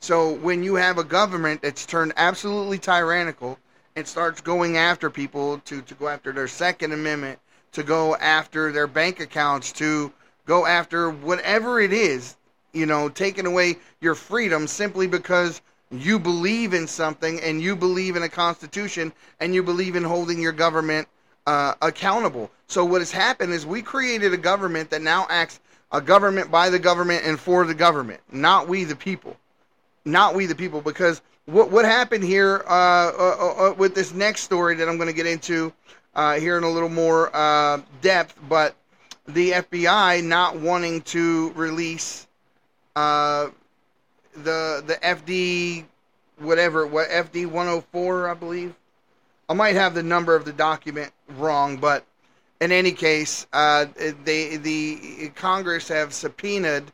So 0.00 0.32
when 0.32 0.64
you 0.64 0.74
have 0.74 0.98
a 0.98 1.04
government 1.04 1.62
that's 1.62 1.86
turned 1.86 2.12
absolutely 2.16 2.78
tyrannical 2.78 3.58
and 3.94 4.06
starts 4.06 4.40
going 4.40 4.76
after 4.76 5.10
people 5.10 5.58
to, 5.66 5.82
to 5.82 5.94
go 5.94 6.08
after 6.08 6.32
their 6.32 6.48
Second 6.48 6.92
Amendment, 6.92 7.38
to 7.72 7.82
go 7.82 8.16
after 8.16 8.72
their 8.72 8.86
bank 8.86 9.20
accounts, 9.20 9.72
to 9.72 10.12
go 10.46 10.66
after 10.66 11.10
whatever 11.10 11.80
it 11.80 11.92
is, 11.92 12.36
you 12.72 12.86
know, 12.86 13.08
taking 13.08 13.46
away 13.46 13.76
your 14.00 14.14
freedom 14.14 14.66
simply 14.66 15.06
because 15.06 15.60
you 15.90 16.18
believe 16.18 16.74
in 16.74 16.86
something 16.86 17.40
and 17.40 17.60
you 17.60 17.76
believe 17.76 18.16
in 18.16 18.22
a 18.22 18.28
constitution 18.28 19.12
and 19.40 19.54
you 19.54 19.62
believe 19.62 19.94
in 19.94 20.02
holding 20.02 20.40
your 20.40 20.52
government 20.52 21.06
uh, 21.46 21.74
accountable. 21.82 22.50
So 22.66 22.84
what 22.84 23.00
has 23.00 23.12
happened 23.12 23.52
is 23.52 23.66
we 23.66 23.82
created 23.82 24.32
a 24.32 24.38
government 24.38 24.90
that 24.90 25.02
now 25.02 25.26
acts 25.28 25.60
a 25.90 26.00
government 26.00 26.50
by 26.50 26.70
the 26.70 26.78
government 26.78 27.24
and 27.24 27.38
for 27.38 27.66
the 27.66 27.74
government, 27.74 28.20
not 28.30 28.68
we 28.68 28.84
the 28.84 28.96
people 28.96 29.36
not 30.04 30.34
we 30.34 30.46
the 30.46 30.54
people, 30.54 30.80
because 30.80 31.22
what 31.46 31.70
what 31.70 31.84
happened 31.84 32.24
here 32.24 32.64
uh, 32.66 33.12
uh, 33.18 33.68
uh, 33.70 33.74
with 33.76 33.94
this 33.94 34.12
next 34.12 34.42
story 34.42 34.74
that 34.76 34.88
I'm 34.88 34.96
going 34.96 35.08
to 35.08 35.14
get 35.14 35.26
into 35.26 35.72
uh, 36.14 36.38
here 36.38 36.58
in 36.58 36.64
a 36.64 36.70
little 36.70 36.88
more 36.88 37.34
uh, 37.34 37.80
depth, 38.00 38.38
but 38.48 38.74
the 39.26 39.52
FBI 39.52 40.24
not 40.24 40.58
wanting 40.58 41.02
to 41.02 41.52
release 41.52 42.26
uh, 42.96 43.48
the 44.34 44.82
the 44.86 44.98
FD 45.02 45.84
whatever 46.38 46.86
what 46.86 47.08
FD 47.08 47.46
104 47.46 48.28
I 48.28 48.34
believe. 48.34 48.74
I 49.52 49.54
might 49.54 49.74
have 49.74 49.92
the 49.92 50.02
number 50.02 50.34
of 50.34 50.46
the 50.46 50.52
document 50.54 51.12
wrong, 51.36 51.76
but 51.76 52.06
in 52.62 52.72
any 52.72 52.92
case, 52.92 53.46
uh, 53.52 53.84
they 54.24 54.56
the 54.56 55.30
Congress 55.34 55.88
have 55.88 56.14
subpoenaed 56.14 56.90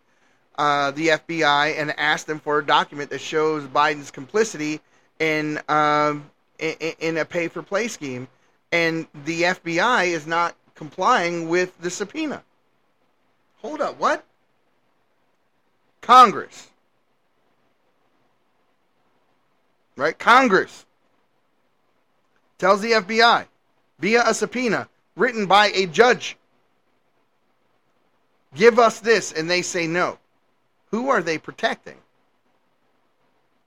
uh, 0.56 0.90
the 0.90 1.06
FBI 1.06 1.78
and 1.78 1.96
asked 1.96 2.26
them 2.26 2.40
for 2.40 2.59
a 2.59 2.66
document 2.66 3.11
that 3.11 3.20
shows 3.20 3.62
Biden's 3.62 4.11
complicity 4.11 4.80
in 5.20 5.61
um, 5.68 6.28
in, 6.59 6.74
in 6.98 7.16
a 7.18 7.24
pay 7.24 7.46
for 7.46 7.62
play 7.62 7.86
scheme, 7.86 8.26
and 8.72 9.06
the 9.24 9.42
FBI 9.42 10.09
is 10.09 10.26
not 10.26 10.56
complying 10.74 11.48
with 11.48 11.80
the 11.80 11.90
subpoena. 11.90 12.42
Hold 13.62 13.80
up, 13.80 14.00
what? 14.00 14.24
Congress. 16.00 16.66
Right? 19.94 20.18
Congress 20.18 20.86
tells 22.59 22.80
the 22.80 22.92
FBI 22.92 23.46
via 23.98 24.22
a 24.26 24.34
subpoena 24.34 24.88
written 25.16 25.46
by 25.46 25.68
a 25.68 25.86
judge 25.86 26.36
give 28.54 28.78
us 28.78 29.00
this, 29.00 29.32
and 29.32 29.48
they 29.48 29.62
say 29.62 29.86
no. 29.86 30.18
Who 30.90 31.11
are 31.11 31.22
they 31.22 31.38
protecting? 31.38 31.96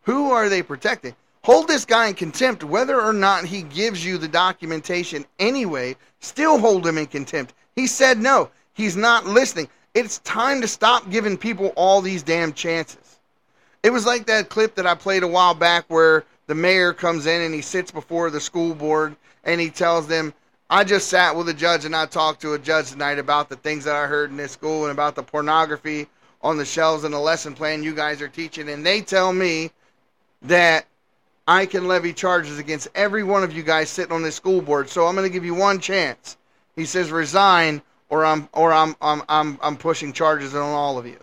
Who 0.03 0.31
are 0.31 0.49
they 0.49 0.63
protecting? 0.63 1.15
Hold 1.43 1.67
this 1.67 1.85
guy 1.85 2.07
in 2.07 2.13
contempt 2.13 2.63
whether 2.63 3.01
or 3.01 3.13
not 3.13 3.45
he 3.45 3.63
gives 3.63 4.05
you 4.05 4.17
the 4.17 4.27
documentation 4.27 5.25
anyway. 5.39 5.95
Still 6.19 6.59
hold 6.59 6.85
him 6.85 6.97
in 6.97 7.07
contempt. 7.07 7.53
He 7.75 7.87
said 7.87 8.19
no. 8.19 8.49
He's 8.73 8.97
not 8.97 9.25
listening. 9.25 9.67
It's 9.93 10.19
time 10.19 10.61
to 10.61 10.67
stop 10.67 11.09
giving 11.09 11.37
people 11.37 11.73
all 11.75 12.01
these 12.01 12.23
damn 12.23 12.53
chances. 12.53 13.19
It 13.83 13.91
was 13.91 14.05
like 14.05 14.27
that 14.27 14.49
clip 14.49 14.75
that 14.75 14.85
I 14.85 14.95
played 14.95 15.23
a 15.23 15.27
while 15.27 15.55
back 15.55 15.85
where 15.87 16.23
the 16.51 16.55
mayor 16.55 16.91
comes 16.91 17.27
in 17.27 17.43
and 17.43 17.55
he 17.55 17.61
sits 17.61 17.91
before 17.91 18.29
the 18.29 18.41
school 18.41 18.75
board 18.75 19.15
and 19.45 19.61
he 19.61 19.69
tells 19.69 20.05
them, 20.05 20.33
I 20.69 20.83
just 20.83 21.07
sat 21.07 21.33
with 21.33 21.47
a 21.47 21.53
judge 21.53 21.85
and 21.85 21.95
I 21.95 22.05
talked 22.07 22.41
to 22.41 22.55
a 22.55 22.59
judge 22.59 22.91
tonight 22.91 23.19
about 23.19 23.47
the 23.47 23.55
things 23.55 23.85
that 23.85 23.95
I 23.95 24.05
heard 24.05 24.31
in 24.31 24.35
this 24.35 24.51
school 24.51 24.83
and 24.83 24.91
about 24.91 25.15
the 25.15 25.23
pornography 25.23 26.09
on 26.41 26.57
the 26.57 26.65
shelves 26.65 27.05
and 27.05 27.13
the 27.13 27.19
lesson 27.19 27.53
plan 27.53 27.83
you 27.83 27.95
guys 27.95 28.21
are 28.21 28.27
teaching. 28.27 28.67
And 28.67 28.85
they 28.85 28.99
tell 28.99 29.31
me 29.31 29.71
that 30.41 30.87
I 31.47 31.65
can 31.65 31.87
levy 31.87 32.11
charges 32.11 32.59
against 32.59 32.89
every 32.95 33.23
one 33.23 33.45
of 33.45 33.53
you 33.53 33.63
guys 33.63 33.89
sitting 33.89 34.11
on 34.11 34.21
this 34.21 34.35
school 34.35 34.61
board. 34.61 34.89
So 34.89 35.07
I'm 35.07 35.15
going 35.15 35.25
to 35.25 35.33
give 35.33 35.45
you 35.45 35.55
one 35.55 35.79
chance. 35.79 36.35
He 36.75 36.83
says 36.83 37.11
resign 37.11 37.81
or 38.09 38.25
I'm 38.25 38.49
or 38.51 38.73
I'm 38.73 38.97
I'm 39.01 39.23
I'm 39.29 39.57
I'm 39.61 39.77
pushing 39.77 40.11
charges 40.11 40.53
on 40.53 40.63
all 40.63 40.97
of 40.97 41.07
you. 41.07 41.19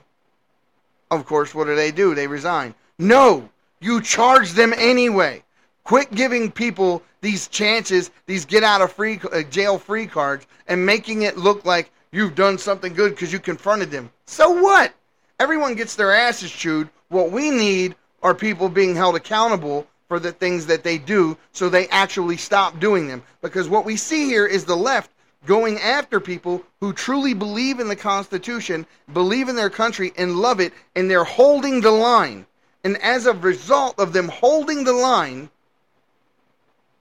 Of 1.10 1.26
course, 1.26 1.54
what 1.54 1.66
do 1.66 1.76
they 1.76 1.90
do? 1.90 2.14
They 2.14 2.26
resign. 2.26 2.74
No, 2.98 3.50
you 3.80 4.00
charge 4.00 4.52
them 4.52 4.72
anyway. 4.76 5.42
Quit 5.84 6.10
giving 6.14 6.50
people 6.50 7.02
these 7.20 7.48
chances, 7.48 8.10
these 8.26 8.44
get 8.44 8.62
out 8.62 8.80
of 8.80 8.92
free 8.92 9.20
uh, 9.32 9.42
jail 9.42 9.78
free 9.78 10.06
cards, 10.06 10.46
and 10.66 10.84
making 10.84 11.22
it 11.22 11.36
look 11.36 11.64
like 11.64 11.90
you've 12.12 12.34
done 12.34 12.58
something 12.58 12.94
good 12.94 13.10
because 13.10 13.32
you 13.32 13.38
confronted 13.38 13.90
them. 13.90 14.10
So 14.26 14.50
what? 14.50 14.94
Everyone 15.40 15.74
gets 15.74 15.94
their 15.94 16.12
asses 16.12 16.50
chewed. 16.50 16.88
What 17.08 17.30
we 17.30 17.50
need 17.50 17.94
are 18.22 18.34
people 18.34 18.68
being 18.68 18.94
held 18.94 19.16
accountable 19.16 19.86
for 20.08 20.18
the 20.18 20.32
things 20.32 20.66
that 20.66 20.82
they 20.82 20.98
do 20.98 21.36
so 21.52 21.68
they 21.68 21.86
actually 21.88 22.36
stop 22.36 22.80
doing 22.80 23.06
them. 23.06 23.22
Because 23.40 23.68
what 23.68 23.84
we 23.84 23.96
see 23.96 24.26
here 24.26 24.46
is 24.46 24.64
the 24.64 24.76
left 24.76 25.10
going 25.46 25.78
after 25.78 26.18
people 26.18 26.64
who 26.80 26.92
truly 26.92 27.34
believe 27.34 27.78
in 27.80 27.88
the 27.88 27.96
Constitution, 27.96 28.86
believe 29.12 29.48
in 29.48 29.56
their 29.56 29.70
country, 29.70 30.12
and 30.16 30.36
love 30.36 30.60
it, 30.60 30.72
and 30.96 31.10
they're 31.10 31.24
holding 31.24 31.80
the 31.80 31.90
line. 31.90 32.44
And 32.88 32.96
as 33.02 33.26
a 33.26 33.34
result 33.34 33.98
of 33.98 34.14
them 34.14 34.28
holding 34.28 34.82
the 34.82 34.94
line, 34.94 35.50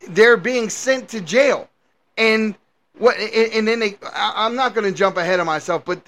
they're 0.09 0.35
being 0.35 0.69
sent 0.69 1.07
to 1.07 1.21
jail. 1.21 1.69
And 2.17 2.55
what? 2.97 3.17
And 3.17 3.65
then 3.65 3.79
they. 3.79 3.97
I'm 4.13 4.57
not 4.57 4.75
going 4.75 4.83
to 4.83 4.91
jump 4.91 5.15
ahead 5.15 5.39
of 5.39 5.45
myself, 5.45 5.85
but 5.85 6.05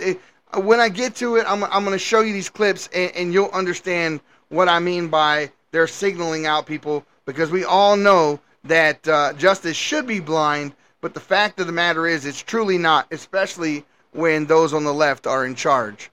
when 0.53 0.81
I 0.81 0.89
get 0.89 1.15
to 1.15 1.37
it, 1.37 1.45
I'm, 1.47 1.63
I'm 1.63 1.85
going 1.85 1.95
to 1.95 1.97
show 1.97 2.19
you 2.19 2.33
these 2.33 2.49
clips, 2.49 2.89
and, 2.93 3.15
and 3.15 3.33
you'll 3.33 3.51
understand 3.51 4.19
what 4.49 4.67
I 4.67 4.79
mean 4.79 5.07
by 5.07 5.49
they're 5.71 5.87
signaling 5.87 6.45
out 6.45 6.65
people 6.65 7.05
because 7.23 7.49
we 7.49 7.63
all 7.63 7.95
know 7.95 8.37
that 8.65 9.07
uh, 9.07 9.31
justice 9.31 9.77
should 9.77 10.05
be 10.05 10.19
blind, 10.19 10.73
but 10.99 11.13
the 11.13 11.21
fact 11.21 11.57
of 11.61 11.67
the 11.67 11.71
matter 11.71 12.05
is, 12.05 12.25
it's 12.25 12.43
truly 12.43 12.77
not, 12.77 13.07
especially 13.11 13.85
when 14.11 14.45
those 14.45 14.73
on 14.73 14.83
the 14.83 14.93
left 14.93 15.25
are 15.25 15.45
in 15.45 15.55
charge. 15.55 16.11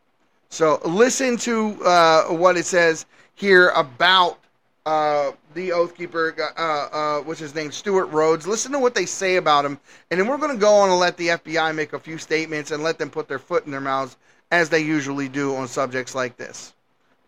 So 0.50 0.80
listen 0.84 1.36
to 1.38 1.84
uh, 1.84 2.24
what 2.26 2.56
it 2.56 2.64
says 2.64 3.06
here 3.36 3.68
about 3.70 4.38
uh, 4.84 5.32
the 5.54 5.72
Oath 5.72 5.94
Keeper, 5.94 6.34
uh, 6.56 6.60
uh, 6.60 7.20
what's 7.22 7.40
his 7.40 7.54
name, 7.54 7.70
Stewart 7.70 8.10
Rhodes. 8.10 8.46
Listen 8.46 8.72
to 8.72 8.78
what 8.78 8.94
they 8.94 9.06
say 9.06 9.36
about 9.36 9.64
him, 9.64 9.78
and 10.10 10.18
then 10.18 10.26
we're 10.26 10.38
going 10.38 10.54
to 10.54 10.60
go 10.60 10.74
on 10.74 10.90
and 10.90 10.98
let 10.98 11.16
the 11.16 11.28
FBI 11.28 11.74
make 11.74 11.92
a 11.92 11.98
few 11.98 12.18
statements 12.18 12.70
and 12.70 12.82
let 12.82 12.98
them 12.98 13.10
put 13.10 13.28
their 13.28 13.38
foot 13.38 13.64
in 13.64 13.70
their 13.70 13.80
mouths 13.80 14.16
as 14.50 14.68
they 14.68 14.80
usually 14.80 15.28
do 15.28 15.54
on 15.54 15.68
subjects 15.68 16.14
like 16.14 16.36
this. 16.36 16.72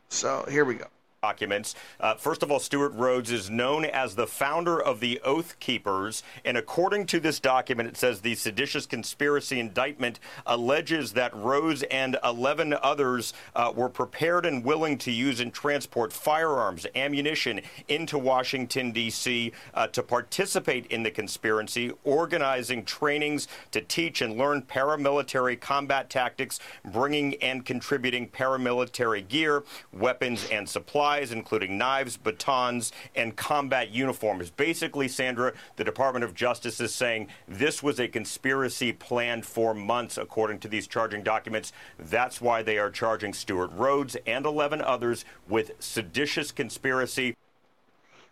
So 0.08 0.44
here 0.48 0.64
we 0.64 0.74
go 0.74 0.86
documents. 1.22 1.74
Uh, 1.98 2.14
first 2.14 2.44
of 2.44 2.52
all, 2.52 2.60
Stewart 2.60 2.92
Rhodes 2.94 3.32
is 3.32 3.50
known 3.50 3.84
as 3.84 4.14
the 4.14 4.26
founder 4.26 4.80
of 4.80 5.00
the 5.00 5.20
Oath 5.24 5.58
Keepers, 5.58 6.22
and 6.44 6.56
according 6.56 7.06
to 7.06 7.18
this 7.18 7.40
document, 7.40 7.88
it 7.88 7.96
says 7.96 8.20
the 8.20 8.36
seditious 8.36 8.86
conspiracy 8.86 9.58
indictment 9.58 10.20
alleges 10.46 11.14
that 11.14 11.34
Rhodes 11.34 11.82
and 11.90 12.16
11 12.22 12.72
others 12.84 13.32
uh, 13.56 13.72
were 13.74 13.88
prepared 13.88 14.46
and 14.46 14.64
willing 14.64 14.96
to 14.98 15.10
use 15.10 15.40
and 15.40 15.52
transport 15.52 16.12
firearms, 16.12 16.86
ammunition 16.94 17.62
into 17.88 18.16
Washington, 18.16 18.92
D.C. 18.92 19.50
Uh, 19.74 19.88
to 19.88 20.04
participate 20.04 20.86
in 20.86 21.02
the 21.02 21.10
conspiracy, 21.10 21.90
organizing 22.04 22.84
trainings 22.84 23.48
to 23.72 23.80
teach 23.80 24.22
and 24.22 24.38
learn 24.38 24.62
paramilitary 24.62 25.60
combat 25.60 26.10
tactics, 26.10 26.60
bringing 26.84 27.34
and 27.42 27.66
contributing 27.66 28.28
paramilitary 28.28 29.26
gear, 29.26 29.64
weapons, 29.92 30.46
and 30.52 30.68
supplies 30.68 31.07
supplies, 31.08 31.32
including 31.32 31.78
knives, 31.78 32.18
batons, 32.18 32.92
and 33.16 33.34
combat 33.34 33.90
uniforms. 33.90 34.50
Basically, 34.50 35.08
Sandra, 35.08 35.54
the 35.76 35.84
Department 35.84 36.22
of 36.22 36.34
Justice 36.34 36.80
is 36.80 36.94
saying 36.94 37.28
this 37.46 37.82
was 37.82 37.98
a 37.98 38.08
conspiracy 38.08 38.92
planned 38.92 39.46
for 39.46 39.72
months, 39.72 40.18
according 40.18 40.58
to 40.60 40.68
these 40.68 40.86
charging 40.86 41.22
documents. 41.22 41.72
That's 41.98 42.42
why 42.42 42.62
they 42.62 42.76
are 42.76 42.90
charging 42.90 43.32
Stewart 43.32 43.70
Rhodes 43.72 44.18
and 44.26 44.44
11 44.44 44.82
others 44.82 45.24
with 45.48 45.72
seditious 45.78 46.52
conspiracy. 46.52 47.34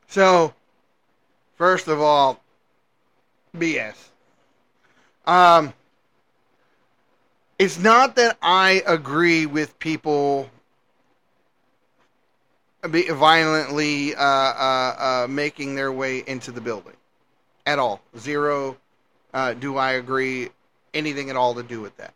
So, 0.06 0.52
first 1.56 1.88
of 1.88 2.00
all, 2.00 2.42
BS. 3.56 3.96
Um, 5.26 5.72
it's 7.58 7.78
not 7.78 8.16
that 8.16 8.36
I 8.42 8.82
agree 8.86 9.46
with 9.46 9.78
people 9.78 10.50
violently 12.86 14.14
uh, 14.14 14.22
uh, 14.22 15.24
uh, 15.24 15.26
making 15.28 15.74
their 15.74 15.92
way 15.92 16.24
into 16.26 16.50
the 16.50 16.60
building 16.60 16.94
at 17.64 17.78
all. 17.78 18.00
Zero. 18.18 18.76
Uh, 19.34 19.52
do 19.54 19.76
I 19.76 19.92
agree 19.92 20.50
anything 20.94 21.30
at 21.30 21.36
all 21.36 21.54
to 21.54 21.62
do 21.62 21.80
with 21.80 21.96
that? 21.98 22.14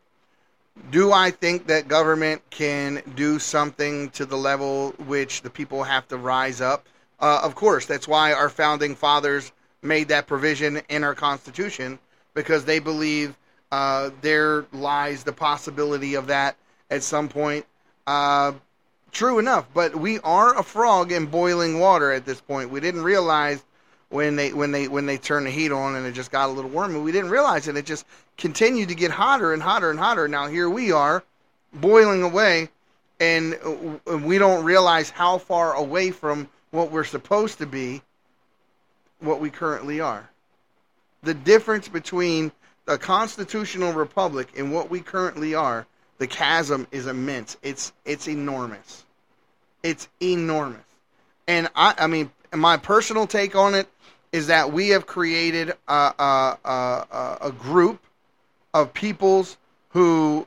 Do 0.90 1.12
I 1.12 1.30
think 1.30 1.66
that 1.66 1.88
government 1.88 2.42
can 2.50 3.02
do 3.14 3.38
something 3.38 4.10
to 4.10 4.24
the 4.24 4.36
level 4.36 4.90
which 5.06 5.42
the 5.42 5.50
people 5.50 5.82
have 5.82 6.08
to 6.08 6.16
rise 6.16 6.60
up? 6.60 6.86
Uh, 7.18 7.40
of 7.42 7.54
course, 7.54 7.84
that's 7.84 8.08
why 8.08 8.32
our 8.32 8.48
founding 8.48 8.94
fathers 8.94 9.52
made 9.82 10.08
that 10.08 10.26
provision 10.26 10.80
in 10.88 11.04
our 11.04 11.14
Constitution 11.14 11.98
because 12.34 12.64
they 12.64 12.78
believe 12.78 13.36
uh, 13.72 14.10
there 14.22 14.64
lies 14.72 15.24
the 15.24 15.32
possibility 15.32 16.14
of 16.14 16.28
that 16.28 16.56
at 16.90 17.02
some 17.02 17.28
point. 17.28 17.66
Uh, 19.10 19.16
true 19.16 19.38
enough, 19.38 19.66
but 19.74 19.96
we 19.96 20.18
are 20.20 20.58
a 20.58 20.62
frog 20.62 21.12
in 21.12 21.26
boiling 21.26 21.78
water 21.78 22.12
at 22.12 22.24
this 22.24 22.40
point. 22.40 22.70
We 22.70 22.80
didn't 22.80 23.02
realize 23.02 23.62
when 24.08 24.36
they 24.36 24.52
when 24.52 24.72
they 24.72 24.88
when 24.88 25.06
they 25.06 25.18
turned 25.18 25.46
the 25.46 25.50
heat 25.50 25.72
on 25.72 25.94
and 25.94 26.06
it 26.06 26.12
just 26.12 26.30
got 26.30 26.48
a 26.48 26.52
little 26.52 26.70
warmer. 26.70 27.00
We 27.00 27.12
didn't 27.12 27.30
realize 27.30 27.68
it. 27.68 27.76
It 27.76 27.86
just 27.86 28.06
continued 28.36 28.88
to 28.88 28.94
get 28.94 29.10
hotter 29.10 29.52
and 29.52 29.62
hotter 29.62 29.90
and 29.90 29.98
hotter. 29.98 30.28
Now 30.28 30.48
here 30.48 30.68
we 30.68 30.92
are, 30.92 31.22
boiling 31.72 32.22
away, 32.22 32.68
and 33.18 33.58
we 34.06 34.38
don't 34.38 34.64
realize 34.64 35.10
how 35.10 35.38
far 35.38 35.74
away 35.74 36.10
from 36.10 36.48
what 36.70 36.90
we're 36.90 37.04
supposed 37.04 37.58
to 37.58 37.66
be, 37.66 38.02
what 39.20 39.40
we 39.40 39.50
currently 39.50 40.00
are. 40.00 40.28
The 41.22 41.34
difference 41.34 41.88
between 41.88 42.52
a 42.86 42.96
constitutional 42.96 43.92
republic 43.92 44.48
and 44.56 44.72
what 44.72 44.90
we 44.90 45.00
currently 45.00 45.54
are 45.54 45.86
the 46.20 46.26
chasm 46.26 46.86
is 46.92 47.06
immense. 47.06 47.56
It's 47.62 47.92
it's 48.04 48.28
enormous. 48.28 49.04
It's 49.82 50.06
enormous. 50.22 50.84
And 51.48 51.68
I 51.74 51.94
I 51.98 52.06
mean 52.06 52.30
my 52.54 52.76
personal 52.76 53.26
take 53.26 53.56
on 53.56 53.74
it 53.74 53.88
is 54.30 54.46
that 54.48 54.72
we 54.72 54.90
have 54.90 55.06
created 55.06 55.72
a, 55.88 55.92
a, 55.92 56.58
a, 56.64 57.38
a- 57.40 57.52
group 57.52 58.00
of 58.72 58.94
peoples 58.94 59.56
who 59.88 60.46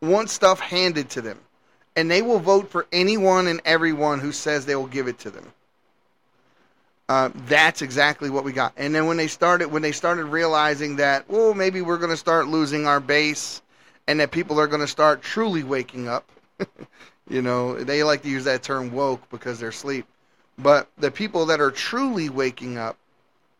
want 0.00 0.30
stuff 0.30 0.60
handed 0.60 1.10
to 1.10 1.22
them, 1.22 1.40
and 1.96 2.08
they 2.10 2.22
will 2.22 2.38
vote 2.38 2.70
for 2.70 2.86
anyone 2.92 3.48
and 3.48 3.60
everyone 3.64 4.20
who 4.20 4.30
says 4.32 4.64
they 4.66 4.76
will 4.76 4.86
give 4.86 5.08
it 5.08 5.18
to 5.20 5.30
them. 5.30 5.52
Uh, 7.08 7.30
that's 7.46 7.82
exactly 7.82 8.30
what 8.30 8.44
we 8.44 8.52
got. 8.52 8.72
And 8.76 8.94
then 8.94 9.06
when 9.06 9.16
they 9.16 9.26
started, 9.26 9.72
when 9.72 9.82
they 9.82 9.92
started 9.92 10.26
realizing 10.26 10.96
that, 10.96 11.28
well, 11.28 11.54
maybe 11.54 11.80
we're 11.80 11.98
going 11.98 12.10
to 12.10 12.16
start 12.16 12.46
losing 12.46 12.86
our 12.86 13.00
base, 13.00 13.60
and 14.06 14.20
that 14.20 14.30
people 14.30 14.58
are 14.58 14.66
going 14.66 14.80
to 14.80 14.86
start 14.86 15.22
truly 15.22 15.62
waking 15.62 16.08
up. 16.08 16.30
you 17.28 17.42
know, 17.42 17.82
they 17.82 18.02
like 18.02 18.22
to 18.22 18.28
use 18.28 18.44
that 18.44 18.62
term 18.62 18.92
woke 18.92 19.28
because 19.30 19.58
they're 19.58 19.70
asleep. 19.70 20.06
But 20.58 20.88
the 20.98 21.10
people 21.10 21.46
that 21.46 21.60
are 21.60 21.70
truly 21.70 22.28
waking 22.28 22.78
up 22.78 22.96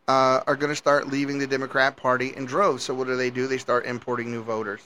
uh, 0.07 0.41
are 0.45 0.55
going 0.55 0.71
to 0.71 0.75
start 0.75 1.07
leaving 1.07 1.37
the 1.37 1.47
Democrat 1.47 1.95
Party 1.95 2.33
in 2.35 2.45
droves. 2.45 2.83
So 2.83 2.93
what 2.93 3.07
do 3.07 3.15
they 3.15 3.29
do? 3.29 3.47
They 3.47 3.57
start 3.57 3.85
importing 3.85 4.31
new 4.31 4.43
voters. 4.43 4.81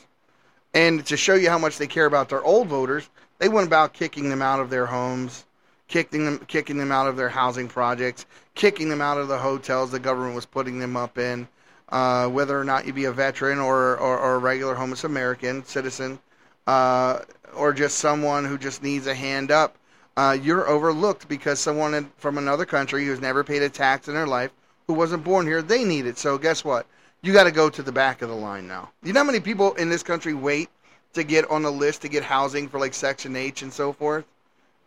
And 0.73 1.05
to 1.07 1.17
show 1.17 1.35
you 1.35 1.49
how 1.49 1.57
much 1.57 1.77
they 1.77 1.87
care 1.87 2.05
about 2.05 2.29
their 2.29 2.43
old 2.43 2.67
voters, 2.67 3.09
they 3.39 3.49
went 3.49 3.67
about 3.67 3.93
kicking 3.93 4.29
them 4.29 4.41
out 4.41 4.59
of 4.59 4.69
their 4.69 4.85
homes, 4.85 5.45
kicking 5.87 6.25
them, 6.25 6.39
kicking 6.47 6.77
them 6.77 6.91
out 6.91 7.07
of 7.07 7.17
their 7.17 7.29
housing 7.29 7.67
projects, 7.67 8.25
kicking 8.55 8.89
them 8.89 9.01
out 9.01 9.17
of 9.17 9.27
the 9.27 9.37
hotels 9.37 9.91
the 9.91 9.99
government 9.99 10.35
was 10.35 10.45
putting 10.45 10.79
them 10.79 10.95
up 10.95 11.17
in. 11.17 11.47
Uh, 11.89 12.27
whether 12.27 12.59
or 12.59 12.65
not 12.65 12.85
you 12.85 12.91
be 12.91 13.05
a 13.05 13.11
veteran 13.11 13.59
or, 13.59 13.97
or, 13.97 14.17
or 14.17 14.35
a 14.35 14.39
regular 14.39 14.75
homeless 14.75 15.05
American 15.05 15.63
citizen, 15.63 16.19
uh, 16.67 17.19
or 17.55 17.71
just 17.71 17.99
someone 17.99 18.43
who 18.43 18.57
just 18.57 18.83
needs 18.83 19.07
a 19.07 19.15
hand 19.15 19.51
up, 19.51 19.77
uh, 20.17 20.37
you're 20.41 20.67
overlooked 20.67 21.29
because 21.29 21.59
someone 21.59 21.93
in, 21.93 22.11
from 22.17 22.37
another 22.37 22.65
country 22.65 23.05
who's 23.05 23.21
never 23.21 23.43
paid 23.43 23.61
a 23.61 23.69
tax 23.69 24.09
in 24.09 24.15
their 24.15 24.27
life, 24.27 24.51
who 24.87 24.93
wasn't 24.93 25.23
born 25.23 25.45
here, 25.45 25.61
they 25.61 25.85
need 25.85 26.05
it. 26.05 26.17
So 26.17 26.37
guess 26.37 26.65
what? 26.65 26.85
You 27.21 27.31
got 27.31 27.45
to 27.45 27.51
go 27.51 27.69
to 27.69 27.81
the 27.81 27.91
back 27.91 28.21
of 28.21 28.29
the 28.29 28.35
line 28.35 28.67
now. 28.67 28.89
You 29.03 29.13
know 29.13 29.21
how 29.21 29.25
many 29.25 29.39
people 29.39 29.73
in 29.75 29.89
this 29.89 30.03
country 30.03 30.33
wait 30.33 30.69
to 31.13 31.23
get 31.23 31.49
on 31.49 31.61
the 31.61 31.71
list 31.71 32.01
to 32.01 32.09
get 32.09 32.23
housing 32.23 32.67
for 32.67 32.79
like 32.79 32.93
Section 32.93 33.35
H 33.35 33.61
and 33.61 33.71
so 33.71 33.93
forth? 33.93 34.25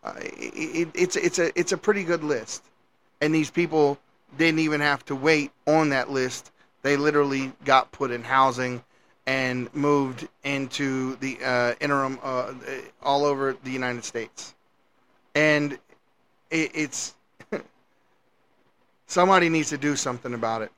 Uh, 0.05 0.15
it, 0.19 0.55
it, 0.55 0.89
it's 0.95 1.17
it's 1.17 1.39
a 1.39 1.59
it's 1.59 1.73
a 1.73 1.77
pretty 1.77 2.05
good 2.05 2.25
list, 2.25 2.65
and 3.21 3.35
these 3.35 3.51
people 3.51 3.99
didn't 4.39 4.61
even 4.61 4.81
have 4.81 5.05
to 5.07 5.15
wait 5.15 5.51
on 5.67 5.91
that 5.91 6.11
list. 6.11 6.50
They 6.83 6.97
literally 6.97 7.53
got 7.65 7.93
put 7.93 8.11
in 8.11 8.23
housing 8.23 8.83
and 9.27 9.73
moved 9.75 10.27
into 10.45 11.17
the 11.17 11.39
uh, 11.45 11.75
interim 11.81 12.19
uh, 12.23 12.53
all 13.03 13.25
over 13.25 13.57
the 13.63 13.71
United 13.71 14.05
States, 14.05 14.55
and 15.35 15.75
it, 16.51 16.71
it's 16.75 17.15
somebody 19.07 19.49
needs 19.49 19.69
to 19.71 19.79
do 19.79 19.95
something 19.95 20.35
about 20.35 20.63
it. 20.63 20.73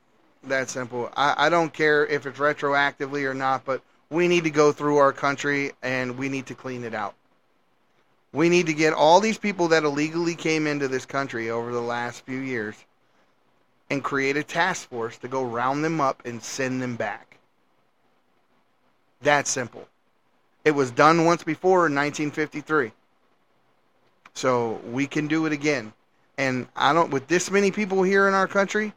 That 0.44 0.68
simple. 0.68 1.10
I, 1.16 1.46
I 1.46 1.48
don't 1.48 1.72
care 1.72 2.04
if 2.04 2.26
it's 2.26 2.38
retroactively 2.38 3.28
or 3.28 3.34
not, 3.34 3.64
but 3.64 3.80
we 4.10 4.26
need 4.26 4.44
to 4.44 4.50
go 4.50 4.72
through 4.72 4.98
our 4.98 5.12
country 5.12 5.72
and 5.82 6.18
we 6.18 6.28
need 6.28 6.46
to 6.46 6.54
clean 6.54 6.82
it 6.84 6.94
out. 6.94 7.14
We 8.32 8.48
need 8.48 8.66
to 8.66 8.74
get 8.74 8.92
all 8.92 9.20
these 9.20 9.38
people 9.38 9.68
that 9.68 9.84
illegally 9.84 10.34
came 10.34 10.66
into 10.66 10.88
this 10.88 11.06
country 11.06 11.50
over 11.50 11.72
the 11.72 11.80
last 11.80 12.24
few 12.26 12.38
years 12.38 12.74
and 13.92 14.02
create 14.02 14.38
a 14.38 14.42
task 14.42 14.88
force 14.88 15.18
to 15.18 15.28
go 15.28 15.42
round 15.42 15.84
them 15.84 16.00
up 16.00 16.22
and 16.24 16.42
send 16.42 16.80
them 16.80 16.96
back. 16.96 17.36
That 19.20 19.46
simple. 19.46 19.86
It 20.64 20.70
was 20.70 20.90
done 20.90 21.26
once 21.26 21.44
before 21.44 21.86
in 21.88 21.94
1953. 21.94 22.92
So 24.32 24.80
we 24.90 25.06
can 25.06 25.28
do 25.28 25.44
it 25.44 25.52
again. 25.52 25.92
And 26.38 26.68
I 26.74 26.94
don't, 26.94 27.10
with 27.10 27.26
this 27.28 27.50
many 27.50 27.70
people 27.70 28.02
here 28.02 28.26
in 28.28 28.32
our 28.32 28.48
country, 28.48 28.94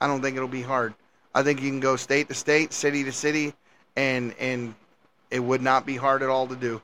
I 0.00 0.08
don't 0.08 0.22
think 0.22 0.34
it'll 0.36 0.48
be 0.48 0.62
hard. 0.62 0.92
I 1.32 1.44
think 1.44 1.62
you 1.62 1.70
can 1.70 1.78
go 1.78 1.94
state 1.94 2.26
to 2.30 2.34
state, 2.34 2.72
city 2.72 3.04
to 3.04 3.12
city, 3.12 3.54
and 3.94 4.34
and 4.40 4.74
it 5.30 5.38
would 5.38 5.62
not 5.62 5.86
be 5.86 5.94
hard 5.94 6.24
at 6.24 6.28
all 6.28 6.48
to 6.48 6.56
do, 6.56 6.82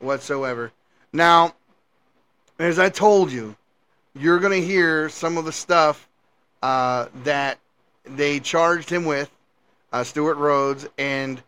whatsoever. 0.00 0.72
Now, 1.12 1.54
as 2.58 2.80
I 2.80 2.88
told 2.88 3.30
you, 3.30 3.54
you're 4.14 4.38
gonna 4.38 4.56
hear 4.56 5.08
some 5.08 5.38
of 5.38 5.44
the 5.44 5.52
stuff 5.52 6.08
uh, 6.62 7.06
that 7.24 7.58
they 8.04 8.40
charged 8.40 8.90
him 8.90 9.04
with, 9.04 9.30
uh, 9.92 10.04
Stewart 10.04 10.36
Rhodes, 10.36 10.88
and 10.98 11.42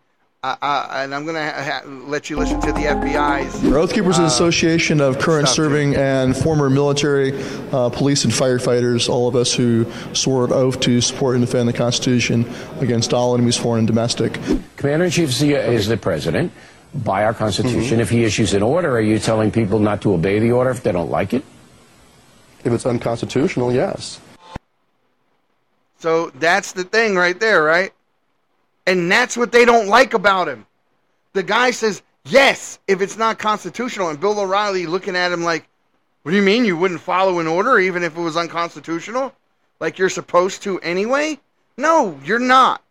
I, 0.44 0.56
I, 0.60 1.04
and 1.04 1.14
I'm 1.14 1.24
gonna 1.24 1.50
ha- 1.50 1.62
ha- 1.62 1.88
let 1.88 2.28
you 2.28 2.36
listen 2.36 2.60
to 2.62 2.72
the 2.72 2.80
FBI's. 2.80 3.64
Oath 3.72 3.92
Keepers 3.92 4.18
uh, 4.18 4.24
Association 4.24 5.00
of 5.00 5.18
current 5.18 5.46
stuff, 5.46 5.56
serving 5.56 5.94
and 5.94 6.36
former 6.36 6.68
military, 6.68 7.32
uh, 7.72 7.90
police, 7.90 8.24
and 8.24 8.32
firefighters, 8.32 9.08
all 9.08 9.28
of 9.28 9.36
us 9.36 9.54
who 9.54 9.86
swore 10.14 10.44
an 10.44 10.52
oath 10.52 10.80
to 10.80 11.00
support 11.00 11.36
and 11.36 11.44
defend 11.46 11.68
the 11.68 11.72
Constitution 11.72 12.44
against 12.80 13.12
all 13.14 13.34
enemies, 13.34 13.56
foreign 13.56 13.80
and 13.80 13.86
domestic. 13.86 14.38
Commander 14.76 15.04
in 15.04 15.10
Chief 15.10 15.28
is 15.28 15.38
the, 15.40 15.54
is 15.54 15.86
the 15.86 15.96
president 15.96 16.52
by 16.94 17.24
our 17.24 17.34
Constitution. 17.34 18.00
If 18.00 18.10
he 18.10 18.24
issues 18.24 18.52
an 18.52 18.62
order, 18.62 18.90
are 18.96 19.00
you 19.00 19.18
telling 19.18 19.50
people 19.50 19.78
not 19.78 20.02
to 20.02 20.12
obey 20.12 20.38
the 20.40 20.52
order 20.52 20.70
if 20.70 20.82
they 20.82 20.92
don't 20.92 21.10
like 21.10 21.34
it? 21.34 21.44
If 22.64 22.72
it's 22.72 22.86
unconstitutional, 22.86 23.72
yes. 23.72 24.20
So 25.98 26.30
that's 26.30 26.72
the 26.72 26.84
thing 26.84 27.16
right 27.16 27.38
there, 27.38 27.62
right? 27.62 27.92
And 28.86 29.10
that's 29.10 29.36
what 29.36 29.52
they 29.52 29.64
don't 29.64 29.88
like 29.88 30.14
about 30.14 30.48
him. 30.48 30.66
The 31.32 31.42
guy 31.42 31.70
says, 31.70 32.02
yes, 32.24 32.78
if 32.88 33.00
it's 33.00 33.16
not 33.16 33.38
constitutional. 33.38 34.08
And 34.08 34.20
Bill 34.20 34.38
O'Reilly 34.38 34.86
looking 34.86 35.16
at 35.16 35.32
him 35.32 35.42
like, 35.42 35.68
what 36.22 36.32
do 36.32 36.36
you 36.36 36.42
mean 36.42 36.64
you 36.64 36.76
wouldn't 36.76 37.00
follow 37.00 37.38
an 37.38 37.46
order 37.46 37.78
even 37.78 38.02
if 38.02 38.16
it 38.16 38.20
was 38.20 38.36
unconstitutional? 38.36 39.32
Like 39.80 39.98
you're 39.98 40.08
supposed 40.08 40.62
to 40.62 40.78
anyway? 40.80 41.38
No, 41.76 42.18
you're 42.24 42.38
not. 42.38 42.82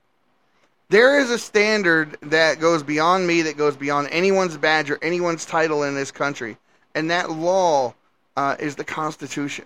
There 0.89 1.19
is 1.19 1.32
a 1.32 1.39
standard 1.39 2.17
that 2.24 2.59
goes 2.59 2.84
beyond 2.84 3.26
me, 3.26 3.43
that 3.43 3.55
goes 3.55 3.78
beyond 3.78 4.09
anyone's 4.11 4.57
badge 4.57 4.91
or 4.91 4.99
anyone's 5.01 5.45
title 5.45 5.84
in 5.84 5.95
this 5.95 6.11
country. 6.11 6.57
And 6.95 7.09
that 7.09 7.30
law 7.30 7.93
uh, 8.38 8.55
is 8.59 8.75
the 8.75 8.84
Constitution. 8.84 9.65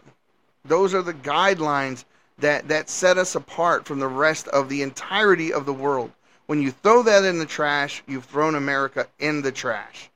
Those 0.64 0.94
are 0.94 1.02
the 1.02 1.14
guidelines 1.14 2.06
that, 2.40 2.68
that 2.68 2.90
set 2.90 3.18
us 3.18 3.36
apart 3.36 3.86
from 3.86 4.00
the 4.00 4.08
rest 4.08 4.48
of 4.50 4.70
the 4.70 4.82
entirety 4.82 5.54
of 5.54 5.66
the 5.66 5.74
world. 5.74 6.12
When 6.48 6.62
you 6.62 6.72
throw 6.72 7.04
that 7.04 7.24
in 7.24 7.40
the 7.40 7.46
trash, 7.46 8.04
you've 8.08 8.26
thrown 8.26 8.56
America 8.56 9.08
in 9.20 9.42
the 9.42 9.52
trash. 9.52 10.10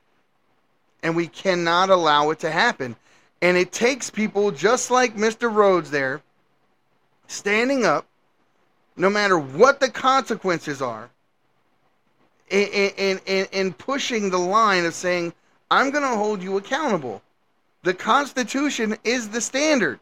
And 1.01 1.15
we 1.15 1.27
cannot 1.27 1.89
allow 1.89 2.29
it 2.31 2.39
to 2.39 2.51
happen. 2.51 2.95
And 3.41 3.57
it 3.57 3.71
takes 3.71 4.09
people 4.09 4.51
just 4.51 4.91
like 4.91 5.15
Mr. 5.15 5.53
Rhodes 5.53 5.91
there, 5.91 6.21
standing 7.27 7.85
up, 7.85 8.05
no 8.97 9.09
matter 9.09 9.39
what 9.39 9.79
the 9.79 9.89
consequences 9.89 10.81
are, 10.81 11.09
and, 12.51 12.93
and, 12.97 13.21
and, 13.27 13.47
and 13.53 13.77
pushing 13.77 14.29
the 14.29 14.37
line 14.39 14.85
of 14.85 14.93
saying, 14.93 15.33
I'm 15.71 15.91
going 15.91 16.03
to 16.03 16.17
hold 16.17 16.41
you 16.41 16.57
accountable. 16.57 17.21
The 17.89 17.95
Constitution 17.95 18.97
is 19.03 19.29
the 19.29 19.41
standard. 19.41 19.99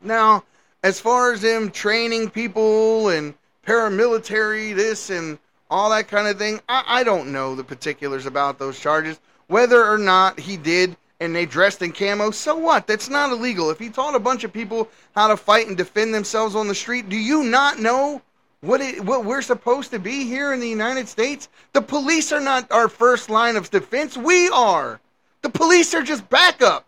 Now, 0.00 0.44
as 0.84 1.00
far 1.00 1.32
as 1.32 1.40
them 1.40 1.72
training 1.72 2.30
people 2.30 3.08
and 3.08 3.34
paramilitary, 3.66 4.72
this 4.72 5.10
and 5.10 5.40
all 5.68 5.90
that 5.90 6.06
kind 6.06 6.28
of 6.28 6.38
thing, 6.38 6.60
I, 6.68 6.84
I 6.86 7.02
don't 7.02 7.32
know 7.32 7.56
the 7.56 7.64
particulars 7.64 8.26
about 8.26 8.60
those 8.60 8.78
charges. 8.78 9.18
Whether 9.48 9.84
or 9.84 9.98
not 9.98 10.38
he 10.38 10.56
did 10.56 10.96
and 11.18 11.34
they 11.34 11.46
dressed 11.46 11.82
in 11.82 11.90
camo, 11.90 12.30
so 12.30 12.54
what? 12.54 12.86
That's 12.86 13.10
not 13.10 13.32
illegal. 13.32 13.68
If 13.68 13.80
he 13.80 13.88
taught 13.88 14.14
a 14.14 14.20
bunch 14.20 14.44
of 14.44 14.52
people 14.52 14.88
how 15.16 15.26
to 15.26 15.36
fight 15.36 15.66
and 15.66 15.76
defend 15.76 16.14
themselves 16.14 16.54
on 16.54 16.68
the 16.68 16.76
street, 16.76 17.08
do 17.08 17.16
you 17.16 17.42
not 17.42 17.80
know 17.80 18.22
what 18.60 18.80
it, 18.80 19.04
what 19.04 19.24
we're 19.24 19.42
supposed 19.42 19.90
to 19.90 19.98
be 19.98 20.26
here 20.26 20.52
in 20.52 20.60
the 20.60 20.68
United 20.68 21.08
States? 21.08 21.48
The 21.72 21.82
police 21.82 22.30
are 22.30 22.38
not 22.38 22.70
our 22.70 22.88
first 22.88 23.30
line 23.30 23.56
of 23.56 23.68
defense. 23.68 24.16
We 24.16 24.48
are. 24.50 25.00
The 25.42 25.50
police 25.50 25.92
are 25.92 26.02
just 26.02 26.28
backup. 26.30 26.86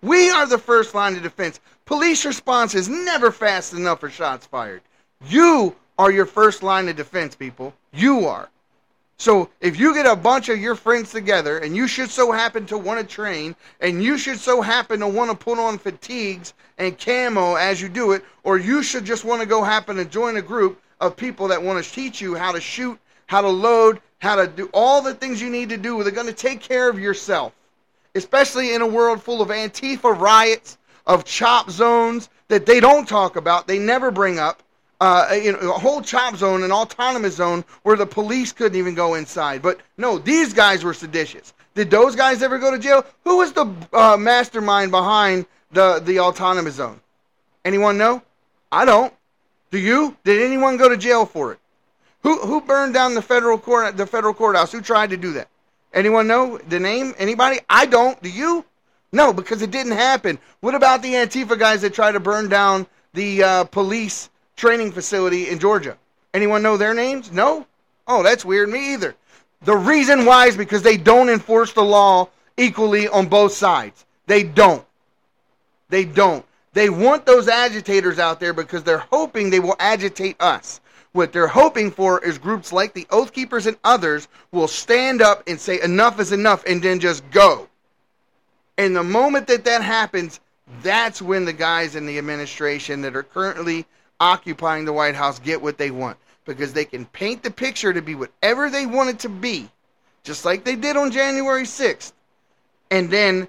We 0.00 0.30
are 0.30 0.46
the 0.46 0.58
first 0.58 0.94
line 0.94 1.16
of 1.16 1.22
defense. 1.22 1.60
Police 1.84 2.24
response 2.24 2.74
is 2.74 2.88
never 2.88 3.32
fast 3.32 3.72
enough 3.72 4.00
for 4.00 4.10
shots 4.10 4.46
fired. 4.46 4.82
You 5.28 5.74
are 5.98 6.10
your 6.10 6.26
first 6.26 6.62
line 6.62 6.88
of 6.88 6.96
defense, 6.96 7.34
people. 7.34 7.74
You 7.92 8.26
are. 8.26 8.48
So 9.18 9.48
if 9.60 9.80
you 9.80 9.94
get 9.94 10.06
a 10.06 10.14
bunch 10.14 10.50
of 10.50 10.60
your 10.60 10.74
friends 10.74 11.10
together 11.10 11.58
and 11.58 11.74
you 11.74 11.88
should 11.88 12.10
so 12.10 12.32
happen 12.32 12.66
to 12.66 12.76
want 12.76 13.00
to 13.00 13.06
train 13.06 13.56
and 13.80 14.04
you 14.04 14.18
should 14.18 14.38
so 14.38 14.60
happen 14.60 15.00
to 15.00 15.08
want 15.08 15.30
to 15.30 15.36
put 15.36 15.58
on 15.58 15.78
fatigues 15.78 16.52
and 16.78 16.98
camo 16.98 17.54
as 17.54 17.80
you 17.80 17.88
do 17.88 18.12
it, 18.12 18.24
or 18.44 18.58
you 18.58 18.82
should 18.82 19.04
just 19.04 19.24
want 19.24 19.40
to 19.40 19.48
go 19.48 19.64
happen 19.64 19.96
to 19.96 20.04
join 20.04 20.36
a 20.36 20.42
group 20.42 20.80
of 21.00 21.16
people 21.16 21.48
that 21.48 21.62
want 21.62 21.82
to 21.82 21.90
teach 21.90 22.20
you 22.20 22.34
how 22.34 22.52
to 22.52 22.60
shoot, 22.60 22.98
how 23.26 23.40
to 23.40 23.48
load, 23.48 24.00
how 24.18 24.36
to 24.36 24.46
do 24.46 24.68
all 24.72 25.02
the 25.02 25.14
things 25.14 25.40
you 25.40 25.50
need 25.50 25.68
to 25.70 25.76
do, 25.76 26.02
they're 26.02 26.12
going 26.12 26.26
to 26.26 26.32
take 26.32 26.60
care 26.60 26.88
of 26.88 26.98
yourself. 26.98 27.52
Especially 28.14 28.74
in 28.74 28.82
a 28.82 28.86
world 28.86 29.22
full 29.22 29.42
of 29.42 29.48
Antifa 29.48 30.18
riots, 30.18 30.78
of 31.06 31.24
chop 31.24 31.70
zones 31.70 32.28
that 32.48 32.66
they 32.66 32.80
don't 32.80 33.08
talk 33.08 33.36
about, 33.36 33.66
they 33.66 33.78
never 33.78 34.10
bring 34.10 34.38
up 34.38 34.62
uh, 35.00 35.38
you 35.42 35.52
know, 35.52 35.58
a 35.58 35.78
whole 35.78 36.00
chop 36.00 36.36
zone, 36.36 36.62
an 36.62 36.72
autonomous 36.72 37.36
zone 37.36 37.64
where 37.82 37.96
the 37.96 38.06
police 38.06 38.52
couldn't 38.52 38.78
even 38.78 38.94
go 38.94 39.14
inside. 39.14 39.62
But 39.62 39.80
no, 39.98 40.18
these 40.18 40.54
guys 40.54 40.84
were 40.84 40.94
seditious. 40.94 41.52
Did 41.74 41.90
those 41.90 42.16
guys 42.16 42.42
ever 42.42 42.58
go 42.58 42.70
to 42.70 42.78
jail? 42.78 43.04
Who 43.24 43.38
was 43.38 43.52
the 43.52 43.66
uh, 43.92 44.16
mastermind 44.16 44.90
behind 44.90 45.44
the 45.72 46.00
the 46.02 46.20
autonomous 46.20 46.76
zone? 46.76 47.00
Anyone 47.64 47.98
know? 47.98 48.22
I 48.72 48.84
don't. 48.84 49.12
Do 49.70 49.78
you? 49.78 50.16
Did 50.24 50.40
anyone 50.40 50.78
go 50.78 50.88
to 50.88 50.96
jail 50.96 51.26
for 51.26 51.52
it? 51.52 51.58
Who 52.26 52.40
who 52.40 52.60
burned 52.60 52.92
down 52.92 53.14
the 53.14 53.22
federal 53.22 53.56
court 53.56 53.96
the 53.96 54.04
federal 54.04 54.34
courthouse? 54.34 54.72
Who 54.72 54.80
tried 54.80 55.10
to 55.10 55.16
do 55.16 55.34
that? 55.34 55.46
Anyone 55.94 56.26
know 56.26 56.58
the 56.58 56.80
name? 56.80 57.14
Anybody? 57.18 57.60
I 57.70 57.86
don't. 57.86 58.20
Do 58.20 58.28
you? 58.28 58.64
No, 59.12 59.32
because 59.32 59.62
it 59.62 59.70
didn't 59.70 59.92
happen. 59.92 60.40
What 60.58 60.74
about 60.74 61.02
the 61.02 61.12
Antifa 61.12 61.56
guys 61.56 61.82
that 61.82 61.94
tried 61.94 62.12
to 62.12 62.20
burn 62.20 62.48
down 62.48 62.88
the 63.12 63.44
uh, 63.44 63.64
police 63.66 64.28
training 64.56 64.90
facility 64.90 65.50
in 65.50 65.60
Georgia? 65.60 65.96
Anyone 66.34 66.64
know 66.64 66.76
their 66.76 66.94
names? 66.94 67.30
No? 67.30 67.64
Oh, 68.08 68.24
that's 68.24 68.44
weird. 68.44 68.70
Me 68.70 68.94
either. 68.94 69.14
The 69.62 69.76
reason 69.76 70.24
why 70.24 70.48
is 70.48 70.56
because 70.56 70.82
they 70.82 70.96
don't 70.96 71.28
enforce 71.28 71.74
the 71.74 71.84
law 71.84 72.28
equally 72.56 73.06
on 73.06 73.28
both 73.28 73.52
sides. 73.52 74.04
They 74.26 74.42
don't. 74.42 74.84
They 75.90 76.04
don't. 76.04 76.44
They 76.72 76.90
want 76.90 77.24
those 77.24 77.46
agitators 77.46 78.18
out 78.18 78.40
there 78.40 78.52
because 78.52 78.82
they're 78.82 79.06
hoping 79.12 79.50
they 79.50 79.60
will 79.60 79.76
agitate 79.78 80.34
us. 80.40 80.80
What 81.16 81.32
they're 81.32 81.48
hoping 81.48 81.92
for 81.92 82.22
is 82.22 82.36
groups 82.36 82.74
like 82.74 82.92
the 82.92 83.06
Oath 83.08 83.32
Keepers 83.32 83.66
and 83.66 83.78
others 83.82 84.28
will 84.52 84.68
stand 84.68 85.22
up 85.22 85.42
and 85.46 85.58
say 85.58 85.80
enough 85.80 86.20
is 86.20 86.30
enough 86.30 86.62
and 86.66 86.82
then 86.82 87.00
just 87.00 87.28
go. 87.30 87.70
And 88.76 88.94
the 88.94 89.02
moment 89.02 89.46
that 89.46 89.64
that 89.64 89.80
happens, 89.80 90.40
that's 90.82 91.22
when 91.22 91.46
the 91.46 91.54
guys 91.54 91.96
in 91.96 92.04
the 92.04 92.18
administration 92.18 93.00
that 93.00 93.16
are 93.16 93.22
currently 93.22 93.86
occupying 94.20 94.84
the 94.84 94.92
White 94.92 95.14
House 95.14 95.38
get 95.38 95.62
what 95.62 95.78
they 95.78 95.90
want 95.90 96.18
because 96.44 96.74
they 96.74 96.84
can 96.84 97.06
paint 97.06 97.42
the 97.42 97.50
picture 97.50 97.94
to 97.94 98.02
be 98.02 98.14
whatever 98.14 98.68
they 98.68 98.84
want 98.84 99.08
it 99.08 99.18
to 99.20 99.30
be, 99.30 99.70
just 100.22 100.44
like 100.44 100.64
they 100.64 100.76
did 100.76 100.98
on 100.98 101.10
January 101.10 101.62
6th. 101.62 102.12
And 102.90 103.10
then 103.10 103.48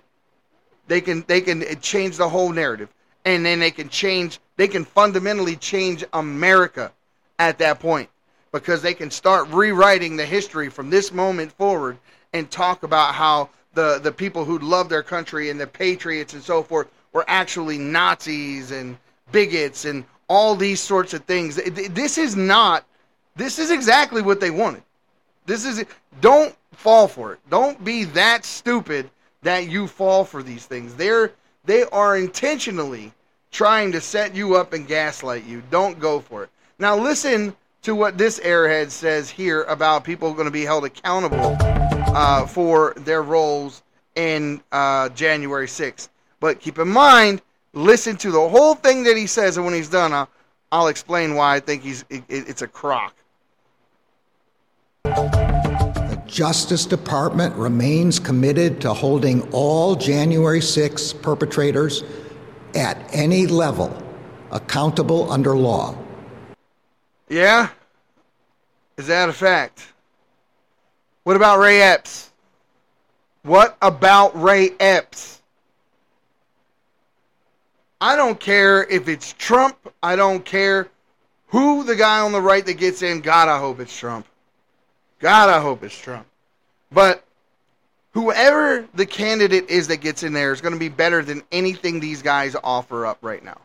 they 0.87 1.01
can 1.01 1.25
they 1.27 1.41
can 1.41 1.65
change 1.81 2.15
the 2.15 2.29
whole 2.29 2.53
narrative. 2.53 2.87
And 3.25 3.45
then 3.45 3.59
they 3.59 3.71
can 3.71 3.89
change 3.89 4.39
they 4.55 4.69
can 4.69 4.85
fundamentally 4.85 5.57
change 5.57 6.05
America 6.13 6.93
at 7.39 7.57
that 7.59 7.79
point 7.79 8.09
because 8.51 8.81
they 8.81 8.93
can 8.93 9.11
start 9.11 9.47
rewriting 9.49 10.15
the 10.15 10.25
history 10.25 10.69
from 10.69 10.89
this 10.89 11.11
moment 11.11 11.51
forward 11.51 11.97
and 12.33 12.49
talk 12.49 12.83
about 12.83 13.13
how 13.13 13.49
the 13.73 13.99
the 13.99 14.11
people 14.11 14.43
who 14.43 14.57
love 14.59 14.89
their 14.89 15.03
country 15.03 15.49
and 15.49 15.59
the 15.59 15.67
patriots 15.67 16.33
and 16.33 16.43
so 16.43 16.63
forth 16.63 16.87
were 17.13 17.25
actually 17.27 17.77
Nazis 17.77 18.71
and 18.71 18.97
bigots 19.31 19.85
and 19.85 20.03
all 20.27 20.55
these 20.55 20.81
sorts 20.81 21.13
of 21.13 21.23
things. 21.25 21.55
This 21.55 22.17
is 22.17 22.35
not. 22.35 22.85
This 23.35 23.59
is 23.59 23.71
exactly 23.71 24.21
what 24.21 24.39
they 24.39 24.51
wanted. 24.51 24.83
This 25.45 25.65
is. 25.65 25.85
Don't 26.21 26.55
fall 26.71 27.07
for 27.07 27.33
it. 27.33 27.39
Don't 27.49 27.83
be 27.83 28.03
that 28.05 28.45
stupid 28.45 29.09
that 29.43 29.69
you 29.69 29.87
fall 29.87 30.25
for 30.25 30.41
these 30.43 30.65
things. 30.65 30.95
They're 30.95 31.31
they 31.65 31.83
are 31.83 32.17
intentionally 32.17 33.13
trying 33.51 33.91
to 33.91 34.01
set 34.01 34.35
you 34.35 34.55
up 34.55 34.73
and 34.73 34.87
gaslight 34.87 35.45
you. 35.45 35.61
Don't 35.69 35.99
go 35.99 36.19
for 36.19 36.43
it. 36.43 36.49
Now 36.79 36.95
listen 36.95 37.55
to 37.81 37.95
what 37.95 38.19
this 38.19 38.39
airhead 38.39 38.91
says 38.91 39.31
here 39.31 39.63
about 39.63 40.03
people 40.03 40.31
going 40.33 40.45
to 40.45 40.51
be 40.51 40.63
held 40.63 40.85
accountable 40.85 41.57
uh, 41.59 42.45
for 42.45 42.93
their 42.97 43.23
roles 43.23 43.81
in 44.15 44.61
uh, 44.71 45.09
January 45.09 45.65
6th. 45.65 46.09
But 46.39 46.59
keep 46.59 46.77
in 46.77 46.87
mind, 46.87 47.41
listen 47.73 48.15
to 48.17 48.29
the 48.29 48.49
whole 48.49 48.75
thing 48.75 49.03
that 49.03 49.17
he 49.17 49.25
says, 49.25 49.57
and 49.57 49.65
when 49.65 49.73
he's 49.73 49.89
done, 49.89 50.13
I'll, 50.13 50.29
I'll 50.71 50.87
explain 50.87 51.33
why 51.33 51.55
I 51.55 51.59
think 51.59 51.81
he's 51.81 52.05
it, 52.09 52.23
it's 52.27 52.61
a 52.61 52.67
crock. 52.67 53.15
The 55.03 56.21
Justice 56.27 56.85
Department 56.85 57.55
remains 57.55 58.19
committed 58.19 58.81
to 58.81 58.93
holding 58.93 59.41
all 59.51 59.95
January 59.95 60.61
6 60.61 61.13
perpetrators 61.13 62.03
at 62.75 62.97
any 63.15 63.47
level 63.47 64.03
accountable 64.51 65.31
under 65.31 65.57
law. 65.57 65.97
Yeah? 67.29 67.69
Is 68.97 69.07
that 69.07 69.29
a 69.29 69.33
fact? 69.33 69.93
What 71.23 71.35
about 71.35 71.59
Ray 71.59 71.81
Epps? 71.81 72.31
What 73.43 73.77
about 73.81 74.41
Ray 74.41 74.71
Epps? 74.79 75.41
I 77.99 78.15
don't 78.15 78.39
care 78.39 78.83
if 78.83 79.07
it's 79.07 79.33
Trump. 79.33 79.75
I 80.01 80.15
don't 80.15 80.45
care 80.45 80.87
who 81.47 81.83
the 81.83 81.95
guy 81.95 82.19
on 82.19 82.31
the 82.31 82.41
right 82.41 82.65
that 82.65 82.75
gets 82.75 83.01
in. 83.01 83.21
God, 83.21 83.49
I 83.49 83.59
hope 83.59 83.79
it's 83.79 83.97
Trump. 83.97 84.25
God, 85.19 85.49
I 85.49 85.59
hope 85.59 85.83
it's 85.83 85.97
Trump. 85.97 86.27
But 86.91 87.23
whoever 88.11 88.87
the 88.93 89.05
candidate 89.05 89.69
is 89.69 89.87
that 89.87 89.97
gets 89.97 90.23
in 90.23 90.33
there 90.33 90.53
is 90.53 90.61
going 90.61 90.73
to 90.73 90.79
be 90.79 90.89
better 90.89 91.23
than 91.23 91.43
anything 91.51 91.99
these 91.99 92.21
guys 92.21 92.55
offer 92.63 93.05
up 93.05 93.17
right 93.21 93.43
now. 93.43 93.57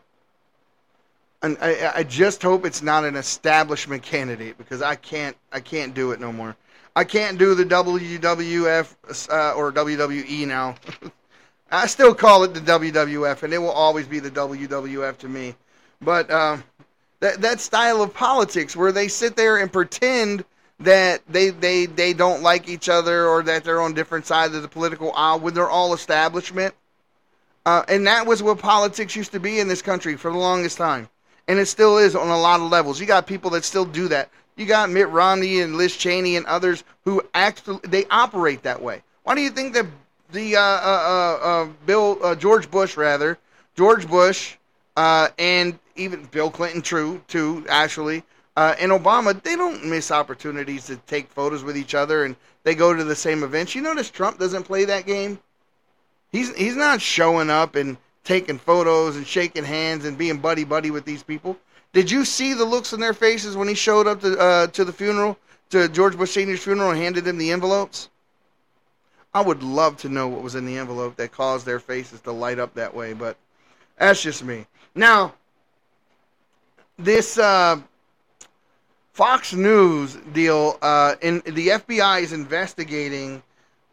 And 1.43 1.57
I, 1.61 1.91
I 1.97 2.03
just 2.03 2.41
hope 2.41 2.65
it's 2.65 2.81
not 2.81 3.03
an 3.03 3.15
establishment 3.15 4.01
candidate 4.01 4.57
because 4.57 4.81
I 4.81 4.95
can't 4.95 5.37
I 5.51 5.59
can't 5.59 5.93
do 5.93 6.11
it 6.11 6.19
no 6.19 6.31
more. 6.31 6.55
I 6.95 7.03
can't 7.03 7.37
do 7.37 7.53
the 7.53 7.65
WWF 7.65 9.29
uh, 9.29 9.53
or 9.55 9.71
WWE 9.71 10.47
now. 10.47 10.75
I 11.71 11.87
still 11.87 12.15
call 12.15 12.43
it 12.43 12.53
the 12.53 12.59
WWF, 12.61 13.43
and 13.43 13.53
it 13.53 13.57
will 13.57 13.71
always 13.71 14.07
be 14.07 14.19
the 14.19 14.31
WWF 14.31 15.17
to 15.19 15.27
me. 15.27 15.55
But 16.01 16.29
uh, 16.31 16.57
that 17.19 17.41
that 17.41 17.59
style 17.59 18.01
of 18.01 18.13
politics 18.13 18.75
where 18.75 18.91
they 18.91 19.07
sit 19.07 19.35
there 19.35 19.57
and 19.57 19.71
pretend 19.71 20.45
that 20.79 21.21
they, 21.27 21.49
they, 21.49 21.85
they 21.85 22.13
don't 22.13 22.41
like 22.41 22.67
each 22.67 22.89
other 22.89 23.27
or 23.27 23.43
that 23.43 23.63
they're 23.63 23.81
on 23.81 23.93
different 23.93 24.25
sides 24.25 24.53
of 24.55 24.61
the 24.61 24.67
political 24.67 25.11
aisle 25.13 25.39
when 25.39 25.53
they're 25.53 25.69
all 25.69 25.93
establishment. 25.93 26.73
Uh, 27.65 27.83
and 27.87 28.07
that 28.07 28.25
was 28.25 28.43
what 28.43 28.59
politics 28.59 29.15
used 29.15 29.31
to 29.31 29.39
be 29.39 29.59
in 29.59 29.67
this 29.67 29.81
country 29.81 30.17
for 30.17 30.31
the 30.31 30.37
longest 30.37 30.77
time. 30.77 31.07
And 31.47 31.59
it 31.59 31.67
still 31.67 31.97
is 31.97 32.15
on 32.15 32.29
a 32.29 32.39
lot 32.39 32.61
of 32.61 32.71
levels. 32.71 32.99
You 32.99 33.05
got 33.05 33.27
people 33.27 33.51
that 33.51 33.65
still 33.65 33.85
do 33.85 34.07
that. 34.09 34.29
You 34.55 34.65
got 34.65 34.89
Mitt 34.89 35.09
Romney 35.09 35.61
and 35.61 35.77
Liz 35.77 35.95
Cheney 35.95 36.35
and 36.35 36.45
others 36.45 36.83
who 37.05 37.21
actually 37.33 37.79
they 37.83 38.05
operate 38.05 38.63
that 38.63 38.81
way. 38.81 39.01
Why 39.23 39.35
do 39.35 39.41
you 39.41 39.49
think 39.49 39.73
that 39.73 39.87
the 40.31 40.55
uh, 40.55 40.61
uh, 40.61 40.63
uh, 40.63 41.45
uh 41.45 41.69
Bill 41.85 42.19
uh, 42.23 42.35
George 42.35 42.69
Bush 42.69 42.97
rather 42.97 43.37
George 43.75 44.07
Bush 44.07 44.55
uh, 44.95 45.29
and 45.39 45.79
even 45.95 46.25
Bill 46.25 46.51
Clinton, 46.51 46.81
true 46.81 47.21
too, 47.27 47.65
actually, 47.69 48.23
and 48.55 48.91
Obama, 48.91 49.41
they 49.41 49.55
don't 49.55 49.85
miss 49.85 50.11
opportunities 50.11 50.85
to 50.85 50.97
take 51.07 51.29
photos 51.29 51.63
with 51.63 51.77
each 51.77 51.95
other, 51.95 52.25
and 52.25 52.35
they 52.63 52.75
go 52.75 52.93
to 52.93 53.03
the 53.03 53.15
same 53.15 53.43
events. 53.43 53.73
You 53.73 53.81
notice 53.81 54.09
Trump 54.09 54.37
doesn't 54.37 54.63
play 54.63 54.85
that 54.85 55.05
game. 55.05 55.39
He's 56.31 56.55
he's 56.55 56.75
not 56.75 57.01
showing 57.01 57.49
up 57.49 57.75
and 57.75 57.97
taking 58.23 58.57
photos 58.57 59.15
and 59.15 59.27
shaking 59.27 59.63
hands 59.63 60.05
and 60.05 60.17
being 60.17 60.37
buddy 60.37 60.63
buddy 60.63 60.91
with 60.91 61.05
these 61.05 61.23
people. 61.23 61.57
Did 61.91 62.09
you 62.09 62.25
see 62.25 62.53
the 62.53 62.65
looks 62.65 62.93
on 62.93 62.99
their 62.99 63.13
faces 63.13 63.55
when 63.55 63.67
he 63.67 63.75
showed 63.75 64.07
up 64.07 64.21
to 64.21 64.37
uh, 64.37 64.67
to 64.67 64.85
the 64.85 64.93
funeral, 64.93 65.37
to 65.69 65.87
George 65.89 66.17
Bush 66.17 66.31
Senior's 66.31 66.63
funeral, 66.63 66.91
and 66.91 66.99
handed 66.99 67.25
them 67.25 67.37
the 67.37 67.51
envelopes? 67.51 68.09
I 69.33 69.41
would 69.41 69.63
love 69.63 69.97
to 69.97 70.09
know 70.09 70.27
what 70.27 70.43
was 70.43 70.55
in 70.55 70.65
the 70.65 70.77
envelope 70.77 71.15
that 71.15 71.31
caused 71.31 71.65
their 71.65 71.79
faces 71.79 72.21
to 72.21 72.31
light 72.31 72.59
up 72.59 72.75
that 72.75 72.93
way, 72.93 73.13
but 73.13 73.35
that's 73.97 74.21
just 74.21 74.43
me. 74.43 74.67
Now, 74.93 75.33
this 76.97 77.39
uh, 77.39 77.81
Fox 79.13 79.53
News 79.53 80.15
deal, 80.33 80.77
uh, 80.81 81.15
in 81.21 81.41
the 81.45 81.69
FBI 81.69 82.21
is 82.21 82.33
investigating 82.33 83.41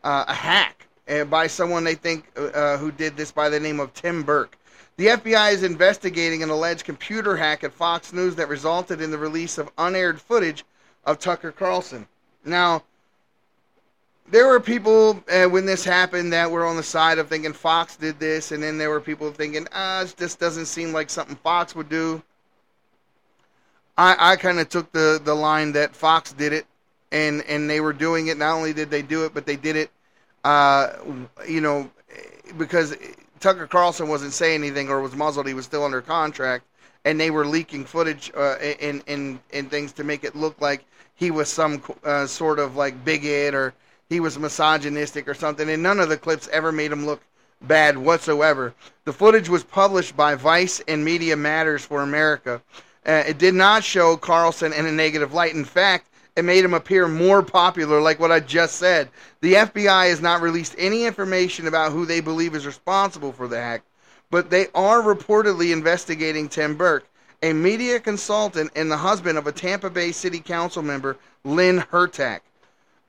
uh, 0.05 0.25
a 0.29 0.35
hack 0.35 0.87
uh, 1.11 1.25
by 1.25 1.47
someone 1.47 1.85
they 1.85 1.95
think 1.95 2.31
uh, 2.37 2.45
uh, 2.47 2.79
who 2.79 2.93
did 2.93 3.17
this 3.17 3.33
by 3.33 3.49
the 3.49 3.61
name 3.61 3.81
of 3.81 3.93
Tim 3.95 4.23
Burke. 4.23 4.57
The 4.97 5.09
FBI 5.09 5.53
is 5.53 5.63
investigating 5.63 6.43
an 6.43 6.51
alleged 6.51 6.85
computer 6.85 7.37
hack 7.37 7.65
at 7.65 7.73
Fox 7.73 8.13
News 8.13 8.35
that 8.37 8.49
resulted 8.49 9.01
in 9.01 9.11
the 9.11 9.19
release 9.19 9.59
of 9.59 9.71
unaired 9.79 10.21
footage 10.21 10.65
of 11.05 11.19
Tucker 11.19 11.53
Carlson. 11.53 12.07
Now, 12.45 12.83
there 14.31 14.47
were 14.47 14.61
people 14.61 15.23
uh, 15.31 15.47
when 15.47 15.67
this 15.67 15.85
happened 15.85 16.33
that 16.33 16.51
were 16.51 16.65
on 16.65 16.77
the 16.77 16.83
side 16.83 17.19
of 17.19 17.29
thinking 17.29 17.53
Fox 17.53 17.97
did 17.97 18.21
this, 18.21 18.53
and 18.53 18.63
then 18.63 18.79
there 18.79 18.91
were 18.91 19.01
people 19.01 19.31
thinking, 19.33 19.67
ah, 19.73 20.07
this 20.17 20.37
doesn't 20.37 20.67
seem 20.67 20.93
like 20.93 21.11
something 21.11 21.37
Fox 21.37 21.75
would 21.75 21.89
do. 21.89 22.23
I, 23.99 24.33
I 24.33 24.37
kind 24.37 24.61
of 24.61 24.69
took 24.69 24.93
the, 24.93 25.21
the 25.23 25.35
line 25.35 25.73
that 25.73 25.97
Fox 25.97 26.33
did 26.33 26.53
it, 26.53 26.67
and, 27.11 27.43
and 27.49 27.69
they 27.69 27.81
were 27.81 27.93
doing 27.93 28.29
it. 28.29 28.39
Not 28.39 28.55
only 28.55 28.73
did 28.73 28.91
they 28.91 29.03
do 29.03 29.25
it, 29.25 29.35
but 29.35 29.47
they 29.47 29.57
did 29.57 29.77
it, 29.77 29.91
uh, 30.45 30.91
you 31.49 31.61
know, 31.61 31.91
because 32.57 32.97
Tucker 33.41 33.67
Carlson 33.67 34.09
wasn't 34.09 34.33
saying 34.33 34.63
anything 34.63 34.89
or 34.89 35.01
was 35.01 35.15
muzzled. 35.15 35.47
He 35.47 35.55
was 35.55 35.65
still 35.65 35.85
under 35.85 36.01
contract, 36.01 36.65
and 37.05 37.19
they 37.19 37.31
were 37.31 37.47
leaking 37.47 37.85
footage 37.85 38.31
uh, 38.37 38.57
and, 38.81 39.03
and, 39.07 39.39
and 39.53 39.71
things 39.71 39.93
to 39.93 40.05
make 40.05 40.25
it 40.25 40.37
look 40.37 40.61
like 40.61 40.85
he 41.15 41.31
was 41.31 41.49
some 41.49 41.83
uh, 42.05 42.27
sort 42.27 42.59
of 42.59 42.77
like 42.77 43.05
bigot 43.05 43.55
or 43.55 43.75
he 44.09 44.21
was 44.21 44.39
misogynistic 44.39 45.29
or 45.29 45.35
something. 45.35 45.69
And 45.69 45.83
none 45.83 46.01
of 46.01 46.09
the 46.09 46.17
clips 46.17 46.49
ever 46.49 46.73
made 46.73 46.93
him 46.93 47.07
look 47.07 47.23
bad 47.63 47.97
whatsoever. 47.97 48.75
The 49.05 49.13
footage 49.13 49.49
was 49.49 49.63
published 49.63 50.17
by 50.17 50.35
Vice 50.35 50.81
and 50.89 51.05
Media 51.05 51.37
Matters 51.37 51.85
for 51.85 52.03
America. 52.03 52.63
Uh, 53.07 53.25
it 53.27 53.39
did 53.39 53.55
not 53.55 53.85
show 53.85 54.17
Carlson 54.17 54.73
in 54.73 54.87
a 54.87 54.93
negative 54.93 55.33
light. 55.33 55.55
In 55.55 55.65
fact, 55.65 56.10
It 56.37 56.45
made 56.45 56.65
him 56.65 56.75
appear 56.75 57.09
more 57.09 57.43
popular, 57.43 58.01
like 58.01 58.21
what 58.21 58.31
I 58.31 58.41
just 58.41 58.77
said. 58.77 59.09
The 59.41 59.55
FBI 59.55 60.09
has 60.11 60.21
not 60.21 60.41
released 60.41 60.75
any 60.79 61.05
information 61.05 61.67
about 61.67 61.93
who 61.93 62.07
they 62.07 62.21
believe 62.21 62.55
is 62.55 62.67
responsible 62.67 63.33
for 63.33 63.49
the 63.49 63.61
hack, 63.61 63.83
but 64.31 64.49
they 64.49 64.69
are 64.75 65.03
reportedly 65.03 65.73
investigating 65.73 66.49
Tim 66.49 66.77
Burke, 66.77 67.07
a 67.43 67.53
media 67.53 67.99
consultant 67.99 68.71
and 68.77 68.91
the 68.91 68.97
husband 68.97 69.39
of 69.39 69.47
a 69.47 69.53
Tampa 69.53 69.91
Bay 69.91 70.13
City 70.13 70.39
Council 70.39 70.83
member, 70.83 71.17
Lynn 71.43 71.79
Hurtak. 71.79 72.41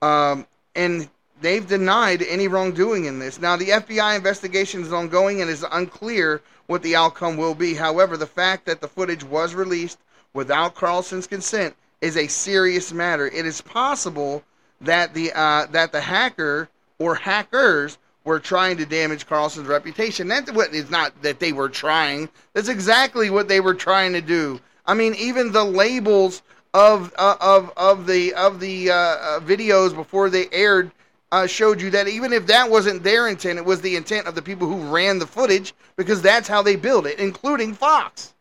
Um, 0.02 0.48
and 0.76 1.08
they've 1.42 1.68
denied 1.68 2.24
any 2.24 2.48
wrongdoing 2.48 3.06
in 3.06 3.20
this. 3.20 3.40
Now, 3.40 3.56
the 3.56 3.70
FBI 3.70 4.16
investigation 4.16 4.82
is 4.82 4.94
ongoing 4.94 5.42
and 5.42 5.50
is 5.50 5.66
unclear 5.72 6.42
what 6.66 6.82
the 6.82 6.96
outcome 6.96 7.38
will 7.38 7.54
be. 7.54 7.76
However, 7.76 8.18
the 8.18 8.26
fact 8.26 8.66
that 8.66 8.82
the 8.82 8.88
footage 8.88 9.24
was 9.24 9.54
released 9.54 10.00
without 10.34 10.74
Carlson's 10.74 11.28
consent 11.28 11.76
is 12.02 12.18
a 12.18 12.28
serious 12.28 12.92
matter. 12.92 13.28
It 13.28 13.46
is 13.46 13.62
possible 13.62 14.44
that 14.82 15.14
the 15.14 15.32
uh, 15.34 15.68
that 15.68 15.92
the 15.92 16.02
hacker 16.02 16.70
or 17.00 17.16
hackers 17.16 17.98
were 18.24 18.40
trying 18.40 18.78
to 18.78 18.86
damage 18.86 19.26
Carlson's 19.26 19.68
reputation. 19.68 20.28
That's 20.28 20.52
what 20.52 20.74
it's 20.74 20.92
not 20.92 21.20
that 21.22 21.40
they 21.40 21.54
were 21.54 21.70
trying. 21.70 22.30
That's 22.54 22.70
exactly 22.70 23.30
what 23.30 23.48
they 23.48 23.60
were 23.60 23.74
trying 23.74 24.14
to 24.14 24.22
do. 24.22 24.60
I 24.86 24.94
mean, 24.94 25.16
even 25.16 25.52
the 25.52 25.64
labels 25.64 26.42
of 26.74 27.14
uh, 27.18 27.38
of 27.40 27.72
of 27.78 28.08
the 28.08 28.34
of 28.34 28.60
the 28.60 28.92
uh, 28.92 28.96
uh, 28.96 29.40
videos 29.40 29.96
before 29.96 30.30
they 30.30 30.48
aired 30.52 30.92
uh, 31.32 31.48
showed 31.48 31.82
you 31.82 31.90
that 31.92 32.08
even 32.08 32.34
if 32.34 32.48
that 32.48 32.70
wasn't 32.70 33.04
their 33.04 33.28
intent, 33.28 33.58
it 33.58 33.66
was 33.66 33.82
the 33.82 33.96
intent 33.96 34.28
of 34.28 34.36
the 34.36 34.42
people 34.42 34.68
who 34.68 34.94
ran 34.94 35.20
the 35.20 35.28
footage 35.28 35.74
because 35.96 36.22
that's 36.22 36.48
how 36.48 36.62
they 36.62 36.76
build 36.76 37.08
it, 37.08 37.20
including 37.20 37.74
Fox. 37.74 38.34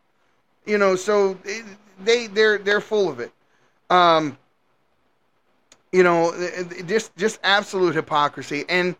You 0.65 0.77
know, 0.77 0.95
so 0.95 1.37
it, 1.43 1.65
they 2.03 2.27
they're 2.27 2.57
they're 2.57 2.81
full 2.81 3.09
of 3.09 3.19
it. 3.19 3.31
Um, 3.91 4.37
you 5.91 6.03
know, 6.03 6.33
just 6.87 7.15
just 7.17 7.39
absolute 7.43 7.93
hypocrisy, 7.93 8.63
and 8.69 8.95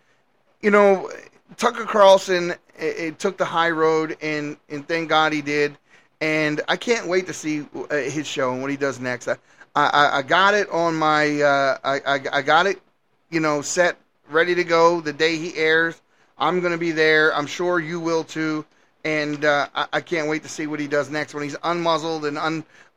you 0.61 0.69
know, 0.69 1.09
Tucker 1.57 1.85
Carlson 1.85 2.51
it, 2.77 2.97
it 2.97 3.19
took 3.19 3.37
the 3.37 3.45
high 3.45 3.69
road, 3.69 4.17
and 4.21 4.57
and 4.69 4.87
thank 4.87 5.09
God 5.09 5.33
he 5.33 5.41
did. 5.41 5.77
And 6.19 6.61
I 6.67 6.75
can't 6.75 7.07
wait 7.07 7.25
to 7.27 7.33
see 7.33 7.65
uh, 7.89 7.95
his 7.95 8.27
show 8.27 8.53
and 8.53 8.61
what 8.61 8.69
he 8.69 8.77
does 8.77 8.99
next. 8.99 9.27
I, 9.27 9.37
I, 9.75 10.17
I 10.17 10.21
got 10.21 10.53
it 10.53 10.69
on 10.69 10.95
my, 10.95 11.41
uh, 11.41 11.77
I, 11.83 11.99
I, 12.05 12.19
I 12.31 12.41
got 12.43 12.67
it, 12.67 12.79
you 13.31 13.39
know, 13.39 13.63
set, 13.63 13.97
ready 14.29 14.53
to 14.53 14.63
go 14.63 15.01
the 15.01 15.13
day 15.13 15.37
he 15.37 15.55
airs. 15.55 15.99
I'm 16.37 16.59
going 16.59 16.73
to 16.73 16.77
be 16.77 16.91
there. 16.91 17.33
I'm 17.35 17.47
sure 17.47 17.79
you 17.79 17.99
will 17.99 18.23
too. 18.23 18.65
And 19.03 19.45
uh, 19.45 19.67
I, 19.73 19.87
I 19.93 20.01
can't 20.01 20.27
wait 20.27 20.43
to 20.43 20.49
see 20.49 20.67
what 20.67 20.79
he 20.79 20.87
does 20.87 21.09
next 21.09 21.33
when 21.33 21.43
he's 21.43 21.55
unmuzzled 21.57 22.27
and 22.27 22.37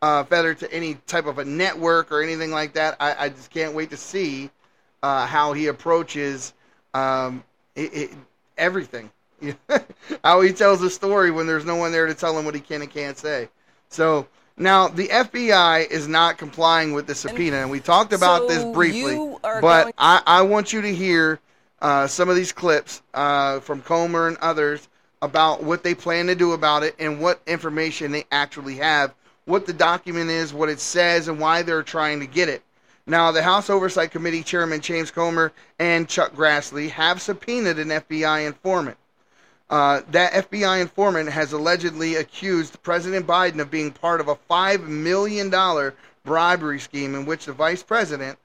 unfeathered 0.02 0.58
to 0.58 0.72
any 0.72 0.94
type 1.06 1.26
of 1.26 1.38
a 1.38 1.44
network 1.44 2.12
or 2.12 2.22
anything 2.22 2.50
like 2.50 2.74
that. 2.74 2.96
I, 3.00 3.24
I 3.24 3.28
just 3.30 3.50
can't 3.50 3.74
wait 3.74 3.90
to 3.90 3.96
see 3.96 4.50
uh, 5.02 5.26
how 5.26 5.52
he 5.52 5.66
approaches 5.68 6.52
um, 6.92 7.42
it, 7.74 7.94
it, 7.94 8.10
everything. 8.58 9.10
how 10.24 10.40
he 10.40 10.52
tells 10.52 10.82
a 10.82 10.90
story 10.90 11.30
when 11.30 11.46
there's 11.46 11.64
no 11.64 11.76
one 11.76 11.92
there 11.92 12.06
to 12.06 12.14
tell 12.14 12.38
him 12.38 12.44
what 12.44 12.54
he 12.54 12.60
can 12.60 12.82
and 12.82 12.90
can't 12.90 13.18
say. 13.18 13.48
So 13.88 14.26
now 14.56 14.88
the 14.88 15.08
FBI 15.08 15.90
is 15.90 16.08
not 16.08 16.38
complying 16.38 16.92
with 16.92 17.06
the 17.06 17.14
subpoena, 17.14 17.56
and 17.56 17.70
we 17.70 17.80
talked 17.80 18.12
about 18.12 18.42
So 18.42 18.48
this 18.48 18.64
briefly. 18.74 19.16
But 19.42 19.60
going- 19.60 19.94
I, 19.98 20.22
I 20.26 20.42
want 20.42 20.72
you 20.72 20.80
to 20.82 20.94
hear 20.94 21.40
uh, 21.82 22.06
some 22.06 22.28
of 22.28 22.36
these 22.36 22.52
clips 22.52 23.02
uh, 23.12 23.60
from 23.60 23.82
Comer 23.82 24.28
and 24.28 24.36
others 24.38 24.88
about 25.24 25.62
what 25.62 25.82
they 25.82 25.94
plan 25.94 26.26
to 26.26 26.34
do 26.34 26.52
about 26.52 26.82
it 26.82 26.94
and 26.98 27.18
what 27.18 27.40
information 27.46 28.12
they 28.12 28.24
actually 28.30 28.76
have, 28.76 29.14
what 29.46 29.64
the 29.64 29.72
document 29.72 30.28
is, 30.28 30.52
what 30.52 30.68
it 30.68 30.78
says, 30.78 31.28
and 31.28 31.40
why 31.40 31.62
they're 31.62 31.82
trying 31.82 32.20
to 32.20 32.26
get 32.26 32.48
it. 32.48 32.62
Now, 33.06 33.32
the 33.32 33.42
House 33.42 33.70
Oversight 33.70 34.10
Committee 34.10 34.42
Chairman 34.42 34.80
James 34.80 35.10
Comer 35.10 35.52
and 35.78 36.08
Chuck 36.08 36.34
Grassley 36.34 36.90
have 36.90 37.22
subpoenaed 37.22 37.78
an 37.78 37.88
FBI 37.88 38.46
informant. 38.46 38.98
Uh, 39.70 40.02
that 40.10 40.50
FBI 40.50 40.82
informant 40.82 41.30
has 41.30 41.52
allegedly 41.52 42.16
accused 42.16 42.82
President 42.82 43.26
Biden 43.26 43.60
of 43.60 43.70
being 43.70 43.90
part 43.90 44.20
of 44.20 44.28
a 44.28 44.36
$5 44.36 44.86
million 44.86 45.50
bribery 46.22 46.80
scheme 46.80 47.14
in 47.14 47.24
which 47.24 47.46
the 47.46 47.52
vice 47.52 47.82
president, 47.82 48.38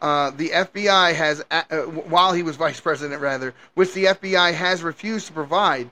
uh, 0.00 0.30
the 0.30 0.48
FBI 0.50 1.14
has, 1.14 1.44
uh, 1.50 1.62
while 1.82 2.32
he 2.32 2.42
was 2.42 2.56
vice 2.56 2.80
president, 2.80 3.20
rather, 3.20 3.54
which 3.74 3.92
the 3.94 4.06
FBI 4.06 4.52
has 4.52 4.82
refused 4.82 5.28
to 5.28 5.32
provide. 5.32 5.90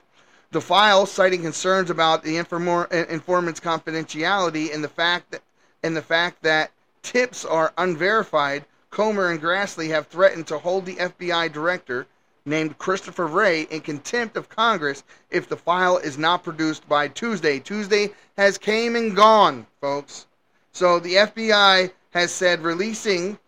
The 0.52 0.60
file, 0.60 1.06
citing 1.06 1.40
concerns 1.40 1.88
about 1.88 2.22
the 2.22 2.36
informant's 2.36 3.58
confidentiality 3.58 4.74
and 4.74 4.84
the 4.84 4.88
fact 4.88 5.30
that, 5.30 5.40
and 5.82 5.96
the 5.96 6.02
fact 6.02 6.42
that 6.42 6.70
tips 7.02 7.46
are 7.46 7.72
unverified, 7.78 8.66
Comer 8.90 9.30
and 9.30 9.40
Grassley 9.40 9.88
have 9.88 10.08
threatened 10.08 10.46
to 10.48 10.58
hold 10.58 10.84
the 10.84 10.96
FBI 10.96 11.50
director, 11.50 12.06
named 12.44 12.76
Christopher 12.76 13.26
Wray, 13.26 13.62
in 13.62 13.80
contempt 13.80 14.36
of 14.36 14.50
Congress 14.50 15.04
if 15.30 15.48
the 15.48 15.56
file 15.56 15.96
is 15.96 16.18
not 16.18 16.44
produced 16.44 16.86
by 16.86 17.08
Tuesday. 17.08 17.58
Tuesday 17.58 18.12
has 18.36 18.58
came 18.58 18.94
and 18.94 19.16
gone, 19.16 19.66
folks. 19.80 20.26
So 20.72 20.98
the 20.98 21.14
FBI 21.14 21.92
has 22.10 22.30
said 22.30 22.60
releasing 22.60 23.38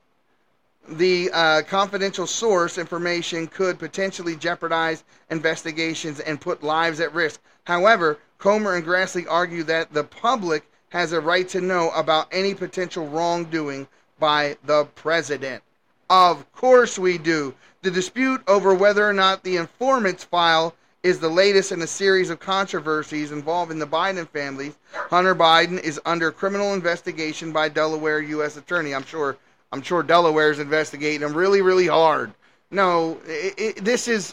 the 0.88 1.30
uh, 1.32 1.62
confidential 1.62 2.26
source 2.26 2.78
information 2.78 3.46
could 3.46 3.78
potentially 3.78 4.36
jeopardize 4.36 5.04
investigations 5.30 6.20
and 6.20 6.40
put 6.40 6.62
lives 6.62 7.00
at 7.00 7.14
risk. 7.14 7.40
However, 7.64 8.18
Comer 8.38 8.74
and 8.74 8.84
Grassley 8.84 9.24
argue 9.28 9.62
that 9.64 9.92
the 9.92 10.04
public 10.04 10.64
has 10.90 11.12
a 11.12 11.20
right 11.20 11.48
to 11.48 11.60
know 11.60 11.90
about 11.90 12.28
any 12.30 12.54
potential 12.54 13.08
wrongdoing 13.08 13.88
by 14.18 14.56
the 14.64 14.84
president. 14.94 15.62
Of 16.10 16.50
course 16.52 16.98
we 16.98 17.18
do. 17.18 17.54
The 17.82 17.90
dispute 17.90 18.42
over 18.46 18.74
whether 18.74 19.08
or 19.08 19.12
not 19.12 19.42
the 19.42 19.56
informant's 19.56 20.24
file 20.24 20.74
is 21.02 21.18
the 21.18 21.28
latest 21.28 21.72
in 21.72 21.82
a 21.82 21.86
series 21.86 22.30
of 22.30 22.40
controversies 22.40 23.32
involving 23.32 23.78
the 23.78 23.86
Biden 23.86 24.28
family. 24.28 24.74
Hunter 24.94 25.34
Biden 25.34 25.78
is 25.82 26.00
under 26.06 26.30
criminal 26.30 26.72
investigation 26.72 27.52
by 27.52 27.68
Delaware 27.68 28.20
U.S. 28.20 28.56
Attorney. 28.56 28.94
I'm 28.94 29.04
sure. 29.04 29.36
I'm 29.74 29.82
sure 29.82 30.04
Delaware 30.04 30.52
is 30.52 30.60
investigating 30.60 31.22
them 31.22 31.34
really, 31.34 31.60
really 31.60 31.88
hard. 31.88 32.32
No, 32.70 33.18
it, 33.26 33.54
it, 33.58 33.84
this 33.84 34.06
is 34.06 34.32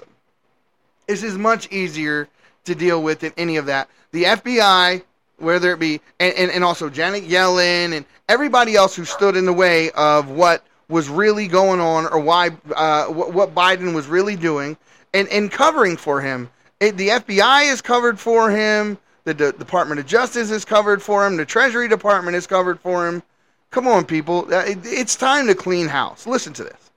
this 1.07 1.23
is 1.23 1.35
much 1.35 1.67
easier 1.71 2.27
to 2.65 2.75
deal 2.75 3.01
with 3.01 3.21
than 3.21 3.33
any 3.37 3.57
of 3.57 3.65
that. 3.65 3.89
The 4.11 4.25
FBI, 4.25 5.01
whether 5.39 5.73
it 5.73 5.79
be, 5.79 5.99
and, 6.19 6.35
and, 6.35 6.51
and 6.51 6.63
also 6.63 6.91
Janet 6.91 7.23
Yellen 7.23 7.97
and 7.97 8.05
everybody 8.29 8.75
else 8.75 8.95
who 8.95 9.03
stood 9.03 9.35
in 9.35 9.47
the 9.47 9.53
way 9.53 9.89
of 9.91 10.29
what 10.29 10.63
was 10.89 11.09
really 11.09 11.47
going 11.47 11.79
on 11.79 12.05
or 12.05 12.19
why 12.19 12.51
uh, 12.75 13.07
what, 13.07 13.33
what 13.33 13.55
Biden 13.55 13.95
was 13.95 14.05
really 14.05 14.35
doing 14.35 14.77
and, 15.15 15.27
and 15.29 15.51
covering 15.51 15.97
for 15.97 16.21
him. 16.21 16.51
It, 16.79 16.97
the 16.97 17.07
FBI 17.07 17.71
is 17.73 17.81
covered 17.81 18.19
for 18.19 18.51
him. 18.51 18.99
The 19.23 19.33
D- 19.33 19.51
Department 19.57 19.99
of 19.99 20.05
Justice 20.05 20.51
is 20.51 20.65
covered 20.65 21.01
for 21.01 21.25
him. 21.25 21.35
The 21.35 21.45
Treasury 21.47 21.87
Department 21.87 22.37
is 22.37 22.45
covered 22.45 22.79
for 22.79 23.07
him. 23.07 23.23
Come 23.72 23.88
on, 23.88 24.05
people. 24.05 24.53
Uh, 24.53 24.63
It's 24.84 25.15
time 25.15 25.47
to 25.47 25.55
clean 25.55 25.88
house. 25.88 26.28
Listen 26.28 26.51
to 26.53 26.63
this. 26.65 26.91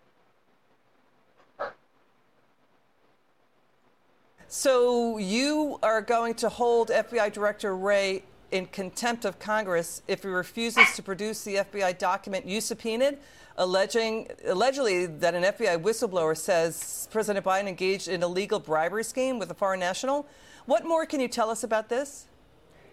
So 4.49 5.19
you 5.19 5.79
are 5.83 6.03
going 6.03 6.35
to 6.35 6.49
hold 6.49 6.89
FBI 6.89 7.33
Director 7.33 7.77
Wray 7.77 8.25
in 8.51 8.67
contempt 8.67 9.25
of 9.25 9.39
Congress 9.39 10.03
if 10.07 10.23
he 10.23 10.29
refuses 10.29 10.95
to 10.95 11.03
produce 11.03 11.43
the 11.43 11.57
FBI 11.57 11.99
document 11.99 12.47
you 12.47 12.61
subpoenaed, 12.61 13.19
alleging 13.57 14.29
allegedly 14.47 15.07
that 15.07 15.35
an 15.35 15.45
FBI 15.45 15.81
whistleblower 15.81 16.37
says 16.37 17.09
President 17.11 17.45
Biden 17.45 17.67
engaged 17.67 18.09
in 18.09 18.23
a 18.23 18.29
legal 18.29 18.61
bribery 18.61 19.05
scheme 19.05 19.39
with 19.39 19.51
a 19.51 19.55
foreign 19.55 19.81
national. 19.81 20.27
What 20.67 20.85
more 20.85 21.05
can 21.07 21.21
you 21.21 21.29
tell 21.29 21.51
us 21.51 21.65
about 21.65 21.89
this? 21.89 22.27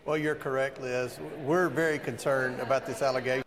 Well, 0.06 0.18
you're 0.18 0.36
correct, 0.36 0.82
Liz. 0.82 1.20
We're 1.44 1.70
very 1.70 2.00
concerned 2.00 2.60
about 2.60 2.88
this 2.88 3.04
allegation 3.04 3.44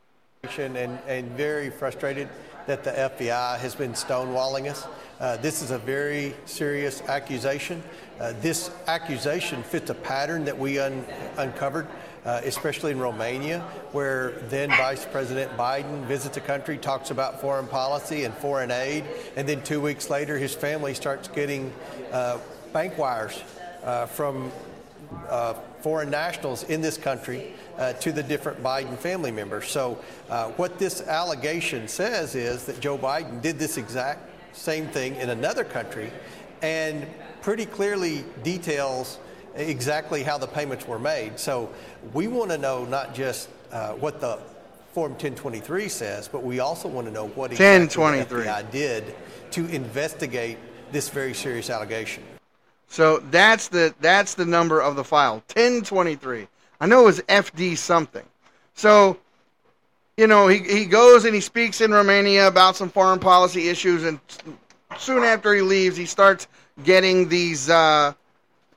and, 0.48 0.98
and 1.06 1.30
very 1.32 1.70
frustrated 1.70 2.28
that 2.66 2.84
the 2.84 2.90
FBI 2.90 3.58
has 3.58 3.74
been 3.74 3.92
stonewalling 3.92 4.70
us. 4.70 4.86
Uh, 5.20 5.36
this 5.38 5.62
is 5.62 5.70
a 5.70 5.78
very 5.78 6.34
serious 6.44 7.02
accusation. 7.02 7.82
Uh, 8.20 8.32
this 8.40 8.70
accusation 8.86 9.62
fits 9.62 9.90
a 9.90 9.94
pattern 9.94 10.44
that 10.44 10.58
we 10.58 10.78
un- 10.78 11.04
uncovered, 11.36 11.86
uh, 12.24 12.40
especially 12.44 12.90
in 12.92 12.98
Romania, 12.98 13.60
where 13.92 14.32
then 14.48 14.70
Vice 14.70 15.04
President 15.06 15.50
Biden 15.56 16.04
visits 16.04 16.36
a 16.36 16.40
country, 16.40 16.78
talks 16.78 17.10
about 17.10 17.40
foreign 17.40 17.66
policy 17.66 18.24
and 18.24 18.34
foreign 18.34 18.70
aid, 18.70 19.04
and 19.36 19.48
then 19.48 19.62
two 19.62 19.80
weeks 19.80 20.10
later, 20.10 20.38
his 20.38 20.54
family 20.54 20.94
starts 20.94 21.28
getting 21.28 21.72
uh, 22.12 22.38
bank 22.72 22.98
wires 22.98 23.42
uh, 23.82 24.06
from 24.06 24.50
uh, 25.28 25.54
foreign 25.84 26.08
nationals 26.08 26.62
in 26.62 26.80
this 26.80 26.96
country 26.96 27.52
uh, 27.76 27.92
to 27.92 28.10
the 28.10 28.22
different 28.22 28.62
Biden 28.62 28.96
family 28.96 29.30
members. 29.30 29.68
So, 29.68 29.98
uh, 30.30 30.48
what 30.52 30.78
this 30.78 31.02
allegation 31.02 31.88
says 31.88 32.34
is 32.34 32.64
that 32.64 32.80
Joe 32.80 32.96
Biden 32.96 33.42
did 33.42 33.58
this 33.58 33.76
exact 33.76 34.30
same 34.56 34.86
thing 34.88 35.14
in 35.16 35.28
another 35.28 35.62
country 35.62 36.10
and 36.62 37.06
pretty 37.42 37.66
clearly 37.66 38.24
details 38.42 39.18
exactly 39.56 40.22
how 40.22 40.38
the 40.38 40.46
payments 40.46 40.88
were 40.88 40.98
made. 40.98 41.38
So, 41.38 41.68
we 42.14 42.28
want 42.28 42.50
to 42.50 42.56
know 42.56 42.86
not 42.86 43.14
just 43.14 43.50
uh, 43.70 43.92
what 43.92 44.22
the 44.22 44.38
Form 44.94 45.12
1023 45.12 45.88
says, 45.88 46.28
but 46.28 46.42
we 46.42 46.60
also 46.60 46.88
want 46.88 47.06
to 47.08 47.12
know 47.12 47.26
what 47.28 47.52
exactly 47.52 47.88
the 47.88 48.00
1023. 48.00 48.44
FBI 48.46 48.70
did 48.70 49.14
to 49.50 49.66
investigate 49.66 50.56
this 50.92 51.10
very 51.10 51.34
serious 51.34 51.68
allegation. 51.68 52.22
So 52.94 53.18
that's 53.32 53.66
the 53.66 53.92
that's 54.00 54.34
the 54.34 54.46
number 54.46 54.80
of 54.80 54.94
the 54.94 55.02
file. 55.02 55.42
1023. 55.52 56.46
I 56.80 56.86
know 56.86 57.00
it 57.00 57.04
was 57.06 57.20
FD 57.22 57.76
something. 57.76 58.22
So 58.74 59.18
you 60.16 60.28
know, 60.28 60.46
he, 60.46 60.58
he 60.60 60.84
goes 60.84 61.24
and 61.24 61.34
he 61.34 61.40
speaks 61.40 61.80
in 61.80 61.90
Romania 61.90 62.46
about 62.46 62.76
some 62.76 62.88
foreign 62.88 63.18
policy 63.18 63.68
issues, 63.68 64.04
and 64.04 64.20
soon 64.96 65.24
after 65.24 65.52
he 65.52 65.60
leaves, 65.60 65.96
he 65.96 66.06
starts 66.06 66.46
getting 66.84 67.28
these 67.28 67.68
uh, 67.68 68.12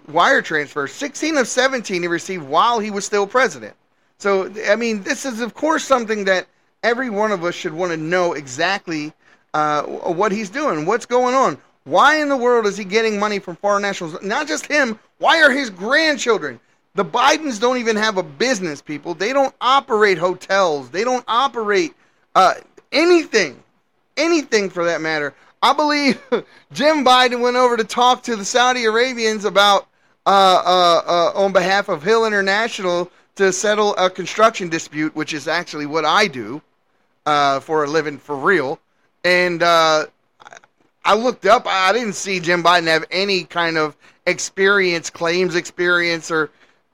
wire 0.08 0.42
transfers. 0.42 0.94
16 0.94 1.38
of 1.38 1.48
17 1.48 2.02
he 2.02 2.08
received 2.08 2.44
while 2.44 2.80
he 2.80 2.90
was 2.90 3.06
still 3.06 3.28
president. 3.28 3.76
So, 4.18 4.52
I 4.68 4.76
mean, 4.76 5.04
this 5.04 5.26
is, 5.26 5.42
of 5.42 5.54
course, 5.54 5.84
something 5.84 6.26
that 6.26 6.48
every 6.82 7.12
one 7.12 7.32
of 7.32 7.44
us 7.44 7.54
should 7.54 7.74
want 7.74 7.92
to 7.92 7.98
know 7.98 8.34
exactly 8.34 9.14
uh, 9.54 9.84
what 9.84 10.32
he's 10.32 10.50
doing, 10.50 10.88
what's 10.88 11.06
going 11.06 11.36
on. 11.36 11.60
Why 11.88 12.18
in 12.18 12.28
the 12.28 12.36
world 12.36 12.66
is 12.66 12.76
he 12.76 12.84
getting 12.84 13.18
money 13.18 13.40
from 13.40 13.56
foreign 13.56 13.82
nationals? 13.82 14.22
Not 14.22 14.46
just 14.46 14.66
him, 14.66 15.00
why 15.20 15.42
are 15.42 15.50
his 15.50 15.70
grandchildren? 15.70 16.60
The 16.96 17.06
Bidens 17.06 17.62
don't 17.62 17.78
even 17.78 17.96
have 17.96 18.18
a 18.18 18.24
business, 18.24 18.82
people. 18.82 19.14
They 19.14 19.32
don't 19.32 19.56
operate 19.62 20.18
hotels. 20.18 20.90
They 20.90 21.06
don't 21.06 21.24
operate 21.30 21.96
uh, 22.36 22.56
anything, 22.92 23.64
anything 24.18 24.70
for 24.70 24.84
that 24.84 25.00
matter. 25.00 25.34
I 25.64 25.72
believe 25.72 26.22
Jim 26.74 27.06
Biden 27.06 27.40
went 27.40 27.56
over 27.56 27.78
to 27.78 27.86
talk 27.86 28.22
to 28.24 28.36
the 28.36 28.44
Saudi 28.44 28.84
Arabians 28.84 29.46
about, 29.46 29.88
uh, 30.26 30.30
uh, 30.66 31.02
uh, 31.08 31.40
on 31.42 31.54
behalf 31.54 31.88
of 31.88 32.04
Hill 32.04 32.26
International, 32.26 33.10
to 33.38 33.54
settle 33.54 33.96
a 33.96 34.10
construction 34.10 34.68
dispute, 34.68 35.16
which 35.16 35.34
is 35.34 35.48
actually 35.48 35.86
what 35.86 36.04
I 36.04 36.28
do 36.28 36.62
uh, 37.26 37.62
for 37.62 37.86
a 37.86 37.88
living 37.88 38.18
for 38.18 38.36
real. 38.36 38.78
And 39.24 39.64
uh, 39.64 40.08
I 41.08 41.14
looked 41.16 41.46
up. 41.46 41.66
I 41.66 41.94
didn't 41.94 42.16
see 42.16 42.42
Jim 42.42 42.62
Biden 42.62 42.88
have 42.88 43.06
any 43.12 43.46
kind 43.46 43.78
of 43.78 43.96
experience, 44.26 45.10
claims 45.10 45.56
experience, 45.56 46.30
or 46.30 46.50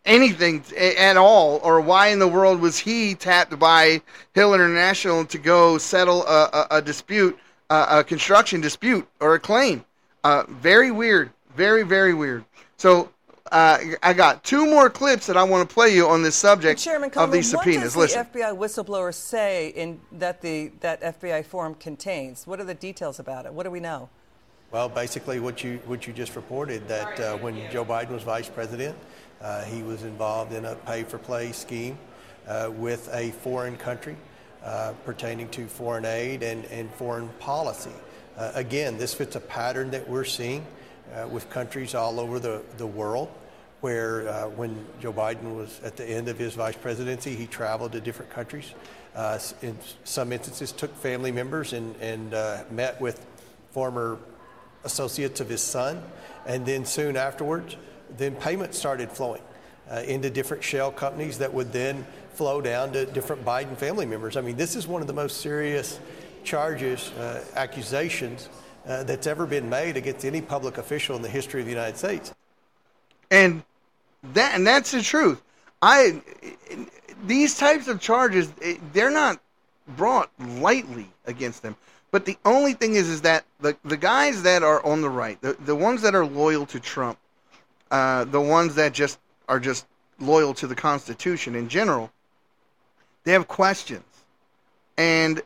anything 0.06 0.64
at 0.78 1.18
all. 1.18 1.60
Or 1.64 1.82
why 1.82 2.10
in 2.10 2.20
the 2.20 2.28
world 2.28 2.62
was 2.62 2.78
he 2.78 3.16
tapped 3.16 3.58
by 3.58 4.04
Hill 4.36 4.54
International 4.54 5.26
to 5.26 5.40
go 5.40 5.80
settle 5.80 6.28
a, 6.28 6.44
a, 6.54 6.68
a 6.78 6.82
dispute, 6.82 7.40
uh, 7.72 7.88
a 7.90 8.04
construction 8.04 8.62
dispute, 8.62 9.08
or 9.20 9.34
a 9.34 9.40
claim? 9.40 9.84
Uh, 10.24 10.44
very 10.48 10.92
weird. 10.92 11.32
Very, 11.56 11.82
very 11.82 12.14
weird. 12.14 12.46
So 12.78 13.10
uh, 13.54 13.78
I 14.02 14.14
got 14.14 14.44
two 14.44 14.66
more 14.66 14.90
clips 14.90 15.28
that 15.28 15.38
I 15.38 15.44
want 15.44 15.68
to 15.68 15.72
play 15.72 15.96
you 15.96 16.08
on 16.08 16.24
this 16.24 16.36
subject 16.36 16.80
Chairman 16.80 17.08
of 17.08 17.14
Comer, 17.14 17.32
these 17.32 17.52
subpoenas. 17.52 17.96
What 17.96 18.08
does 18.10 18.16
Listen. 18.16 18.28
the 18.34 18.40
FBI 18.40 18.58
whistleblower 18.58 19.14
say 19.14 19.70
in 19.70 20.02
that 20.14 20.42
the 20.42 20.72
that 20.80 21.02
FBI 21.02 21.46
form 21.46 21.76
contains? 21.76 22.48
What 22.48 22.60
are 22.60 22.64
the 22.64 22.74
details 22.74 23.20
about 23.20 23.46
it? 23.46 23.54
What 23.54 23.64
do 23.64 23.70
we 23.70 23.80
know? 23.80 24.10
Well, 24.72 24.90
basically, 24.90 25.40
what 25.40 25.64
you 25.64 25.80
what 25.86 26.08
you 26.08 26.14
just 26.14 26.36
reported 26.36 26.88
that 26.88 27.20
uh, 27.20 27.38
when 27.38 27.70
Joe 27.70 27.86
Biden 27.86 28.10
was 28.10 28.24
vice 28.24 28.50
president, 28.50 28.98
uh, 29.40 29.64
he 29.66 29.84
was 29.84 30.02
involved 30.02 30.52
in 30.52 30.66
a 30.66 30.74
pay-for-play 30.76 31.52
scheme 31.52 31.98
uh, 32.48 32.72
with 32.74 33.08
a 33.14 33.32
foreign 33.32 33.78
country 33.78 34.16
uh, 34.64 34.94
pertaining 35.06 35.48
to 35.50 35.68
foreign 35.68 36.06
aid 36.06 36.42
and, 36.42 36.66
and 36.66 36.92
foreign 36.96 37.30
policy. 37.40 37.92
Uh, 38.36 38.52
again, 38.56 38.98
this 38.98 39.14
fits 39.14 39.36
a 39.36 39.40
pattern 39.40 39.92
that 39.92 40.10
we're 40.10 40.24
seeing 40.24 40.66
uh, 41.14 41.28
with 41.28 41.48
countries 41.50 41.94
all 41.94 42.20
over 42.20 42.40
the, 42.40 42.64
the 42.78 42.88
world. 42.88 43.30
Where 43.84 44.30
uh, 44.30 44.48
when 44.48 44.86
Joe 45.02 45.12
Biden 45.12 45.58
was 45.58 45.82
at 45.84 45.98
the 45.98 46.06
end 46.06 46.30
of 46.30 46.40
his 46.40 46.54
vice 46.54 46.78
presidency, 46.78 47.36
he 47.36 47.48
traveled 47.48 47.92
to 47.92 48.00
different 48.00 48.32
countries. 48.32 48.74
Uh, 49.14 49.38
in 49.62 49.78
some 50.06 50.32
instances, 50.32 50.72
took 50.72 50.96
family 50.96 51.34
members 51.34 51.74
and, 51.74 51.94
and 51.98 52.34
uh, 52.34 52.64
met 52.72 53.02
with 53.02 53.26
former 53.72 54.20
associates 54.86 55.42
of 55.42 55.50
his 55.50 55.62
son, 55.62 56.02
and 56.46 56.66
then 56.66 56.86
soon 56.86 57.18
afterwards, 57.18 57.76
then 58.16 58.36
payments 58.36 58.78
started 58.78 59.12
flowing 59.12 59.42
uh, 59.92 59.96
into 60.08 60.30
different 60.30 60.64
shell 60.64 60.90
companies 60.90 61.38
that 61.40 61.54
would 61.54 61.74
then 61.74 62.08
flow 62.36 62.62
down 62.62 62.94
to 62.94 63.06
different 63.08 63.44
Biden 63.44 63.76
family 63.76 64.06
members. 64.06 64.38
I 64.38 64.42
mean, 64.42 64.56
this 64.56 64.78
is 64.78 64.88
one 64.88 65.02
of 65.02 65.08
the 65.08 65.14
most 65.14 65.42
serious 65.42 66.00
charges, 66.46 67.12
uh, 67.20 67.44
accusations 67.56 68.48
uh, 68.88 69.04
that's 69.04 69.28
ever 69.28 69.46
been 69.46 69.70
made 69.70 69.98
against 69.98 70.24
any 70.24 70.40
public 70.40 70.78
official 70.78 71.18
in 71.18 71.22
the 71.22 71.28
history 71.28 71.60
of 71.60 71.66
the 71.66 71.74
United 71.74 71.98
States. 71.98 72.34
and 73.30 73.62
that 74.34 74.56
and 74.56 74.66
that's 74.66 74.92
the 74.92 75.02
truth. 75.02 75.42
I 75.82 76.22
these 77.26 77.58
types 77.58 77.88
of 77.88 78.00
charges 78.00 78.52
eh, 78.62 78.78
they're 78.94 79.12
not 79.12 79.40
brought 79.88 80.30
lightly 80.40 81.10
against 81.26 81.62
them. 81.62 81.76
But 82.12 82.26
the 82.26 82.38
only 82.46 82.74
thing 82.74 82.96
is, 82.96 83.10
is 83.10 83.22
that 83.22 83.44
the 83.60 83.76
the 83.84 83.98
guys 83.98 84.44
that 84.44 84.64
are 84.64 84.84
on 84.86 85.02
the 85.02 85.10
right, 85.10 85.42
the 85.42 85.54
the 85.54 85.76
ones 85.76 86.04
that 86.04 86.16
are 86.16 86.26
loyal 86.26 86.66
to 86.68 86.80
Trump, 86.80 87.18
uh, 87.92 88.26
the 88.26 88.42
ones 88.42 88.76
that 88.76 88.94
just 88.94 89.20
are 89.50 89.60
just 89.60 89.86
loyal 90.20 90.54
to 90.56 90.68
the 90.68 90.76
Constitution 90.76 91.56
in 91.56 91.70
general, 91.70 92.12
they 93.24 93.32
have 93.32 93.48
questions, 93.48 94.06
and 94.98 95.42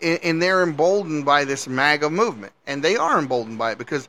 and 0.00 0.40
they're 0.40 0.62
emboldened 0.62 1.26
by 1.26 1.44
this 1.44 1.68
MAGA 1.68 2.08
movement, 2.08 2.54
and 2.66 2.82
they 2.82 2.96
are 2.96 3.18
emboldened 3.18 3.58
by 3.58 3.72
it 3.72 3.78
because 3.78 4.08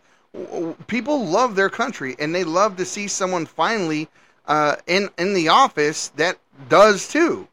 people 0.87 1.25
love 1.25 1.55
their 1.55 1.69
country 1.69 2.15
and 2.19 2.33
they 2.33 2.43
love 2.43 2.77
to 2.77 2.85
see 2.85 3.07
someone 3.07 3.45
finally 3.45 4.07
uh, 4.47 4.75
in 4.87 5.09
in 5.17 5.33
the 5.33 5.49
office 5.49 6.09
that 6.09 6.37
does 6.69 7.07
too. 7.07 7.47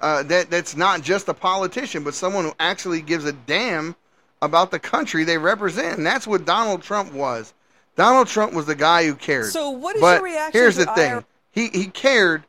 Uh, 0.00 0.22
that 0.24 0.50
that's 0.50 0.76
not 0.76 1.02
just 1.02 1.28
a 1.28 1.34
politician, 1.34 2.04
but 2.04 2.14
someone 2.14 2.44
who 2.44 2.52
actually 2.60 3.00
gives 3.00 3.24
a 3.24 3.32
damn 3.32 3.96
about 4.42 4.70
the 4.70 4.78
country 4.78 5.24
they 5.24 5.38
represent, 5.38 5.96
and 5.96 6.06
that's 6.06 6.26
what 6.26 6.44
Donald 6.44 6.82
Trump 6.82 7.12
was. 7.12 7.54
Donald 7.96 8.28
Trump 8.28 8.52
was 8.52 8.66
the 8.66 8.74
guy 8.74 9.06
who 9.06 9.14
cared. 9.14 9.46
So 9.46 9.70
what 9.70 9.96
is 9.96 10.02
but 10.02 10.16
your 10.16 10.24
reaction 10.24 10.60
Here's 10.60 10.76
to 10.76 10.84
the 10.84 10.92
thing: 10.92 11.24
he 11.50 11.68
he 11.68 11.86
cared, 11.86 12.44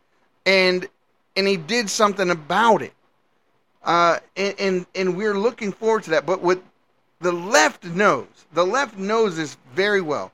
and 0.46 0.88
and 1.36 1.48
he 1.48 1.56
did 1.56 1.90
something 1.90 2.30
about 2.30 2.82
it. 2.82 2.94
Uh, 3.84 4.20
and, 4.36 4.56
and 4.60 4.86
and 4.94 5.18
we're 5.18 5.38
looking 5.38 5.72
forward 5.72 6.04
to 6.04 6.10
that. 6.12 6.26
But 6.26 6.42
what 6.42 6.62
the 7.20 7.32
left 7.32 7.84
knows, 7.84 8.28
the 8.54 8.66
left 8.66 8.98
knows 8.98 9.38
this 9.38 9.58
very 9.74 10.02
well. 10.02 10.32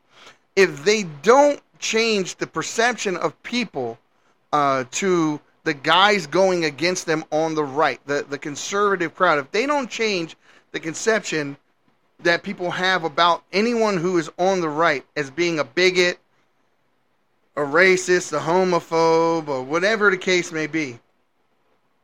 If 0.56 0.84
they 0.84 1.04
don't 1.04 1.62
change 1.80 2.36
the 2.36 2.48
perception 2.48 3.18
of 3.18 3.42
people 3.44 3.98
uh, 4.52 4.86
to 4.92 5.40
the 5.64 5.74
guys 5.74 6.28
going 6.28 6.66
against 6.66 7.06
them 7.06 7.24
on 7.32 7.56
the 7.56 7.64
right, 7.64 8.00
the 8.06 8.26
the 8.30 8.38
conservative 8.38 9.16
crowd, 9.16 9.40
if 9.40 9.52
they 9.52 9.66
don't 9.66 9.90
change 9.90 10.36
the 10.72 10.80
conception 10.80 11.58
that 12.20 12.44
people 12.44 12.72
have 12.72 13.04
about 13.04 13.44
anyone 13.52 13.98
who 13.98 14.18
is 14.18 14.30
on 14.38 14.62
the 14.62 14.70
right 14.70 15.06
as 15.16 15.30
being 15.30 15.60
a 15.60 15.64
bigot, 15.64 16.20
a 17.56 17.62
racist, 17.62 18.34
a 18.34 18.40
homophobe, 18.40 19.48
or 19.48 19.64
whatever 19.64 20.10
the 20.10 20.18
case 20.18 20.52
may 20.52 20.68
be, 20.68 21.00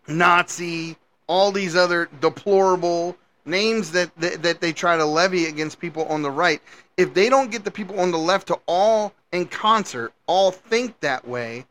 Nazi, 0.07 0.97
all 1.27 1.51
these 1.51 1.75
other 1.75 2.09
deplorable 2.21 3.15
names 3.45 3.91
that, 3.91 4.15
that 4.17 4.43
that 4.43 4.61
they 4.61 4.73
try 4.73 4.97
to 4.97 5.05
levy 5.05 5.45
against 5.45 5.79
people 5.79 6.05
on 6.05 6.21
the 6.21 6.31
right. 6.31 6.61
If 6.97 7.13
they 7.13 7.29
don't 7.29 7.51
get 7.51 7.63
the 7.63 7.71
people 7.71 7.99
on 7.99 8.11
the 8.11 8.17
left 8.17 8.47
to 8.47 8.59
all 8.65 9.13
in 9.31 9.45
concert, 9.45 10.13
all 10.27 10.51
think 10.51 10.99
that 10.99 11.27
way, 11.27 11.65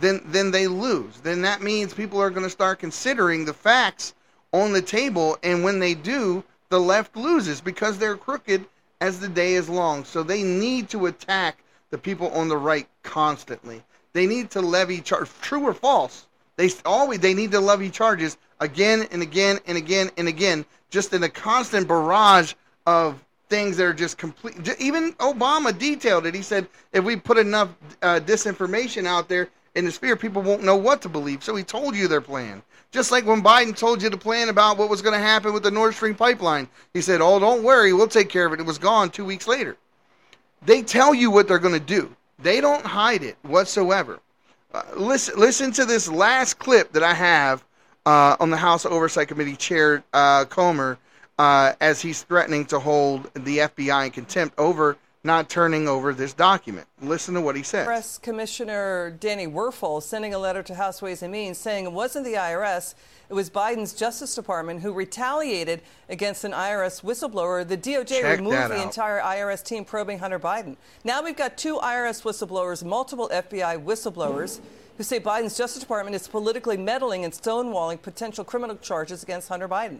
then 0.00 0.22
then 0.26 0.50
they 0.50 0.66
lose. 0.66 1.20
Then 1.20 1.42
that 1.42 1.62
means 1.62 1.94
people 1.94 2.20
are 2.20 2.30
going 2.30 2.44
to 2.44 2.50
start 2.50 2.78
considering 2.78 3.44
the 3.44 3.54
facts 3.54 4.14
on 4.52 4.72
the 4.72 4.82
table, 4.82 5.36
and 5.42 5.64
when 5.64 5.80
they 5.80 5.94
do, 5.94 6.44
the 6.68 6.80
left 6.80 7.16
loses 7.16 7.60
because 7.60 7.98
they're 7.98 8.16
crooked 8.16 8.64
as 9.00 9.20
the 9.20 9.28
day 9.28 9.54
is 9.54 9.68
long. 9.68 10.04
So 10.04 10.22
they 10.22 10.42
need 10.42 10.88
to 10.90 11.06
attack 11.06 11.58
the 11.90 11.98
people 11.98 12.30
on 12.30 12.48
the 12.48 12.56
right 12.56 12.88
constantly. 13.02 13.82
They 14.12 14.26
need 14.26 14.50
to 14.52 14.60
levy 14.60 15.00
charge, 15.00 15.28
true 15.40 15.64
or 15.64 15.74
false. 15.74 16.26
They 16.56 16.70
always 16.84 17.18
they 17.18 17.34
need 17.34 17.50
to 17.50 17.60
levy 17.60 17.90
charges 17.90 18.36
again 18.60 19.06
and 19.10 19.22
again 19.22 19.58
and 19.66 19.76
again 19.76 20.10
and 20.16 20.28
again, 20.28 20.64
just 20.94 21.12
in 21.12 21.24
a 21.24 21.28
constant 21.28 21.88
barrage 21.88 22.54
of 22.86 23.22
things 23.50 23.76
that 23.76 23.84
are 23.84 23.92
just 23.92 24.16
complete. 24.16 24.56
Even 24.78 25.12
Obama 25.14 25.76
detailed 25.76 26.24
it. 26.24 26.34
He 26.34 26.40
said 26.40 26.68
if 26.92 27.04
we 27.04 27.16
put 27.16 27.36
enough 27.36 27.68
uh, 28.00 28.20
disinformation 28.24 29.04
out 29.04 29.28
there 29.28 29.48
in 29.74 29.84
the 29.84 29.90
sphere, 29.90 30.14
people 30.14 30.40
won't 30.40 30.62
know 30.62 30.76
what 30.76 31.02
to 31.02 31.08
believe. 31.08 31.42
So 31.42 31.56
he 31.56 31.64
told 31.64 31.96
you 31.96 32.06
their 32.06 32.20
plan. 32.20 32.62
Just 32.92 33.10
like 33.10 33.26
when 33.26 33.42
Biden 33.42 33.76
told 33.76 34.02
you 34.02 34.08
the 34.08 34.16
plan 34.16 34.48
about 34.48 34.78
what 34.78 34.88
was 34.88 35.02
going 35.02 35.14
to 35.14 35.26
happen 35.26 35.52
with 35.52 35.64
the 35.64 35.70
Nord 35.70 35.94
Stream 35.94 36.14
pipeline, 36.14 36.68
he 36.94 37.00
said, 37.00 37.20
"Oh, 37.20 37.40
don't 37.40 37.64
worry, 37.64 37.92
we'll 37.92 38.06
take 38.06 38.28
care 38.28 38.46
of 38.46 38.52
it." 38.52 38.60
It 38.60 38.66
was 38.66 38.78
gone 38.78 39.10
two 39.10 39.24
weeks 39.24 39.48
later. 39.48 39.76
They 40.64 40.80
tell 40.80 41.12
you 41.12 41.28
what 41.28 41.48
they're 41.48 41.58
going 41.58 41.74
to 41.74 41.80
do. 41.80 42.14
They 42.38 42.60
don't 42.60 42.86
hide 42.86 43.24
it 43.24 43.36
whatsoever. 43.42 44.20
Uh, 44.72 44.82
listen, 44.96 45.36
listen 45.36 45.72
to 45.72 45.84
this 45.84 46.08
last 46.08 46.60
clip 46.60 46.92
that 46.92 47.02
I 47.02 47.14
have 47.14 47.64
uh, 48.06 48.36
on 48.40 48.50
the 48.50 48.56
House 48.56 48.86
Oversight 48.86 49.28
Committee 49.28 49.56
Chair 49.56 50.04
uh, 50.12 50.44
Comer 50.44 50.98
uh, 51.38 51.72
as 51.80 52.00
he's 52.00 52.22
threatening 52.22 52.64
to 52.66 52.78
hold 52.78 53.32
the 53.34 53.58
FBI 53.58 54.06
in 54.06 54.10
contempt 54.10 54.58
over 54.58 54.96
not 55.26 55.48
turning 55.48 55.88
over 55.88 56.12
this 56.12 56.34
document. 56.34 56.86
Listen 57.00 57.32
to 57.32 57.40
what 57.40 57.56
he 57.56 57.62
says. 57.62 57.86
Press 57.86 58.18
Commissioner 58.18 59.16
Danny 59.20 59.46
Werfel 59.46 60.02
sending 60.02 60.34
a 60.34 60.38
letter 60.38 60.62
to 60.62 60.74
House 60.74 61.00
Ways 61.00 61.22
and 61.22 61.32
Means 61.32 61.56
saying 61.56 61.86
it 61.86 61.92
wasn't 61.92 62.26
the 62.26 62.34
IRS, 62.34 62.94
it 63.30 63.32
was 63.32 63.48
Biden's 63.48 63.94
Justice 63.94 64.34
Department 64.34 64.82
who 64.82 64.92
retaliated 64.92 65.80
against 66.10 66.44
an 66.44 66.52
IRS 66.52 67.02
whistleblower. 67.02 67.66
The 67.66 67.78
DOJ 67.78 68.20
Check 68.20 68.38
removed 68.38 68.70
the 68.70 68.82
entire 68.82 69.18
IRS 69.20 69.64
team 69.64 69.86
probing 69.86 70.18
Hunter 70.18 70.38
Biden. 70.38 70.76
Now 71.04 71.22
we've 71.22 71.36
got 71.36 71.56
two 71.56 71.78
IRS 71.78 72.22
whistleblowers, 72.22 72.84
multiple 72.84 73.30
FBI 73.32 73.82
whistleblowers. 73.82 74.60
Who 74.96 75.02
say 75.02 75.18
Biden's 75.18 75.58
Justice 75.58 75.80
Department 75.80 76.14
is 76.14 76.28
politically 76.28 76.76
meddling 76.76 77.24
and 77.24 77.32
stonewalling 77.32 78.00
potential 78.00 78.44
criminal 78.44 78.76
charges 78.76 79.24
against 79.24 79.48
Hunter 79.48 79.68
Biden? 79.68 79.98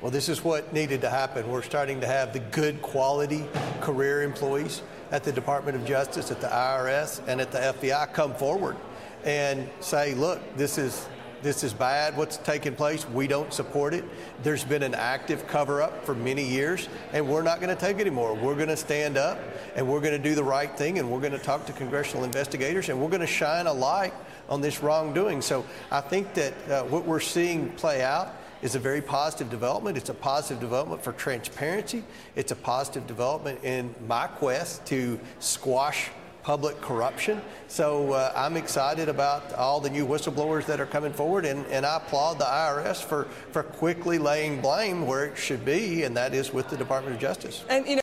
Well, 0.00 0.10
this 0.10 0.30
is 0.30 0.42
what 0.42 0.72
needed 0.72 1.02
to 1.02 1.10
happen. 1.10 1.48
We're 1.48 1.62
starting 1.62 2.00
to 2.00 2.06
have 2.06 2.32
the 2.32 2.38
good 2.38 2.80
quality 2.80 3.44
career 3.80 4.22
employees 4.22 4.82
at 5.10 5.22
the 5.22 5.32
Department 5.32 5.76
of 5.76 5.84
Justice, 5.84 6.30
at 6.30 6.40
the 6.40 6.48
IRS, 6.48 7.20
and 7.26 7.40
at 7.40 7.52
the 7.52 7.58
FBI 7.58 8.12
come 8.14 8.34
forward 8.34 8.76
and 9.24 9.68
say, 9.80 10.14
look, 10.14 10.40
this 10.56 10.78
is 10.78 11.08
this 11.42 11.62
is 11.62 11.72
bad 11.72 12.16
what's 12.16 12.36
taking 12.38 12.74
place. 12.74 13.08
We 13.08 13.26
don't 13.26 13.52
support 13.52 13.94
it. 13.94 14.04
There's 14.42 14.64
been 14.64 14.82
an 14.82 14.94
active 14.94 15.46
cover 15.46 15.82
up 15.82 16.04
for 16.04 16.14
many 16.14 16.44
years, 16.44 16.88
and 17.12 17.28
we're 17.28 17.42
not 17.42 17.60
going 17.60 17.74
to 17.74 17.80
take 17.80 17.98
it 17.98 18.02
anymore. 18.02 18.34
We're 18.34 18.54
going 18.54 18.68
to 18.68 18.76
stand 18.76 19.16
up 19.16 19.38
and 19.74 19.86
we're 19.86 20.00
going 20.00 20.20
to 20.20 20.28
do 20.28 20.34
the 20.34 20.44
right 20.44 20.76
thing, 20.76 20.98
and 20.98 21.10
we're 21.10 21.20
going 21.20 21.32
to 21.32 21.38
talk 21.38 21.66
to 21.66 21.72
congressional 21.72 22.24
investigators, 22.24 22.88
and 22.88 23.00
we're 23.00 23.10
going 23.10 23.20
to 23.20 23.26
shine 23.26 23.66
a 23.66 23.72
light 23.72 24.14
on 24.48 24.60
this 24.60 24.82
wrongdoing. 24.82 25.42
So 25.42 25.64
I 25.90 26.00
think 26.00 26.34
that 26.34 26.54
uh, 26.70 26.82
what 26.84 27.04
we're 27.04 27.20
seeing 27.20 27.70
play 27.70 28.02
out 28.02 28.34
is 28.62 28.74
a 28.74 28.78
very 28.78 29.02
positive 29.02 29.50
development. 29.50 29.96
It's 29.96 30.08
a 30.08 30.14
positive 30.14 30.60
development 30.60 31.02
for 31.02 31.12
transparency. 31.12 32.04
It's 32.34 32.52
a 32.52 32.56
positive 32.56 33.06
development 33.06 33.62
in 33.62 33.94
my 34.06 34.26
quest 34.26 34.86
to 34.86 35.20
squash 35.40 36.10
public 36.46 36.80
corruption. 36.80 37.42
So 37.66 38.12
uh, 38.12 38.32
I'm 38.36 38.56
excited 38.56 39.08
about 39.08 39.52
all 39.54 39.80
the 39.80 39.90
new 39.90 40.06
whistleblowers 40.06 40.64
that 40.66 40.78
are 40.78 40.86
coming 40.86 41.12
forward, 41.12 41.44
and, 41.44 41.66
and 41.66 41.84
I 41.84 41.96
applaud 41.96 42.38
the 42.38 42.44
IRS 42.44 43.02
for, 43.02 43.24
for 43.50 43.64
quickly 43.64 44.18
laying 44.18 44.60
blame 44.60 45.08
where 45.08 45.24
it 45.24 45.36
should 45.36 45.64
be, 45.64 46.04
and 46.04 46.16
that 46.16 46.34
is 46.34 46.52
with 46.52 46.70
the 46.70 46.76
Department 46.76 47.16
of 47.16 47.20
Justice. 47.20 47.64
And 47.68 47.84
you 47.88 47.96
know, 47.96 48.02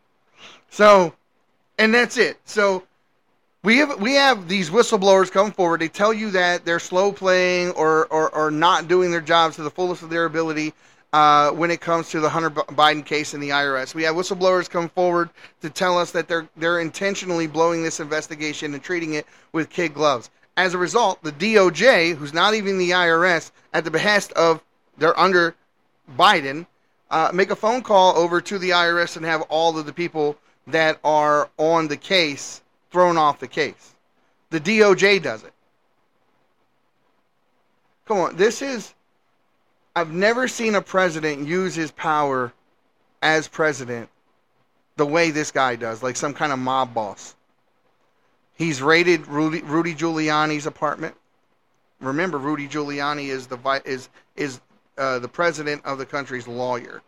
So, 0.70 1.14
and 1.80 1.94
that's 1.94 2.18
it. 2.18 2.38
So 2.44 2.84
we 3.64 3.78
have 3.78 4.02
we 4.02 4.16
have 4.16 4.50
these 4.50 4.70
whistleblowers 4.70 5.32
come 5.32 5.54
forward. 5.54 5.80
They 5.80 5.88
tell 5.88 6.14
you 6.14 6.32
that 6.32 6.66
they're 6.66 6.80
slow 6.80 7.14
playing 7.14 7.72
or 7.72 8.08
or, 8.08 8.30
or 8.36 8.52
not 8.52 8.90
doing 8.90 9.10
their 9.10 9.22
jobs 9.22 9.56
to 9.56 9.64
the 9.64 9.72
fullest 9.72 10.04
of 10.04 10.10
their 10.10 10.26
ability 10.26 10.74
uh, 11.14 11.52
when 11.52 11.70
it 11.70 11.80
comes 11.80 12.10
to 12.10 12.20
the 12.20 12.28
Hunter 12.28 12.50
Biden 12.50 13.06
case 13.06 13.36
in 13.36 13.40
the 13.40 13.50
IRS. 13.50 13.94
We 13.94 14.04
have 14.04 14.16
whistleblowers 14.16 14.68
come 14.70 14.90
forward 14.90 15.30
to 15.62 15.70
tell 15.70 15.98
us 15.98 16.12
that 16.12 16.28
they're 16.28 16.48
they're 16.58 16.80
intentionally 16.80 17.46
blowing 17.48 17.84
this 17.84 18.00
investigation 18.00 18.74
and 18.74 18.84
treating 18.84 19.14
it 19.14 19.28
with 19.54 19.70
kid 19.70 19.94
gloves. 19.94 20.32
As 20.58 20.74
a 20.74 20.78
result, 20.78 21.24
the 21.24 21.32
DOJ, 21.32 22.16
who's 22.16 22.34
not 22.34 22.56
even 22.56 22.78
the 22.78 22.92
IRS, 22.92 23.52
at 23.74 23.84
the 23.84 23.92
behest 23.92 24.32
of 24.34 24.62
they're 24.98 25.18
under 25.20 25.56
Biden, 26.18 26.66
uh, 27.10 27.32
make 27.34 27.52
a 27.52 27.56
phone 27.56 27.82
call 27.82 28.16
over 28.18 28.42
to 28.42 28.58
the 28.58 28.72
IRS 28.72 29.16
and 29.16 29.26
have 29.26 29.42
all 29.44 29.78
of 29.78 29.86
the 29.86 29.94
people 29.94 30.36
that 30.68 31.00
are 31.04 31.50
on 31.58 31.88
the 31.88 31.98
case 31.98 32.62
thrown 32.92 33.18
off 33.18 33.40
the 33.40 33.48
case. 33.48 33.96
The 34.50 34.60
DOJ 34.60 35.22
does 35.22 35.44
it. 35.44 35.54
Come 38.06 38.18
on, 38.18 38.36
this 38.36 38.62
is. 38.62 38.94
I've 39.96 40.12
never 40.12 40.48
seen 40.48 40.74
a 40.76 40.82
president 40.82 41.48
use 41.48 41.76
his 41.76 41.92
power 41.92 42.52
as 43.22 43.48
president 43.48 44.10
the 44.96 45.06
way 45.06 45.32
this 45.32 45.52
guy 45.52 45.76
does, 45.76 46.02
like 46.02 46.16
some 46.16 46.34
kind 46.34 46.52
of 46.52 46.60
mob 46.60 46.94
boss. 46.94 47.36
He's 48.56 48.82
raided 48.82 49.28
Rudy, 49.28 49.62
Rudy 49.62 49.94
Giuliani's 49.94 50.66
apartment. 50.66 51.16
Remember, 52.00 52.38
Rudy 52.38 52.68
Giuliani 52.68 53.28
is 53.30 53.48
the 53.48 53.82
is 53.86 54.10
is 54.36 54.60
uh, 54.98 55.20
the 55.20 55.28
president 55.28 55.84
of 55.86 55.98
the 55.98 56.06
country's 56.06 56.48
lawyer. 56.48 57.02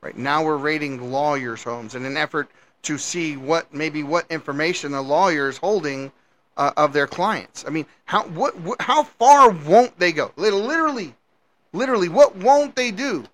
Right 0.00 0.16
now, 0.16 0.44
we're 0.44 0.56
raiding 0.56 1.10
lawyers' 1.10 1.64
homes 1.64 1.94
in 1.94 2.04
an 2.04 2.16
effort 2.16 2.50
to 2.82 2.98
see 2.98 3.36
what 3.36 3.72
maybe 3.72 4.02
what 4.02 4.30
information 4.30 4.92
the 4.92 5.02
lawyer 5.02 5.48
is 5.48 5.56
holding 5.56 6.12
uh, 6.56 6.72
of 6.76 6.92
their 6.92 7.06
clients. 7.06 7.64
I 7.66 7.70
mean, 7.70 7.86
how 8.04 8.24
what, 8.24 8.58
what 8.60 8.80
how 8.80 9.04
far 9.04 9.50
won't 9.50 9.98
they 9.98 10.12
go? 10.12 10.32
Lit- 10.36 10.54
Literally, 10.54 11.14
literally, 11.74 12.08
what 12.08 12.36
won't 12.36 12.74
they 12.74 12.90
do? 12.90 13.24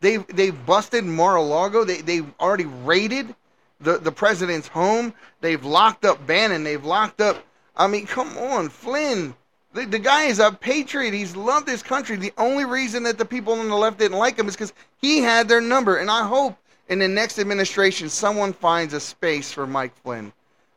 They 0.00 0.18
they've 0.18 0.66
busted 0.66 1.04
Mar-a-Lago. 1.04 1.84
They 1.84 2.02
they've 2.02 2.30
already 2.38 2.66
raided 2.66 3.34
the 3.80 3.98
the 3.98 4.12
president's 4.12 4.68
home. 4.68 5.14
They've 5.40 5.64
locked 5.64 6.04
up 6.04 6.26
Bannon. 6.26 6.64
They've 6.64 6.84
locked 6.84 7.22
up. 7.22 7.42
I 7.76 7.86
mean, 7.86 8.06
come 8.06 8.36
on, 8.36 8.68
Flynn. 8.68 9.34
The, 9.72 9.86
the 9.86 9.98
guy 9.98 10.24
is 10.24 10.38
a 10.38 10.52
patriot. 10.52 11.14
He's 11.14 11.34
loved 11.34 11.68
his 11.68 11.82
country. 11.82 12.16
The 12.16 12.32
only 12.38 12.64
reason 12.64 13.02
that 13.04 13.18
the 13.18 13.24
people 13.24 13.54
on 13.54 13.68
the 13.68 13.74
left 13.74 13.98
didn't 13.98 14.18
like 14.18 14.38
him 14.38 14.46
is 14.46 14.54
because 14.54 14.72
he 15.00 15.18
had 15.18 15.48
their 15.48 15.60
number. 15.60 15.96
And 15.96 16.10
I 16.10 16.24
hope 16.24 16.56
in 16.88 17.00
the 17.00 17.08
next 17.08 17.40
administration 17.40 18.08
someone 18.08 18.52
finds 18.52 18.94
a 18.94 19.00
space 19.00 19.50
for 19.50 19.66
Mike 19.66 19.96
Flynn 20.02 20.32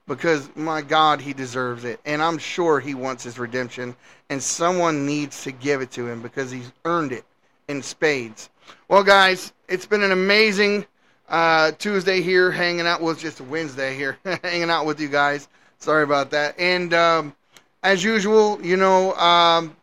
because 0.07 0.49
my 0.55 0.81
God, 0.81 1.21
he 1.21 1.33
deserves 1.33 1.83
it. 1.83 1.99
And 2.05 2.21
I'm 2.21 2.37
sure 2.37 2.79
he 2.79 2.93
wants 2.93 3.23
his 3.23 3.37
redemption. 3.37 3.95
And 4.29 4.41
someone 4.41 5.05
needs 5.05 5.43
to 5.43 5.51
give 5.51 5.81
it 5.81 5.91
to 5.91 6.07
him 6.07 6.21
because 6.21 6.51
he's 6.51 6.71
earned 6.85 7.11
it 7.11 7.25
in 7.67 7.81
spades. 7.81 8.49
Well, 8.87 9.03
guys, 9.03 9.53
it's 9.67 9.85
been 9.85 10.03
an 10.03 10.11
amazing 10.11 10.85
uh, 11.29 11.71
Tuesday 11.73 12.21
here, 12.21 12.51
hanging 12.51 12.87
out. 12.87 13.01
Well, 13.01 13.11
it's 13.11 13.21
just 13.21 13.41
Wednesday 13.41 13.95
here, 13.95 14.17
hanging 14.43 14.69
out 14.69 14.85
with 14.85 14.99
you 14.99 15.09
guys. 15.09 15.47
Sorry 15.79 16.03
about 16.03 16.31
that. 16.31 16.57
And 16.59 16.93
um, 16.93 17.35
as 17.83 18.03
usual, 18.03 18.59
you 18.65 18.77
know, 18.77 19.13
um, 19.15 19.75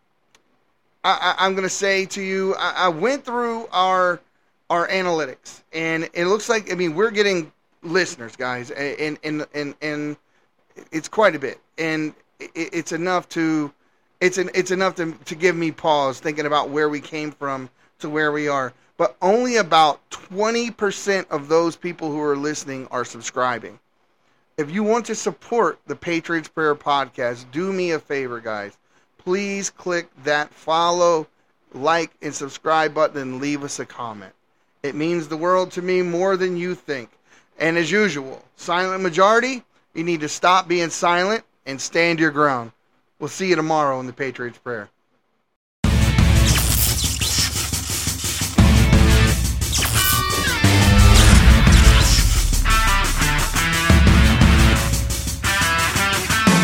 I, 1.03 1.35
I'm 1.37 1.53
going 1.53 1.63
to 1.63 1.69
say 1.69 2.05
to 2.07 2.21
you, 2.21 2.55
I, 2.55 2.85
I 2.85 2.87
went 2.89 3.25
through 3.25 3.67
our 3.71 4.19
our 4.67 4.87
analytics, 4.87 5.61
and 5.73 6.09
it 6.13 6.25
looks 6.25 6.49
like 6.49 6.71
I 6.71 6.75
mean 6.75 6.95
we're 6.95 7.11
getting 7.11 7.51
listeners, 7.85 8.35
guys, 8.35 8.71
and 8.71 9.17
and 9.23 9.45
and 9.53 9.75
and 9.81 10.17
it's 10.91 11.07
quite 11.07 11.35
a 11.35 11.39
bit, 11.39 11.59
and 11.77 12.13
it's 12.39 12.91
enough 12.91 13.29
to 13.29 13.73
it's 14.19 14.37
an 14.37 14.49
it's 14.53 14.71
enough 14.71 14.95
to 14.95 15.13
to 15.25 15.35
give 15.35 15.55
me 15.55 15.71
pause 15.71 16.19
thinking 16.19 16.45
about 16.45 16.69
where 16.69 16.89
we 16.89 16.99
came 16.99 17.31
from 17.31 17.69
to 17.99 18.09
where 18.09 18.31
we 18.31 18.47
are. 18.47 18.73
But 18.97 19.17
only 19.21 19.57
about 19.57 20.09
20% 20.09 21.29
of 21.29 21.49
those 21.49 21.75
people 21.75 22.11
who 22.11 22.21
are 22.21 22.37
listening 22.37 22.87
are 22.91 23.03
subscribing. 23.03 23.79
If 24.57 24.71
you 24.71 24.83
want 24.83 25.05
to 25.07 25.15
support 25.15 25.79
the 25.85 25.97
Patriots 25.97 26.47
Prayer 26.47 26.75
podcast, 26.75 27.51
do 27.51 27.73
me 27.73 27.91
a 27.91 27.99
favor, 27.99 28.39
guys. 28.39 28.77
Please 29.17 29.69
click 29.69 30.07
that 30.23 30.53
follow, 30.53 31.27
like, 31.73 32.11
and 32.21 32.33
subscribe 32.33 32.93
button 32.93 33.21
and 33.21 33.41
leave 33.41 33.65
us 33.65 33.79
a 33.79 33.85
comment. 33.85 34.33
It 34.81 34.95
means 34.95 35.27
the 35.27 35.35
world 35.35 35.71
to 35.71 35.81
me 35.81 36.01
more 36.01 36.37
than 36.37 36.55
you 36.55 36.73
think. 36.73 37.09
And 37.57 37.77
as 37.77 37.91
usual, 37.91 38.43
silent 38.55 39.01
majority, 39.01 39.63
you 39.93 40.03
need 40.03 40.21
to 40.21 40.29
stop 40.29 40.67
being 40.67 40.89
silent 40.89 41.43
and 41.65 41.79
stand 41.79 42.19
your 42.19 42.31
ground. 42.31 42.71
We'll 43.19 43.29
see 43.29 43.49
you 43.49 43.55
tomorrow 43.55 43.99
in 43.99 44.07
the 44.07 44.13
Patriots 44.13 44.57
Prayer. 44.57 44.89